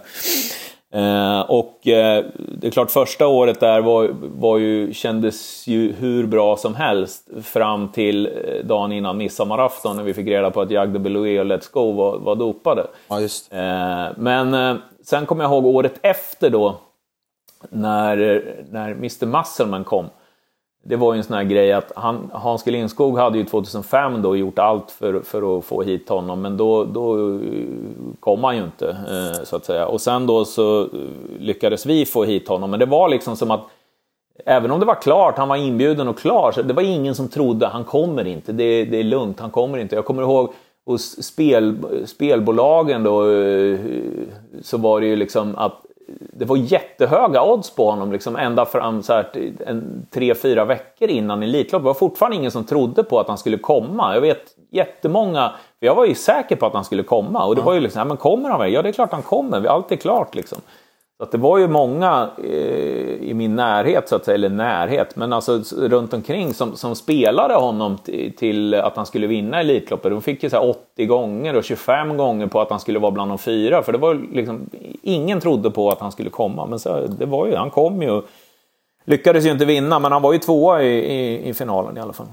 Eh, 0.93 1.41
och 1.41 1.87
eh, 1.87 2.25
det 2.57 2.67
är 2.67 2.71
klart, 2.71 2.91
första 2.91 3.27
året 3.27 3.59
där 3.59 3.81
var, 3.81 4.09
var 4.21 4.57
ju, 4.57 4.93
kändes 4.93 5.67
ju 5.67 5.91
hur 5.91 6.27
bra 6.27 6.57
som 6.57 6.75
helst 6.75 7.29
fram 7.43 7.87
till 7.87 8.25
eh, 8.25 8.65
dagen 8.65 8.91
innan 8.91 9.17
midsommarafton 9.17 9.95
när 9.95 10.03
vi 10.03 10.13
fick 10.13 10.27
reda 10.27 10.51
på 10.51 10.61
att 10.61 10.71
Jagde 10.71 10.99
Beloué 10.99 11.39
och 11.39 11.45
Let's 11.45 11.73
Go 11.73 11.91
var, 11.91 12.17
var 12.17 12.35
dopade. 12.35 12.87
Ja. 13.07 13.21
Eh, 13.21 14.11
men 14.17 14.53
eh, 14.53 14.75
sen 15.03 15.25
kommer 15.25 15.43
jag 15.43 15.51
ihåg 15.51 15.65
året 15.65 15.99
efter 16.01 16.49
då, 16.49 16.75
när, 17.69 18.43
när 18.71 18.91
Mr 18.91 19.25
Musselman 19.25 19.83
kom 19.83 20.09
det 20.85 20.95
var 20.95 21.13
ju 21.13 21.17
en 21.17 21.23
sån 21.23 21.35
här 21.35 21.43
grej 21.43 21.73
att 21.73 21.91
han, 21.95 22.29
Hans 22.33 22.63
G 22.63 22.71
Lindskog 22.71 23.17
hade 23.17 23.37
ju 23.37 23.45
2005 23.45 24.21
då 24.21 24.35
gjort 24.35 24.59
allt 24.59 24.91
för, 24.91 25.19
för 25.19 25.57
att 25.57 25.65
få 25.65 25.81
hit 25.81 26.09
honom 26.09 26.41
men 26.41 26.57
då, 26.57 26.83
då 26.83 27.35
eh, 27.35 27.39
kom 28.19 28.43
han 28.43 28.57
ju 28.57 28.63
inte 28.63 28.89
eh, 28.89 29.43
så 29.43 29.55
att 29.55 29.65
säga. 29.65 29.87
Och 29.87 30.01
sen 30.01 30.27
då 30.27 30.45
så 30.45 30.81
eh, 30.81 30.87
lyckades 31.39 31.85
vi 31.85 32.05
få 32.05 32.23
hit 32.23 32.47
honom 32.47 32.71
men 32.71 32.79
det 32.79 32.85
var 32.85 33.09
liksom 33.09 33.35
som 33.35 33.51
att 33.51 33.61
Även 34.45 34.71
om 34.71 34.79
det 34.79 34.85
var 34.85 35.01
klart, 35.01 35.37
han 35.37 35.47
var 35.47 35.55
inbjuden 35.55 36.07
och 36.07 36.17
klar, 36.17 36.51
så 36.51 36.61
det 36.61 36.73
var 36.73 36.83
ingen 36.83 37.15
som 37.15 37.27
trodde 37.27 37.67
han 37.67 37.83
kommer 37.83 38.27
inte, 38.27 38.51
det, 38.51 38.85
det 38.85 38.97
är 38.99 39.03
lugnt, 39.03 39.39
han 39.39 39.51
kommer 39.51 39.77
inte. 39.77 39.95
Jag 39.95 40.05
kommer 40.05 40.21
ihåg 40.21 40.53
hos 40.85 41.23
spel, 41.23 41.77
spelbolagen 42.05 43.03
då 43.03 43.31
eh, 43.31 43.79
så 44.61 44.77
var 44.77 45.01
det 45.01 45.07
ju 45.07 45.15
liksom 45.15 45.55
att 45.55 45.85
det 46.07 46.45
var 46.45 46.57
jättehöga 46.57 47.43
odds 47.43 47.75
på 47.75 47.91
honom 47.91 48.11
liksom 48.11 48.35
ända 48.35 48.65
fram 48.65 49.03
så 49.03 49.13
här, 49.13 49.53
en, 49.67 50.07
tre, 50.11 50.35
fyra 50.35 50.65
veckor 50.65 51.09
innan 51.09 51.43
Elitloppet. 51.43 51.83
Det 51.83 51.87
var 51.87 51.93
fortfarande 51.93 52.37
ingen 52.37 52.51
som 52.51 52.63
trodde 52.63 53.03
på 53.03 53.19
att 53.19 53.27
han 53.27 53.37
skulle 53.37 53.57
komma. 53.57 54.13
Jag 54.13 54.21
vet 54.21 54.43
jättemånga, 54.71 55.51
för 55.79 55.85
jag 55.85 55.95
var 55.95 56.05
ju 56.05 56.15
säker 56.15 56.55
på 56.55 56.65
att 56.65 56.73
han 56.73 56.85
skulle 56.85 57.03
komma 57.03 57.45
och 57.45 57.55
det 57.55 57.61
var 57.61 57.73
ju 57.73 57.79
liksom, 57.79 57.99
ja, 57.99 58.05
men 58.05 58.17
kommer 58.17 58.49
han 58.49 58.59
väl? 58.59 58.73
Ja, 58.73 58.81
det 58.81 58.89
är 58.89 58.93
klart 58.93 59.11
han 59.11 59.21
kommer, 59.21 59.65
allt 59.65 59.91
är 59.91 59.95
klart 59.95 60.35
liksom. 60.35 60.57
Så 61.17 61.23
att 61.23 61.31
det 61.31 61.37
var 61.37 61.57
ju 61.57 61.67
många 61.67 62.29
eh, 62.43 62.49
i 63.21 63.33
min 63.35 63.55
närhet, 63.55 64.09
så 64.09 64.15
att 64.15 64.25
säga, 64.25 64.35
eller 64.35 64.49
närhet, 64.49 65.15
men 65.15 65.33
alltså 65.33 65.61
runt 65.77 66.13
omkring 66.13 66.53
som, 66.53 66.75
som 66.75 66.95
spelade 66.95 67.53
honom 67.53 67.97
till 68.37 68.73
att 68.73 68.95
han 68.95 69.05
skulle 69.05 69.27
vinna 69.27 69.59
Elitloppet. 69.59 70.11
De 70.11 70.21
fick 70.21 70.43
ju 70.43 70.49
så 70.49 70.59
80 70.59 71.05
gånger 71.05 71.55
och 71.55 71.63
25 71.63 72.17
gånger 72.17 72.47
på 72.47 72.61
att 72.61 72.69
han 72.69 72.79
skulle 72.79 72.99
vara 72.99 73.11
bland 73.11 73.31
de 73.31 73.37
fyra, 73.37 73.83
för 73.83 73.91
det 73.91 73.97
var 73.97 74.13
liksom, 74.33 74.69
ingen 75.01 75.39
trodde 75.39 75.71
på 75.71 75.89
att 75.89 75.99
han 75.99 76.11
skulle 76.11 76.29
komma, 76.29 76.65
men 76.65 76.79
så, 76.79 77.07
det 77.07 77.25
var 77.25 77.47
ju, 77.47 77.55
han 77.55 77.69
kom 77.69 78.01
ju. 78.01 78.21
Lyckades 79.05 79.45
ju 79.45 79.51
inte 79.51 79.65
vinna, 79.65 79.99
men 79.99 80.11
han 80.11 80.21
var 80.21 80.33
ju 80.33 80.39
tvåa 80.39 80.83
i, 80.83 80.87
i, 80.87 81.49
i 81.49 81.53
finalen 81.53 81.97
i 81.97 81.99
alla 81.99 82.13
fall. 82.13 82.27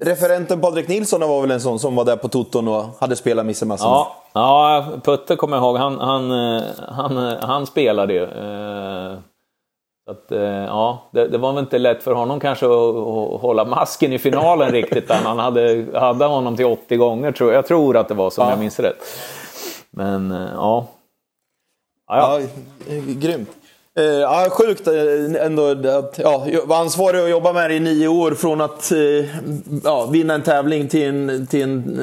Referenten 0.00 0.60
Patrik 0.60 0.88
Nilsson 0.88 1.20
var 1.20 1.40
väl 1.40 1.50
en 1.50 1.60
sån 1.60 1.78
som 1.78 1.96
var 1.96 2.04
där 2.04 2.16
på 2.16 2.28
Toton 2.28 2.68
och 2.68 2.84
hade 3.00 3.16
spelat 3.16 3.46
Misse 3.46 3.66
Masson? 3.66 3.88
Ja, 3.88 4.16
ja, 4.32 4.86
Putte 5.04 5.36
kommer 5.36 5.56
jag 5.56 5.64
ihåg. 5.64 5.76
Han, 5.76 5.98
han, 5.98 6.30
eh, 6.30 6.62
han, 6.88 7.28
eh, 7.28 7.38
han 7.40 7.66
spelade 7.66 8.14
ju. 8.14 8.22
Eh, 8.22 9.18
att, 10.10 10.26
ja, 10.66 11.10
det, 11.12 11.28
det, 11.28 11.38
var 11.38 11.52
väl 11.52 11.62
inte 11.62 11.78
lätt 11.78 12.02
för 12.02 12.12
honom 12.12 12.40
kanske 12.40 12.66
att, 12.66 12.72
att 12.72 13.40
hålla 13.40 13.64
masken 13.64 14.12
i 14.12 14.18
finalen 14.18 14.72
riktigt. 14.72 15.08
Där. 15.08 15.14
Han 15.14 15.38
hade, 15.38 15.86
hade 15.94 16.24
honom 16.24 16.56
till 16.56 16.66
80 16.66 16.96
gånger, 16.96 17.32
tror 17.32 17.50
jag. 17.50 17.58
Jag 17.58 17.66
tror 17.66 17.96
att 17.96 18.08
det 18.08 18.14
var 18.14 18.30
så, 18.30 18.40
ja. 18.40 18.50
jag 18.50 18.58
minns 18.58 18.80
rätt. 18.80 19.02
Men 19.90 20.30
ja. 20.54 20.86
Ja, 22.08 22.40
ja. 22.40 22.46
ja 22.88 23.02
grymt. 23.06 23.59
Uh, 23.98 24.04
ja, 24.04 24.46
sjukt 24.50 24.86
eh, 24.86 25.46
ändå 25.46 25.66
att 25.66 26.18
ja, 26.18 26.46
vara 26.64 26.78
ansvarig 26.78 27.22
och 27.22 27.30
jobba 27.30 27.52
med 27.52 27.70
det 27.70 27.74
i 27.74 27.80
nio 27.80 28.08
år 28.08 28.34
från 28.34 28.60
att 28.60 28.92
uh, 28.92 29.26
ja, 29.84 30.06
vinna 30.06 30.34
en 30.34 30.42
tävling 30.42 30.88
till 30.88 31.08
en, 31.08 31.46
till 31.46 31.62
en 31.62 32.00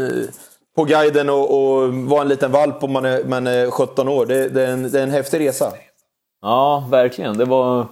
på 0.77 0.83
guiden 0.83 1.29
och, 1.29 1.57
och 1.57 1.93
vara 1.93 2.21
en 2.21 2.27
liten 2.27 2.51
valp 2.51 2.83
om 2.83 2.91
man 2.91 3.05
är, 3.05 3.23
man 3.23 3.47
är 3.47 3.71
17 3.71 4.07
år. 4.07 4.25
Det, 4.25 4.49
det, 4.49 4.65
är 4.65 4.71
en, 4.71 4.91
det 4.91 4.99
är 4.99 5.03
en 5.03 5.11
häftig 5.11 5.39
resa. 5.39 5.73
Ja, 6.41 6.88
verkligen. 6.91 7.38
Det 7.38 7.45
var... 7.45 7.85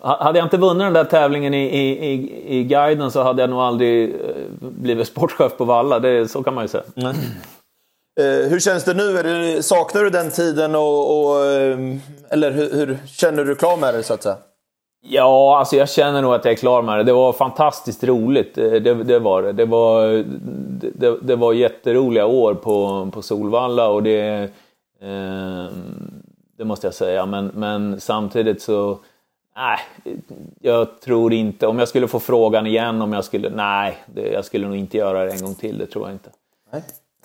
Hade 0.00 0.38
jag 0.38 0.46
inte 0.46 0.56
vunnit 0.56 0.86
den 0.86 0.92
där 0.92 1.04
tävlingen 1.04 1.54
i, 1.54 1.66
i, 1.66 2.12
i, 2.12 2.58
i 2.58 2.64
guiden 2.64 3.10
så 3.10 3.22
hade 3.22 3.42
jag 3.42 3.50
nog 3.50 3.60
aldrig 3.60 4.16
blivit 4.60 5.08
sportchef 5.08 5.56
på 5.56 5.64
Valla. 5.64 5.98
Det, 5.98 6.28
så 6.28 6.42
kan 6.42 6.54
man 6.54 6.64
ju 6.64 6.68
säga. 6.68 6.84
Mm. 6.96 7.16
Eh, 8.20 8.48
hur 8.50 8.60
känns 8.60 8.84
det 8.84 8.94
nu? 8.94 9.22
Det, 9.22 9.62
saknar 9.62 10.04
du 10.04 10.10
den 10.10 10.30
tiden? 10.30 10.74
Och, 10.74 11.20
och 11.20 11.44
eh, 11.44 11.78
eller 12.30 12.50
hur, 12.50 12.72
hur, 12.72 12.98
känner 13.06 13.44
du 13.44 13.54
klar 13.54 13.76
med 13.76 13.94
det 13.94 14.02
så 14.02 14.14
att 14.14 14.22
säga? 14.22 14.36
Ja, 15.08 15.58
alltså 15.58 15.76
jag 15.76 15.90
känner 15.90 16.22
nog 16.22 16.34
att 16.34 16.44
jag 16.44 16.52
är 16.52 16.56
klar 16.56 16.82
med 16.82 16.98
det. 16.98 17.02
Det 17.02 17.12
var 17.12 17.32
fantastiskt 17.32 18.04
roligt. 18.04 18.58
Eh, 18.58 18.70
det, 18.70 18.94
det 18.94 19.18
var 19.18 19.42
det. 19.42 19.52
Det 19.52 19.64
var, 19.64 20.24
det, 20.94 21.16
det, 21.22 21.36
var 21.36 21.52
jätteroliga 21.52 22.26
år 22.26 22.54
på, 22.54 23.08
på 23.12 23.22
Solvalla 23.22 23.88
och 23.88 24.02
det, 24.02 24.50
eh, 25.02 25.66
det 26.58 26.64
måste 26.64 26.86
jag 26.86 26.94
säga. 26.94 27.26
Men, 27.26 27.50
men 27.54 28.00
samtidigt 28.00 28.62
så 28.62 28.98
Nej, 29.56 29.78
jag 30.60 31.00
tror 31.00 31.32
inte. 31.32 31.66
Om 31.66 31.78
jag 31.78 31.88
skulle 31.88 32.08
få 32.08 32.20
frågan 32.20 32.66
igen 32.66 33.02
om 33.02 33.12
jag 33.12 33.24
skulle... 33.24 33.50
Nej, 33.50 33.96
jag 34.14 34.44
skulle 34.44 34.66
nog 34.66 34.76
inte 34.76 34.96
göra 34.96 35.24
det 35.24 35.32
en 35.32 35.40
gång 35.40 35.54
till. 35.54 35.78
Det 35.78 35.86
tror 35.86 36.06
jag 36.06 36.14
inte. 36.14 36.30
Nej. 36.72 36.82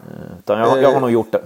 Eh, 0.10 0.38
utan 0.40 0.60
jag, 0.60 0.82
jag 0.82 0.94
har 0.94 1.02
nog 1.02 1.12
gjort 1.12 1.32
det. 1.32 1.42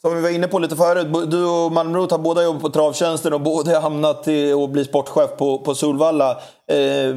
Som 0.00 0.14
vi 0.14 0.22
var 0.22 0.28
inne 0.28 0.48
på 0.48 0.58
lite 0.58 0.76
förut, 0.76 1.30
du 1.30 1.44
och 1.44 1.72
Malmrot 1.72 2.10
har 2.10 2.18
båda 2.18 2.44
jobbat 2.44 2.62
på 2.62 2.68
Travtjänsten 2.68 3.32
och 3.32 3.40
båda 3.40 3.80
hamnat 3.80 4.28
i 4.28 4.52
att 4.52 4.70
bli 4.70 4.84
sportchef 4.84 5.30
på, 5.38 5.58
på 5.58 5.74
Solvalla. 5.74 6.30
Eh, 6.66 7.14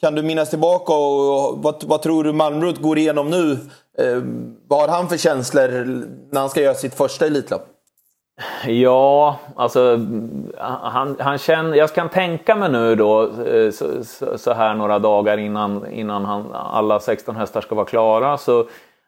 kan 0.00 0.14
du 0.14 0.22
minnas 0.22 0.50
tillbaka 0.50 0.92
och 0.92 1.62
vad, 1.62 1.84
vad 1.84 2.02
tror 2.02 2.24
du 2.24 2.32
Malmrot 2.32 2.78
går 2.78 2.98
igenom 2.98 3.30
nu? 3.30 3.52
Eh, 3.98 4.22
vad 4.68 4.80
har 4.80 4.88
han 4.88 5.08
för 5.08 5.16
känslor 5.16 5.68
när 6.32 6.40
han 6.40 6.50
ska 6.50 6.60
göra 6.60 6.74
sitt 6.74 6.94
första 6.94 7.26
Elitlopp? 7.26 7.66
Ja, 8.66 9.38
alltså 9.56 10.06
han, 10.58 11.16
han 11.20 11.38
känner, 11.38 11.76
jag 11.76 11.94
kan 11.94 12.08
tänka 12.08 12.56
mig 12.56 12.70
nu 12.70 12.94
då 12.94 13.22
eh, 13.22 13.70
så, 13.70 13.84
så, 14.38 14.52
här 14.52 14.74
några 14.74 14.98
dagar 14.98 15.38
innan, 15.38 15.92
innan 15.92 16.24
han, 16.24 16.52
alla 16.52 17.00
16 17.00 17.36
hästar 17.36 17.60
ska 17.60 17.74
vara 17.74 17.86
klara. 17.86 18.38
Så, 18.38 18.66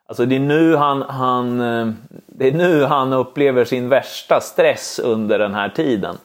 alltså 0.09 0.27
det, 0.27 0.37
är 0.37 0.41
nu 0.41 0.77
han, 0.77 1.03
han, 1.03 1.61
eh, 1.61 1.93
det 2.27 2.49
är 2.49 2.53
nu 2.53 2.85
han 2.85 3.13
upplever 3.13 3.65
sin 3.65 3.89
värsta 3.89 4.41
stress 4.41 4.99
under 4.99 5.39
den 5.39 5.55
här 5.55 5.69
tiden. 5.69 6.17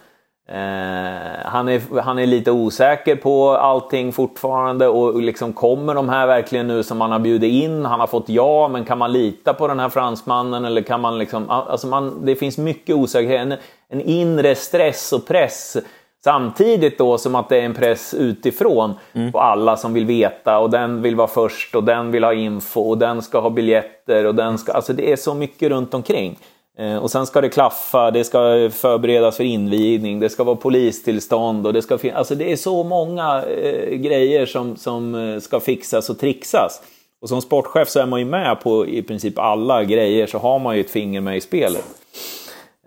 Eh, 0.49 1.45
han, 1.45 1.69
är, 1.69 2.01
han 2.01 2.19
är 2.19 2.25
lite 2.25 2.51
osäker 2.51 3.15
på 3.15 3.51
allting 3.51 4.13
fortfarande 4.13 4.87
och 4.87 5.21
liksom 5.21 5.53
kommer 5.53 5.95
de 5.95 6.09
här 6.09 6.27
verkligen 6.27 6.67
nu 6.67 6.83
som 6.83 7.01
han 7.01 7.11
har 7.11 7.19
bjudit 7.19 7.63
in? 7.63 7.85
Han 7.85 7.99
har 7.99 8.07
fått 8.07 8.29
ja, 8.29 8.67
men 8.67 8.85
kan 8.85 8.97
man 8.97 9.11
lita 9.11 9.53
på 9.53 9.67
den 9.67 9.79
här 9.79 9.89
fransmannen 9.89 10.65
eller 10.65 10.81
kan 10.81 11.01
man 11.01 11.17
liksom... 11.17 11.49
Alltså 11.49 11.87
man, 11.87 12.25
det 12.25 12.35
finns 12.35 12.57
mycket 12.57 12.95
osäkerhet, 12.95 13.41
en, 13.41 13.53
en 13.89 14.01
inre 14.01 14.55
stress 14.55 15.13
och 15.13 15.27
press 15.27 15.77
Samtidigt 16.23 16.97
då 16.97 17.17
som 17.17 17.35
att 17.35 17.49
det 17.49 17.57
är 17.57 17.65
en 17.65 17.73
press 17.73 18.13
utifrån 18.13 18.93
mm. 19.13 19.31
på 19.31 19.39
alla 19.39 19.77
som 19.77 19.93
vill 19.93 20.05
veta 20.05 20.59
och 20.59 20.69
den 20.69 21.01
vill 21.01 21.15
vara 21.15 21.27
först 21.27 21.75
och 21.75 21.83
den 21.83 22.11
vill 22.11 22.23
ha 22.23 22.33
info 22.33 22.81
och 22.81 22.97
den 22.97 23.21
ska 23.21 23.39
ha 23.39 23.49
biljetter 23.49 24.25
och 24.25 24.35
den 24.35 24.57
ska... 24.57 24.71
Alltså 24.71 24.93
det 24.93 25.11
är 25.11 25.15
så 25.15 25.33
mycket 25.33 25.69
runt 25.69 25.93
omkring. 25.93 26.37
Eh, 26.79 26.97
och 26.97 27.11
sen 27.11 27.25
ska 27.25 27.41
det 27.41 27.49
klaffa, 27.49 28.11
det 28.11 28.23
ska 28.23 28.69
förberedas 28.73 29.37
för 29.37 29.43
invigning, 29.43 30.19
det 30.19 30.29
ska 30.29 30.43
vara 30.43 30.55
polistillstånd 30.55 31.67
och 31.67 31.73
det 31.73 31.81
ska 31.81 31.97
finnas... 31.97 32.17
Alltså 32.17 32.35
det 32.35 32.51
är 32.51 32.55
så 32.55 32.83
många 32.83 33.43
eh, 33.43 33.95
grejer 33.95 34.45
som, 34.45 34.75
som 34.75 35.15
eh, 35.15 35.39
ska 35.39 35.59
fixas 35.59 36.09
och 36.09 36.19
trixas. 36.19 36.81
Och 37.21 37.29
som 37.29 37.41
sportchef 37.41 37.89
så 37.89 37.99
är 37.99 38.05
man 38.05 38.19
ju 38.19 38.25
med 38.25 38.61
på 38.61 38.87
i 38.87 39.01
princip 39.01 39.39
alla 39.39 39.83
grejer, 39.83 40.27
så 40.27 40.37
har 40.37 40.59
man 40.59 40.75
ju 40.75 40.81
ett 40.81 40.89
finger 40.89 41.21
med 41.21 41.37
i 41.37 41.41
spelet. 41.41 41.85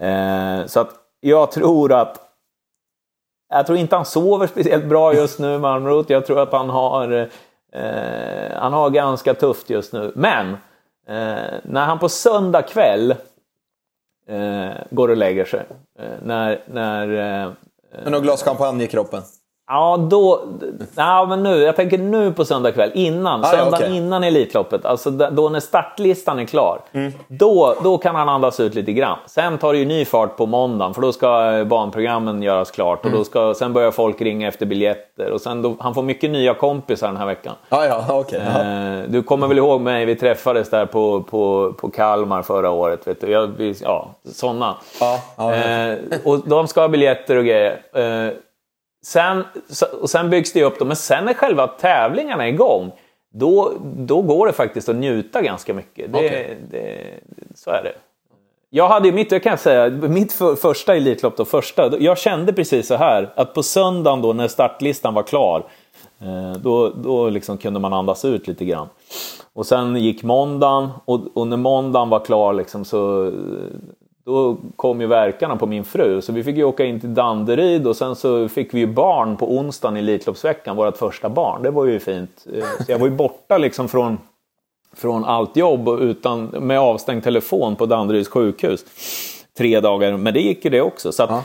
Eh, 0.01 0.67
så 0.67 0.81
att 0.81 0.91
jag 1.21 1.53
tror 1.53 1.93
att... 1.93 2.27
Jag 3.51 3.67
tror 3.67 3.79
inte 3.79 3.97
han 3.97 4.05
sover 4.05 4.47
speciellt 4.47 4.85
bra 4.85 5.15
just 5.15 5.39
nu, 5.39 5.59
Malmrot. 5.59 6.11
Jag 6.11 6.27
tror 6.27 6.41
att 6.41 6.53
han 6.53 6.71
har, 6.71 7.29
eh, 7.73 8.53
han 8.57 8.73
har 8.73 8.91
ganska 8.91 9.35
tufft 9.35 9.71
just 9.71 9.93
nu. 9.93 10.13
Men 10.15 10.51
eh, 11.07 11.59
när 11.63 11.85
han 11.85 11.99
på 11.99 12.09
söndag 12.09 12.63
kväll 12.63 13.15
eh, 14.29 14.71
går 14.91 15.09
och 15.09 15.17
lägger 15.17 15.45
sig. 15.45 15.67
Eh, 15.99 16.11
när, 16.23 16.63
när, 16.67 17.09
eh, 17.09 17.53
Med 18.03 18.13
något 18.13 18.23
glas 18.23 18.43
champagne 18.43 18.85
i 18.85 18.87
kroppen? 18.87 19.23
Ja, 19.73 19.97
då... 20.11 20.41
Ja, 20.95 21.27
men 21.29 21.43
nu, 21.43 21.63
jag 21.63 21.77
tänker 21.77 21.99
nu 21.99 22.33
på 22.33 22.45
söndag 22.45 22.73
kväll, 22.73 22.91
innan. 22.95 23.41
Ah, 23.41 23.47
söndagen 23.47 23.75
okay. 23.75 23.97
innan 23.97 24.25
Elitloppet. 24.25 24.85
Alltså 24.85 25.11
då 25.11 25.49
när 25.49 25.61
startlistan 25.61 26.39
är 26.39 26.45
klar. 26.45 26.81
Mm. 26.93 27.13
Då, 27.29 27.75
då 27.85 27.99
kan 27.99 28.15
han 28.15 28.29
andas 28.29 28.61
ut 28.61 28.75
lite 28.75 28.93
grann. 28.93 29.19
Sen 29.27 29.59
tar 29.59 29.73
det 29.73 29.79
ju 29.79 29.85
ny 29.85 30.05
fart 30.05 30.37
på 30.37 30.47
måndagen, 30.47 30.95
för 30.95 31.03
då 31.03 31.13
ska 31.13 31.53
eh, 31.53 31.65
banprogrammen 31.65 32.43
göras 32.43 32.71
klart. 32.71 33.05
Och 33.05 33.11
då 33.11 33.17
mm. 33.17 33.25
ska, 33.25 33.55
sen 33.55 33.73
börjar 33.73 33.91
folk 33.91 34.23
ringa 34.23 34.49
efter 34.49 34.67
biljetter. 34.67 35.31
Och 35.31 35.41
sen 35.41 35.63
då, 35.63 35.77
han 35.81 35.95
får 35.95 36.03
mycket 36.03 36.31
nya 36.31 36.55
kompisar 36.55 37.07
den 37.07 37.17
här 37.17 37.27
veckan. 37.27 37.55
Ah, 37.69 37.85
ja, 37.85 38.19
okay. 38.19 38.41
Eh, 38.41 39.05
du 39.09 39.23
kommer 39.23 39.47
väl 39.47 39.59
ihåg 39.59 39.81
mig, 39.81 40.05
vi 40.05 40.17
träffades 40.17 40.71
där 40.71 40.87
på, 40.87 41.23
på, 41.23 41.73
på 41.81 41.91
Kalmar 41.91 42.43
förra 42.43 42.71
året. 42.71 43.07
Vet 43.07 43.21
du? 43.21 43.31
Jag, 43.31 43.47
vi, 43.47 43.75
ja, 43.83 44.09
sådana. 44.25 44.75
Ah, 45.01 45.19
ah, 45.37 45.53
eh, 45.53 45.99
och 46.25 46.49
de 46.49 46.69
ska 46.69 46.81
ha 46.81 46.89
biljetter 46.89 47.37
och 47.37 47.45
grejer. 47.45 47.81
Eh, 47.93 48.33
Sen, 49.03 49.45
och 50.01 50.11
sen 50.11 50.31
byggs 50.31 50.53
det 50.53 50.65
upp, 50.65 50.79
då, 50.79 50.85
men 50.85 50.97
sen 50.97 51.25
när 51.25 51.35
själva 51.35 51.67
tävlingarna 51.67 52.45
är 52.45 52.49
igång, 52.49 52.93
då, 53.33 53.73
då 53.83 54.23
går 54.23 54.47
det 54.47 54.53
faktiskt 54.53 54.89
att 54.89 54.97
njuta 54.97 55.43
ganska 55.43 55.75
mycket. 55.75 56.13
Det, 56.13 56.19
okay. 56.19 56.55
det, 56.71 56.99
så 57.55 57.71
är 57.71 57.83
det. 57.83 57.93
Jag 58.71 58.89
hade 58.89 59.13
mitt, 59.13 59.33
jag 59.33 59.43
kan 59.43 59.59
säga, 59.59 59.91
mitt 59.91 60.33
för, 60.33 60.55
första 60.55 60.97
Elitlopp, 60.97 61.37
då, 61.37 61.45
första, 61.45 61.99
jag 61.99 62.19
kände 62.19 62.53
precis 62.53 62.87
så 62.87 62.95
här 62.95 63.33
att 63.37 63.55
på 63.55 63.63
söndagen 63.63 64.23
då 64.23 64.33
när 64.33 64.49
startlistan 64.49 65.15
var 65.15 65.23
klar, 65.23 65.65
eh, 66.21 66.53
då, 66.53 66.89
då 66.89 67.29
liksom 67.31 67.59
kunde 67.59 67.81
man 67.81 67.93
andas 67.93 68.25
ut 68.25 68.49
lite 68.49 68.65
grann. 68.65 68.89
Och 69.53 69.67
sen 69.67 69.97
gick 69.97 70.23
måndagen 70.23 70.89
och, 71.05 71.37
och 71.37 71.47
när 71.47 71.57
måndagen 71.57 72.09
var 72.09 72.25
klar 72.25 72.53
liksom 72.53 72.85
så 72.85 73.33
då 74.25 74.57
kom 74.77 75.01
ju 75.01 75.07
verkarna 75.07 75.57
på 75.57 75.67
min 75.67 75.85
fru. 75.85 76.23
Så 76.23 76.33
vi 76.33 76.45
fick 76.45 76.57
ju 76.57 76.65
åka 76.65 76.85
in 76.85 77.01
till 77.01 77.15
Danderyd 77.15 77.87
och 77.87 77.97
sen 77.97 78.17
så 78.17 78.49
fick 78.49 78.75
vi 78.75 78.79
ju 78.79 78.87
barn 78.87 79.37
på 79.37 79.57
onsdagen 79.57 79.97
i 79.97 80.01
Elitloppsveckan, 80.01 80.77
vårt 80.77 80.97
första 80.97 81.29
barn. 81.29 81.63
Det 81.63 81.71
var 81.71 81.87
ju 81.87 81.99
fint. 81.99 82.47
Eh, 82.55 82.85
så 82.85 82.93
jag 82.93 82.99
var 82.99 83.07
ju 83.07 83.15
borta 83.15 83.59
liksom 83.59 83.89
från, 83.89 84.19
från 84.97 85.25
allt 85.25 85.57
jobb 85.57 85.89
utan, 85.89 86.45
med 86.45 86.81
avstängd 86.81 87.25
telefon 87.25 87.77
på 87.77 87.87
Danderyds 87.87 88.29
sjukhus. 88.29 88.85
Tre 89.59 89.81
dagar, 89.81 90.17
men 90.17 90.35
det 90.35 90.41
gick 90.41 90.65
ju 90.65 90.71
det 90.71 90.81
också. 90.81 91.13
Så 91.13 91.23
ja. 91.23 91.45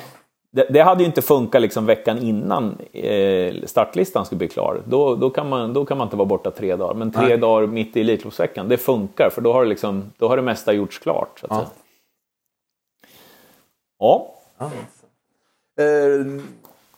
det, 0.51 0.67
det, 0.69 0.79
hade 0.79 1.03
ju 1.03 1.05
inte 1.05 1.21
funkat 1.21 1.61
liksom 1.61 1.85
veckan 1.85 2.17
innan 2.17 2.77
eh, 2.93 3.53
startlistan 3.65 4.25
skulle 4.25 4.39
bli 4.39 4.47
klar. 4.47 4.81
Då, 4.85 5.15
då, 5.15 5.29
kan 5.29 5.49
man, 5.49 5.73
då 5.73 5.85
kan 5.85 5.97
man 5.97 6.07
inte 6.07 6.17
vara 6.17 6.25
borta 6.25 6.51
tre 6.51 6.75
dagar. 6.75 6.93
Men 6.93 7.11
tre 7.11 7.27
Nej. 7.27 7.37
dagar 7.37 7.67
mitt 7.67 7.97
i 7.97 8.01
Elitloppsveckan, 8.01 8.69
det 8.69 8.77
funkar 8.77 9.29
för 9.29 9.41
då 9.41 9.53
har 9.53 9.63
det, 9.63 9.69
liksom, 9.69 10.11
då 10.17 10.27
har 10.27 10.35
det 10.35 10.43
mesta 10.43 10.73
gjorts 10.73 10.99
klart. 10.99 11.39
Så 11.39 11.45
att 11.45 11.51
ja. 11.51 11.57
säga. 11.57 11.69
Ja. 13.99 14.35
Ah. 14.57 14.65
Eh, 14.65 16.25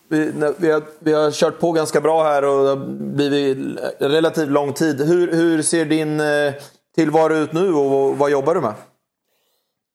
vi, 0.09 0.31
vi, 0.57 0.71
har, 0.71 0.83
vi 0.99 1.13
har 1.13 1.31
kört 1.31 1.59
på 1.59 1.71
ganska 1.71 2.01
bra 2.01 2.23
här 2.23 2.43
och 2.43 2.63
det 2.63 2.69
har 2.69 2.85
blivit 3.15 3.79
relativt 3.99 4.49
lång 4.49 4.73
tid. 4.73 5.01
Hur, 5.01 5.31
hur 5.31 5.61
ser 5.61 5.85
din 5.85 6.19
eh, 6.19 6.53
tillvaro 6.95 7.33
ut 7.33 7.53
nu 7.53 7.73
och 7.73 8.17
vad 8.17 8.31
jobbar 8.31 8.55
du 8.55 8.61
med? 8.61 8.73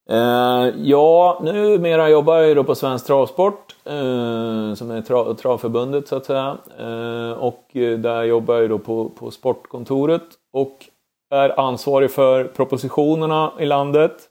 Eh, 0.09 0.73
ja, 0.77 1.39
numera 1.43 2.09
jobbar 2.09 2.37
jag 2.37 2.49
ju 2.49 2.63
på 2.63 2.75
Svensk 2.75 3.05
Travsport, 3.05 3.75
eh, 3.85 4.73
som 4.73 4.91
är 4.91 5.01
tra 5.01 5.33
travförbundet 5.33 6.07
så 6.07 6.15
att 6.15 6.25
säga. 6.25 6.57
Eh, 6.79 7.31
och 7.31 7.63
där 7.73 8.23
jobbar 8.23 8.55
jag 8.55 8.69
då 8.69 8.79
på, 8.79 9.09
på 9.09 9.31
sportkontoret 9.31 10.23
och 10.53 10.85
är 11.31 11.59
ansvarig 11.59 12.11
för 12.11 12.43
propositionerna 12.43 13.51
i 13.59 13.65
landet. 13.65 14.29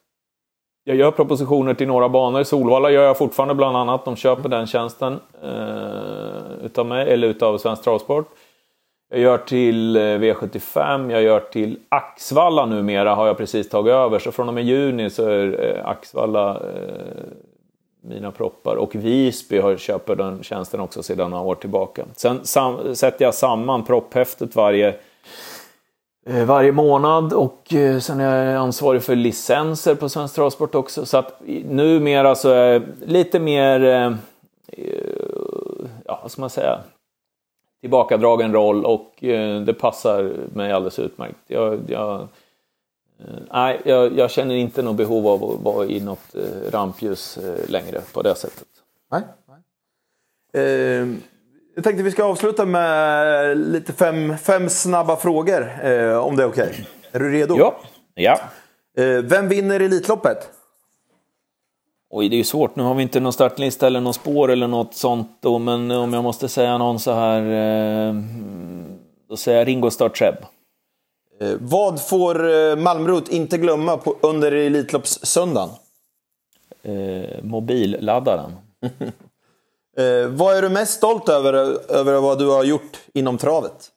Jag 0.85 0.97
gör 0.97 1.11
propositioner 1.11 1.75
till 1.75 1.89
några 1.89 2.09
banor. 2.09 2.43
Solvalla 2.43 2.91
gör 2.91 3.05
jag 3.05 3.19
fortfarande 3.19 3.55
bland 3.55 3.77
annat. 3.77 4.05
De 4.05 4.17
köper 4.17 4.49
den 4.49 4.67
tjänsten 4.67 5.21
eh, 5.43 6.65
utav 6.65 6.87
mig, 6.87 7.13
eller 7.13 7.29
utav 7.29 7.59
Svensk 7.59 7.83
Travsport. 7.83 8.29
Jag 9.11 9.21
gör 9.21 9.39
till 9.39 9.97
eh, 9.97 10.01
V75, 10.01 11.13
jag 11.13 11.23
gör 11.23 11.41
till 11.41 11.79
Axvalla 11.89 12.67
numera 12.67 13.15
har 13.15 13.27
jag 13.27 13.39
precis 13.39 13.69
tagit 13.69 13.93
över. 13.93 14.19
Så 14.19 14.33
från 14.33 14.49
och 14.49 14.55
med 14.55 14.65
juni 14.65 15.11
så 15.11 15.29
är 15.29 15.65
eh, 15.65 15.89
Axvalla 15.89 16.51
eh, 16.51 17.23
mina 18.03 18.31
proppar. 18.31 18.77
Och 18.77 18.95
Visby 18.95 19.59
har, 19.59 19.77
köper 19.77 20.17
den 20.17 20.43
tjänsten 20.43 20.81
också 20.81 21.03
sedan 21.03 21.31
några 21.31 21.45
år 21.45 21.55
tillbaka. 21.55 22.05
Sen 22.17 22.41
sam, 22.45 22.95
sätter 22.95 23.25
jag 23.25 23.35
samman 23.35 23.85
propphäftet 23.85 24.57
varje 24.57 24.95
Eh, 26.27 26.45
varje 26.45 26.73
månad 26.73 27.33
och 27.33 27.75
eh, 27.75 27.99
sen 27.99 28.21
är 28.21 28.53
jag 28.53 28.63
ansvarig 28.63 29.03
för 29.03 29.17
licenser 29.17 29.95
på 29.95 30.09
Svensk 30.09 30.35
Travsport 30.35 30.75
också. 30.75 31.07
Så 31.07 31.19
att 31.19 31.41
numera 31.65 32.35
så 32.35 32.49
är 32.49 32.73
jag 32.73 32.83
lite 33.01 33.41
mer, 33.41 33.85
eh, 33.85 34.13
ja 36.05 36.19
vad 36.23 36.31
ska 36.31 36.41
man 36.41 36.51
säga, 36.51 36.81
tillbakadragen 37.81 38.53
roll 38.53 38.85
och 38.85 39.15
det 39.67 39.75
passar 39.79 40.33
mig 40.55 40.73
alldeles 40.73 40.99
utmärkt. 40.99 41.39
Jag, 41.47 41.81
jag, 41.89 42.29
nej, 43.53 43.81
jag, 43.85 44.19
jag 44.19 44.31
känner 44.31 44.55
inte 44.55 44.83
något 44.83 44.97
behov 44.97 45.27
av 45.29 45.45
att 45.45 45.61
vara 45.61 45.87
i 45.87 46.01
något 46.01 46.35
rampljus 46.71 47.39
längre 47.69 48.01
på 48.13 48.23
det 48.23 48.35
sättet. 48.35 48.69
Nej. 49.11 49.23
nej. 50.53 50.65
Eh, 50.65 51.07
jag 51.75 51.85
tänkte 51.85 52.03
vi 52.03 52.11
ska 52.11 52.25
avsluta 52.25 52.65
med 52.65 53.59
lite 53.59 53.93
fem, 53.93 54.39
fem 54.39 54.69
snabba 54.69 55.17
frågor, 55.17 55.85
eh, 55.85 56.17
om 56.17 56.37
det 56.37 56.43
är 56.43 56.47
okej. 56.47 56.69
Okay. 56.69 56.85
Är 57.13 57.21
du 57.21 57.33
redo? 57.33 57.57
Ja. 57.59 57.81
ja. 58.15 58.39
Eh, 59.05 59.23
vem 59.23 59.49
vinner 59.49 59.81
Elitloppet? 59.81 60.51
Oj, 62.11 62.29
det 62.29 62.37
är 62.37 62.39
ju 62.39 62.45
svårt. 62.45 62.77
Nu 62.77 62.83
har 62.83 62.95
vi 62.95 63.03
inte 63.03 63.21
någon 63.21 63.33
startlista 63.33 63.87
eller 63.87 64.01
någon 64.01 64.15
spår 64.15 64.51
eller 64.51 64.67
något 64.67 64.95
sånt 64.95 65.39
då, 65.41 65.59
men 65.59 65.91
om 65.91 66.13
jag 66.13 66.25
måste 66.25 66.49
säga 66.49 66.79
någon 66.79 66.99
så 66.99 67.13
här, 67.13 67.43
eh, 67.43 68.15
då 69.29 69.37
säger 69.37 69.59
jag 69.59 69.69
Ringo 69.69 69.91
Starr 69.91 70.09
Treb. 70.09 70.35
Eh, 71.41 71.57
vad 71.61 72.03
får 72.03 72.55
eh, 72.55 72.77
Malmrot 72.77 73.29
inte 73.29 73.59
glömma 73.59 73.97
på, 73.97 74.17
under 74.21 74.53
Elitloppssöndagen? 74.53 75.71
Eh, 76.83 77.43
mobilladdaren. 77.43 78.53
Eh, 79.97 80.29
vad 80.29 80.57
är 80.57 80.63
du 80.63 80.69
mest 80.69 80.93
stolt 80.93 81.29
över, 81.29 81.53
över 81.93 82.21
vad 82.21 82.39
du 82.39 82.49
har 82.49 82.65
gjort 82.65 82.99
inom 83.15 83.39
travet? 83.39 83.93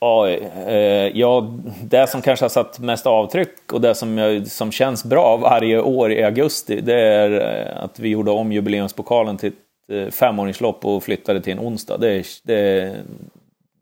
Oj, 0.00 0.50
eh, 0.66 1.18
ja, 1.18 1.58
det 1.82 2.06
som 2.06 2.22
kanske 2.22 2.44
har 2.44 2.50
satt 2.50 2.78
mest 2.78 3.06
avtryck 3.06 3.72
och 3.72 3.80
det 3.80 3.94
som, 3.94 4.18
jag, 4.18 4.46
som 4.46 4.72
känns 4.72 5.04
bra 5.04 5.36
varje 5.36 5.80
år 5.80 6.12
i 6.12 6.24
augusti, 6.24 6.80
det 6.80 7.00
är 7.00 7.30
eh, 7.30 7.84
att 7.84 7.98
vi 7.98 8.08
gjorde 8.08 8.30
om 8.30 8.52
jubileumspokalen 8.52 9.36
till 9.36 9.52
ett 9.52 9.90
eh, 9.90 10.10
femåringslopp 10.10 10.84
och 10.84 11.02
flyttade 11.02 11.40
till 11.40 11.52
en 11.52 11.58
onsdag. 11.58 11.98
Det, 11.98 12.26
det, 12.42 12.96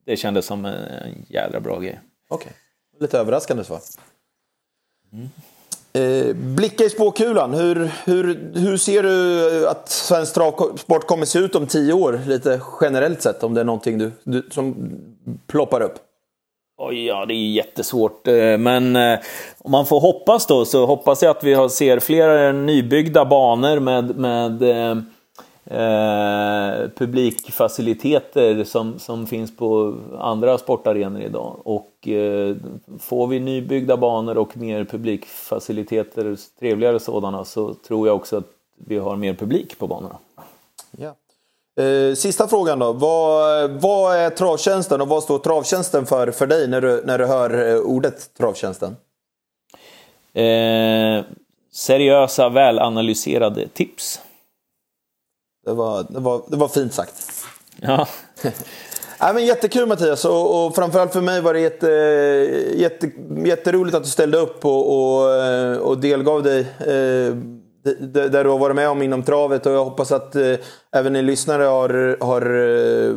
det 0.05 0.17
kändes 0.17 0.47
som 0.47 0.65
en 0.65 1.25
jädra 1.29 1.61
bra 1.61 1.79
grej. 1.79 2.01
Okej, 2.29 2.47
okay. 2.47 3.01
lite 3.01 3.19
överraskande 3.19 3.65
svar. 3.65 3.81
Mm. 5.13 5.29
Eh, 5.99 6.35
blicka 6.35 6.85
i 6.85 6.91
spåkulan. 6.91 7.55
Hur, 7.55 7.91
hur, 8.05 8.53
hur 8.55 8.77
ser 8.77 9.03
du 9.03 9.47
eh, 9.63 9.71
att 9.71 9.89
svensk 9.89 10.35
travsport 10.35 11.07
kommer 11.07 11.27
se 11.27 11.39
ut 11.39 11.55
om 11.55 11.67
tio 11.67 11.93
år? 11.93 12.21
Lite 12.27 12.61
generellt 12.81 13.23
sett, 13.23 13.43
om 13.43 13.55
det 13.55 13.61
är 13.61 13.65
någonting 13.65 13.99
du, 13.99 14.13
du 14.25 14.49
som 14.51 14.91
ploppar 15.47 15.81
upp. 15.81 15.95
Oj, 16.79 17.07
ja, 17.07 17.27
det 17.27 17.35
är 17.35 17.51
jättesvårt. 17.51 18.29
Eh, 18.29 18.59
men 18.59 18.97
eh, 18.97 19.19
om 19.59 19.71
man 19.71 19.87
får 19.87 20.01
hoppas 20.01 20.47
då, 20.47 20.65
så 20.65 20.87
hoppas 20.87 21.23
jag 21.23 21.31
att 21.31 21.45
vi 21.45 21.69
ser 21.69 22.01
flera 22.01 22.53
nybyggda 22.53 23.25
banor 23.25 23.81
med, 23.81 24.17
med 24.17 24.63
eh, 25.67 26.89
publikfaciliteter 26.97 28.65
som, 28.65 28.99
som 28.99 29.27
finns 29.27 29.57
på 29.57 29.99
andra 30.19 30.59
sportarenor 30.59 31.21
idag. 31.21 31.57
Och 31.65 32.09
eh, 32.09 32.57
får 33.01 33.27
vi 33.27 33.41
nybyggda 33.41 33.97
banor 33.97 34.39
och 34.39 34.57
mer 34.57 34.85
publikfaciliteter, 34.85 36.37
trevligare 36.61 37.01
sådana, 37.01 37.45
så 37.45 37.75
tror 37.75 38.07
jag 38.07 38.17
också 38.17 38.37
att 38.37 38.49
vi 38.77 38.99
har 38.99 39.17
mer 39.17 39.35
publik 39.35 39.79
på 39.79 39.87
banorna. 39.87 40.17
Ja. 40.91 41.15
Eh, 41.85 42.15
sista 42.15 42.49
frågan 42.49 42.79
då. 42.79 42.93
Vad, 42.93 43.71
vad 43.71 44.17
är 44.17 44.31
travtjänsten 44.31 45.01
och 45.01 45.09
vad 45.09 45.23
står 45.23 45.39
travtjänsten 45.39 46.07
för 46.07 46.31
för 46.31 46.47
dig 46.47 46.69
när 46.69 46.81
du, 46.81 47.03
när 47.05 47.19
du 47.19 47.27
hör 47.27 47.75
eh, 47.75 47.81
ordet 47.81 48.35
travtjänsten? 48.39 48.97
Eh, 50.33 51.25
seriösa, 51.73 52.49
välanalyserade 52.49 53.69
tips. 53.69 54.21
Det 55.65 55.73
var, 55.73 56.07
det 56.09 56.21
var, 56.21 56.43
det 56.49 56.57
var 56.57 56.69
fint 56.69 56.95
sagt. 56.95 57.45
Ja. 57.81 58.07
Nej, 59.21 59.35
men 59.35 59.47
jättekul 59.47 59.87
Mattias 59.87 60.25
och, 60.25 60.67
och 60.67 60.75
framförallt 60.75 61.13
för 61.13 61.21
mig 61.21 61.41
var 61.41 61.55
det 61.55 61.61
jätte, 61.61 61.89
jätte, 62.77 63.11
jätteroligt 63.45 63.97
att 63.97 64.05
du 64.05 64.11
ställde 64.11 64.39
upp 64.39 64.65
och, 64.65 65.21
och, 65.21 65.35
eh, 65.35 65.77
och 65.77 65.99
delgav 65.99 66.43
dig 66.43 66.61
eh, 66.61 67.37
det 68.01 68.43
du 68.43 68.49
har 68.49 68.59
varit 68.59 68.77
med 68.77 68.89
om 68.89 69.03
inom 69.03 69.23
travet 69.23 69.67
och 69.67 69.73
jag 69.73 69.85
hoppas 69.85 70.13
att 70.13 70.37
eh, 70.37 70.55
även 70.93 71.13
ni 71.13 71.23
lyssnare 71.23 71.63
har, 71.63 72.17
har, 72.21 72.43
eh, 72.43 73.17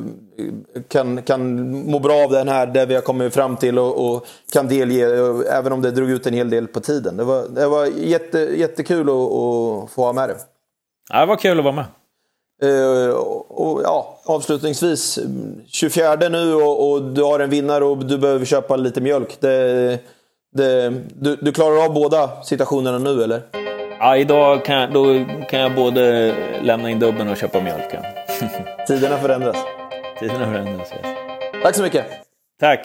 kan, 0.88 1.22
kan 1.22 1.72
må 1.92 2.00
bra 2.00 2.24
av 2.24 2.32
den 2.32 2.48
här, 2.48 2.68
det 2.68 2.86
vi 2.86 2.96
har 2.96 3.02
kommit 3.02 3.34
fram 3.34 3.56
till 3.56 3.80
och, 3.80 4.14
och 4.14 4.28
kan 4.54 4.68
delge, 4.68 5.06
även 5.52 5.72
om 5.72 5.82
det 5.82 5.92
drog 5.92 6.10
ut 6.10 6.28
en 6.28 6.34
hel 6.34 6.50
del 6.50 6.68
på 6.68 6.80
tiden. 6.80 7.18
Det 7.18 7.24
var, 7.24 7.48
det 7.48 7.68
var 7.68 7.86
jätte, 7.86 8.40
jättekul 8.40 9.10
att, 9.10 9.16
att 9.16 9.92
få 9.92 10.04
ha 10.06 10.14
med. 10.14 10.36
Ja, 11.10 11.20
det 11.20 11.26
var 11.26 11.36
kul 11.36 11.58
att 11.58 11.64
vara 11.64 11.76
med. 11.76 11.86
Uh, 12.64 13.10
och, 13.50 13.82
ja, 13.84 14.20
avslutningsvis, 14.26 15.20
24 15.68 16.16
nu 16.16 16.54
och, 16.54 16.92
och, 16.92 17.04
du 17.04 17.24
har 17.24 17.40
en 17.40 17.50
vinnare 17.50 17.84
och 17.84 18.06
du 18.06 18.18
behöver 18.18 18.46
köpa 18.46 18.76
lite 18.76 19.02
mjölk. 19.02 19.38
Det, 19.40 20.00
det, 20.56 20.94
du, 21.16 21.36
du, 21.36 21.52
klarar 21.52 21.86
av 21.86 21.94
båda 21.94 22.44
situationerna 22.44 22.98
nu 22.98 23.24
eller? 23.24 23.42
Ja, 24.00 24.18
idag 24.18 24.66
kan 24.66 24.76
jag, 24.76 24.94
då 24.94 25.26
kan 25.50 25.60
jag 25.60 25.76
både 25.76 26.34
lämna 26.64 26.90
in 26.90 27.00
dubben 27.00 27.30
och 27.30 27.38
köpa 27.38 27.62
mjölk. 27.62 27.96
Tiderna 28.88 29.18
förändras. 29.18 29.58
Tiderna 30.20 30.46
förändras, 30.46 30.92
yes. 30.92 31.18
Tack 31.64 31.76
så 31.76 31.82
mycket. 31.82 32.06
Tack. 32.60 32.80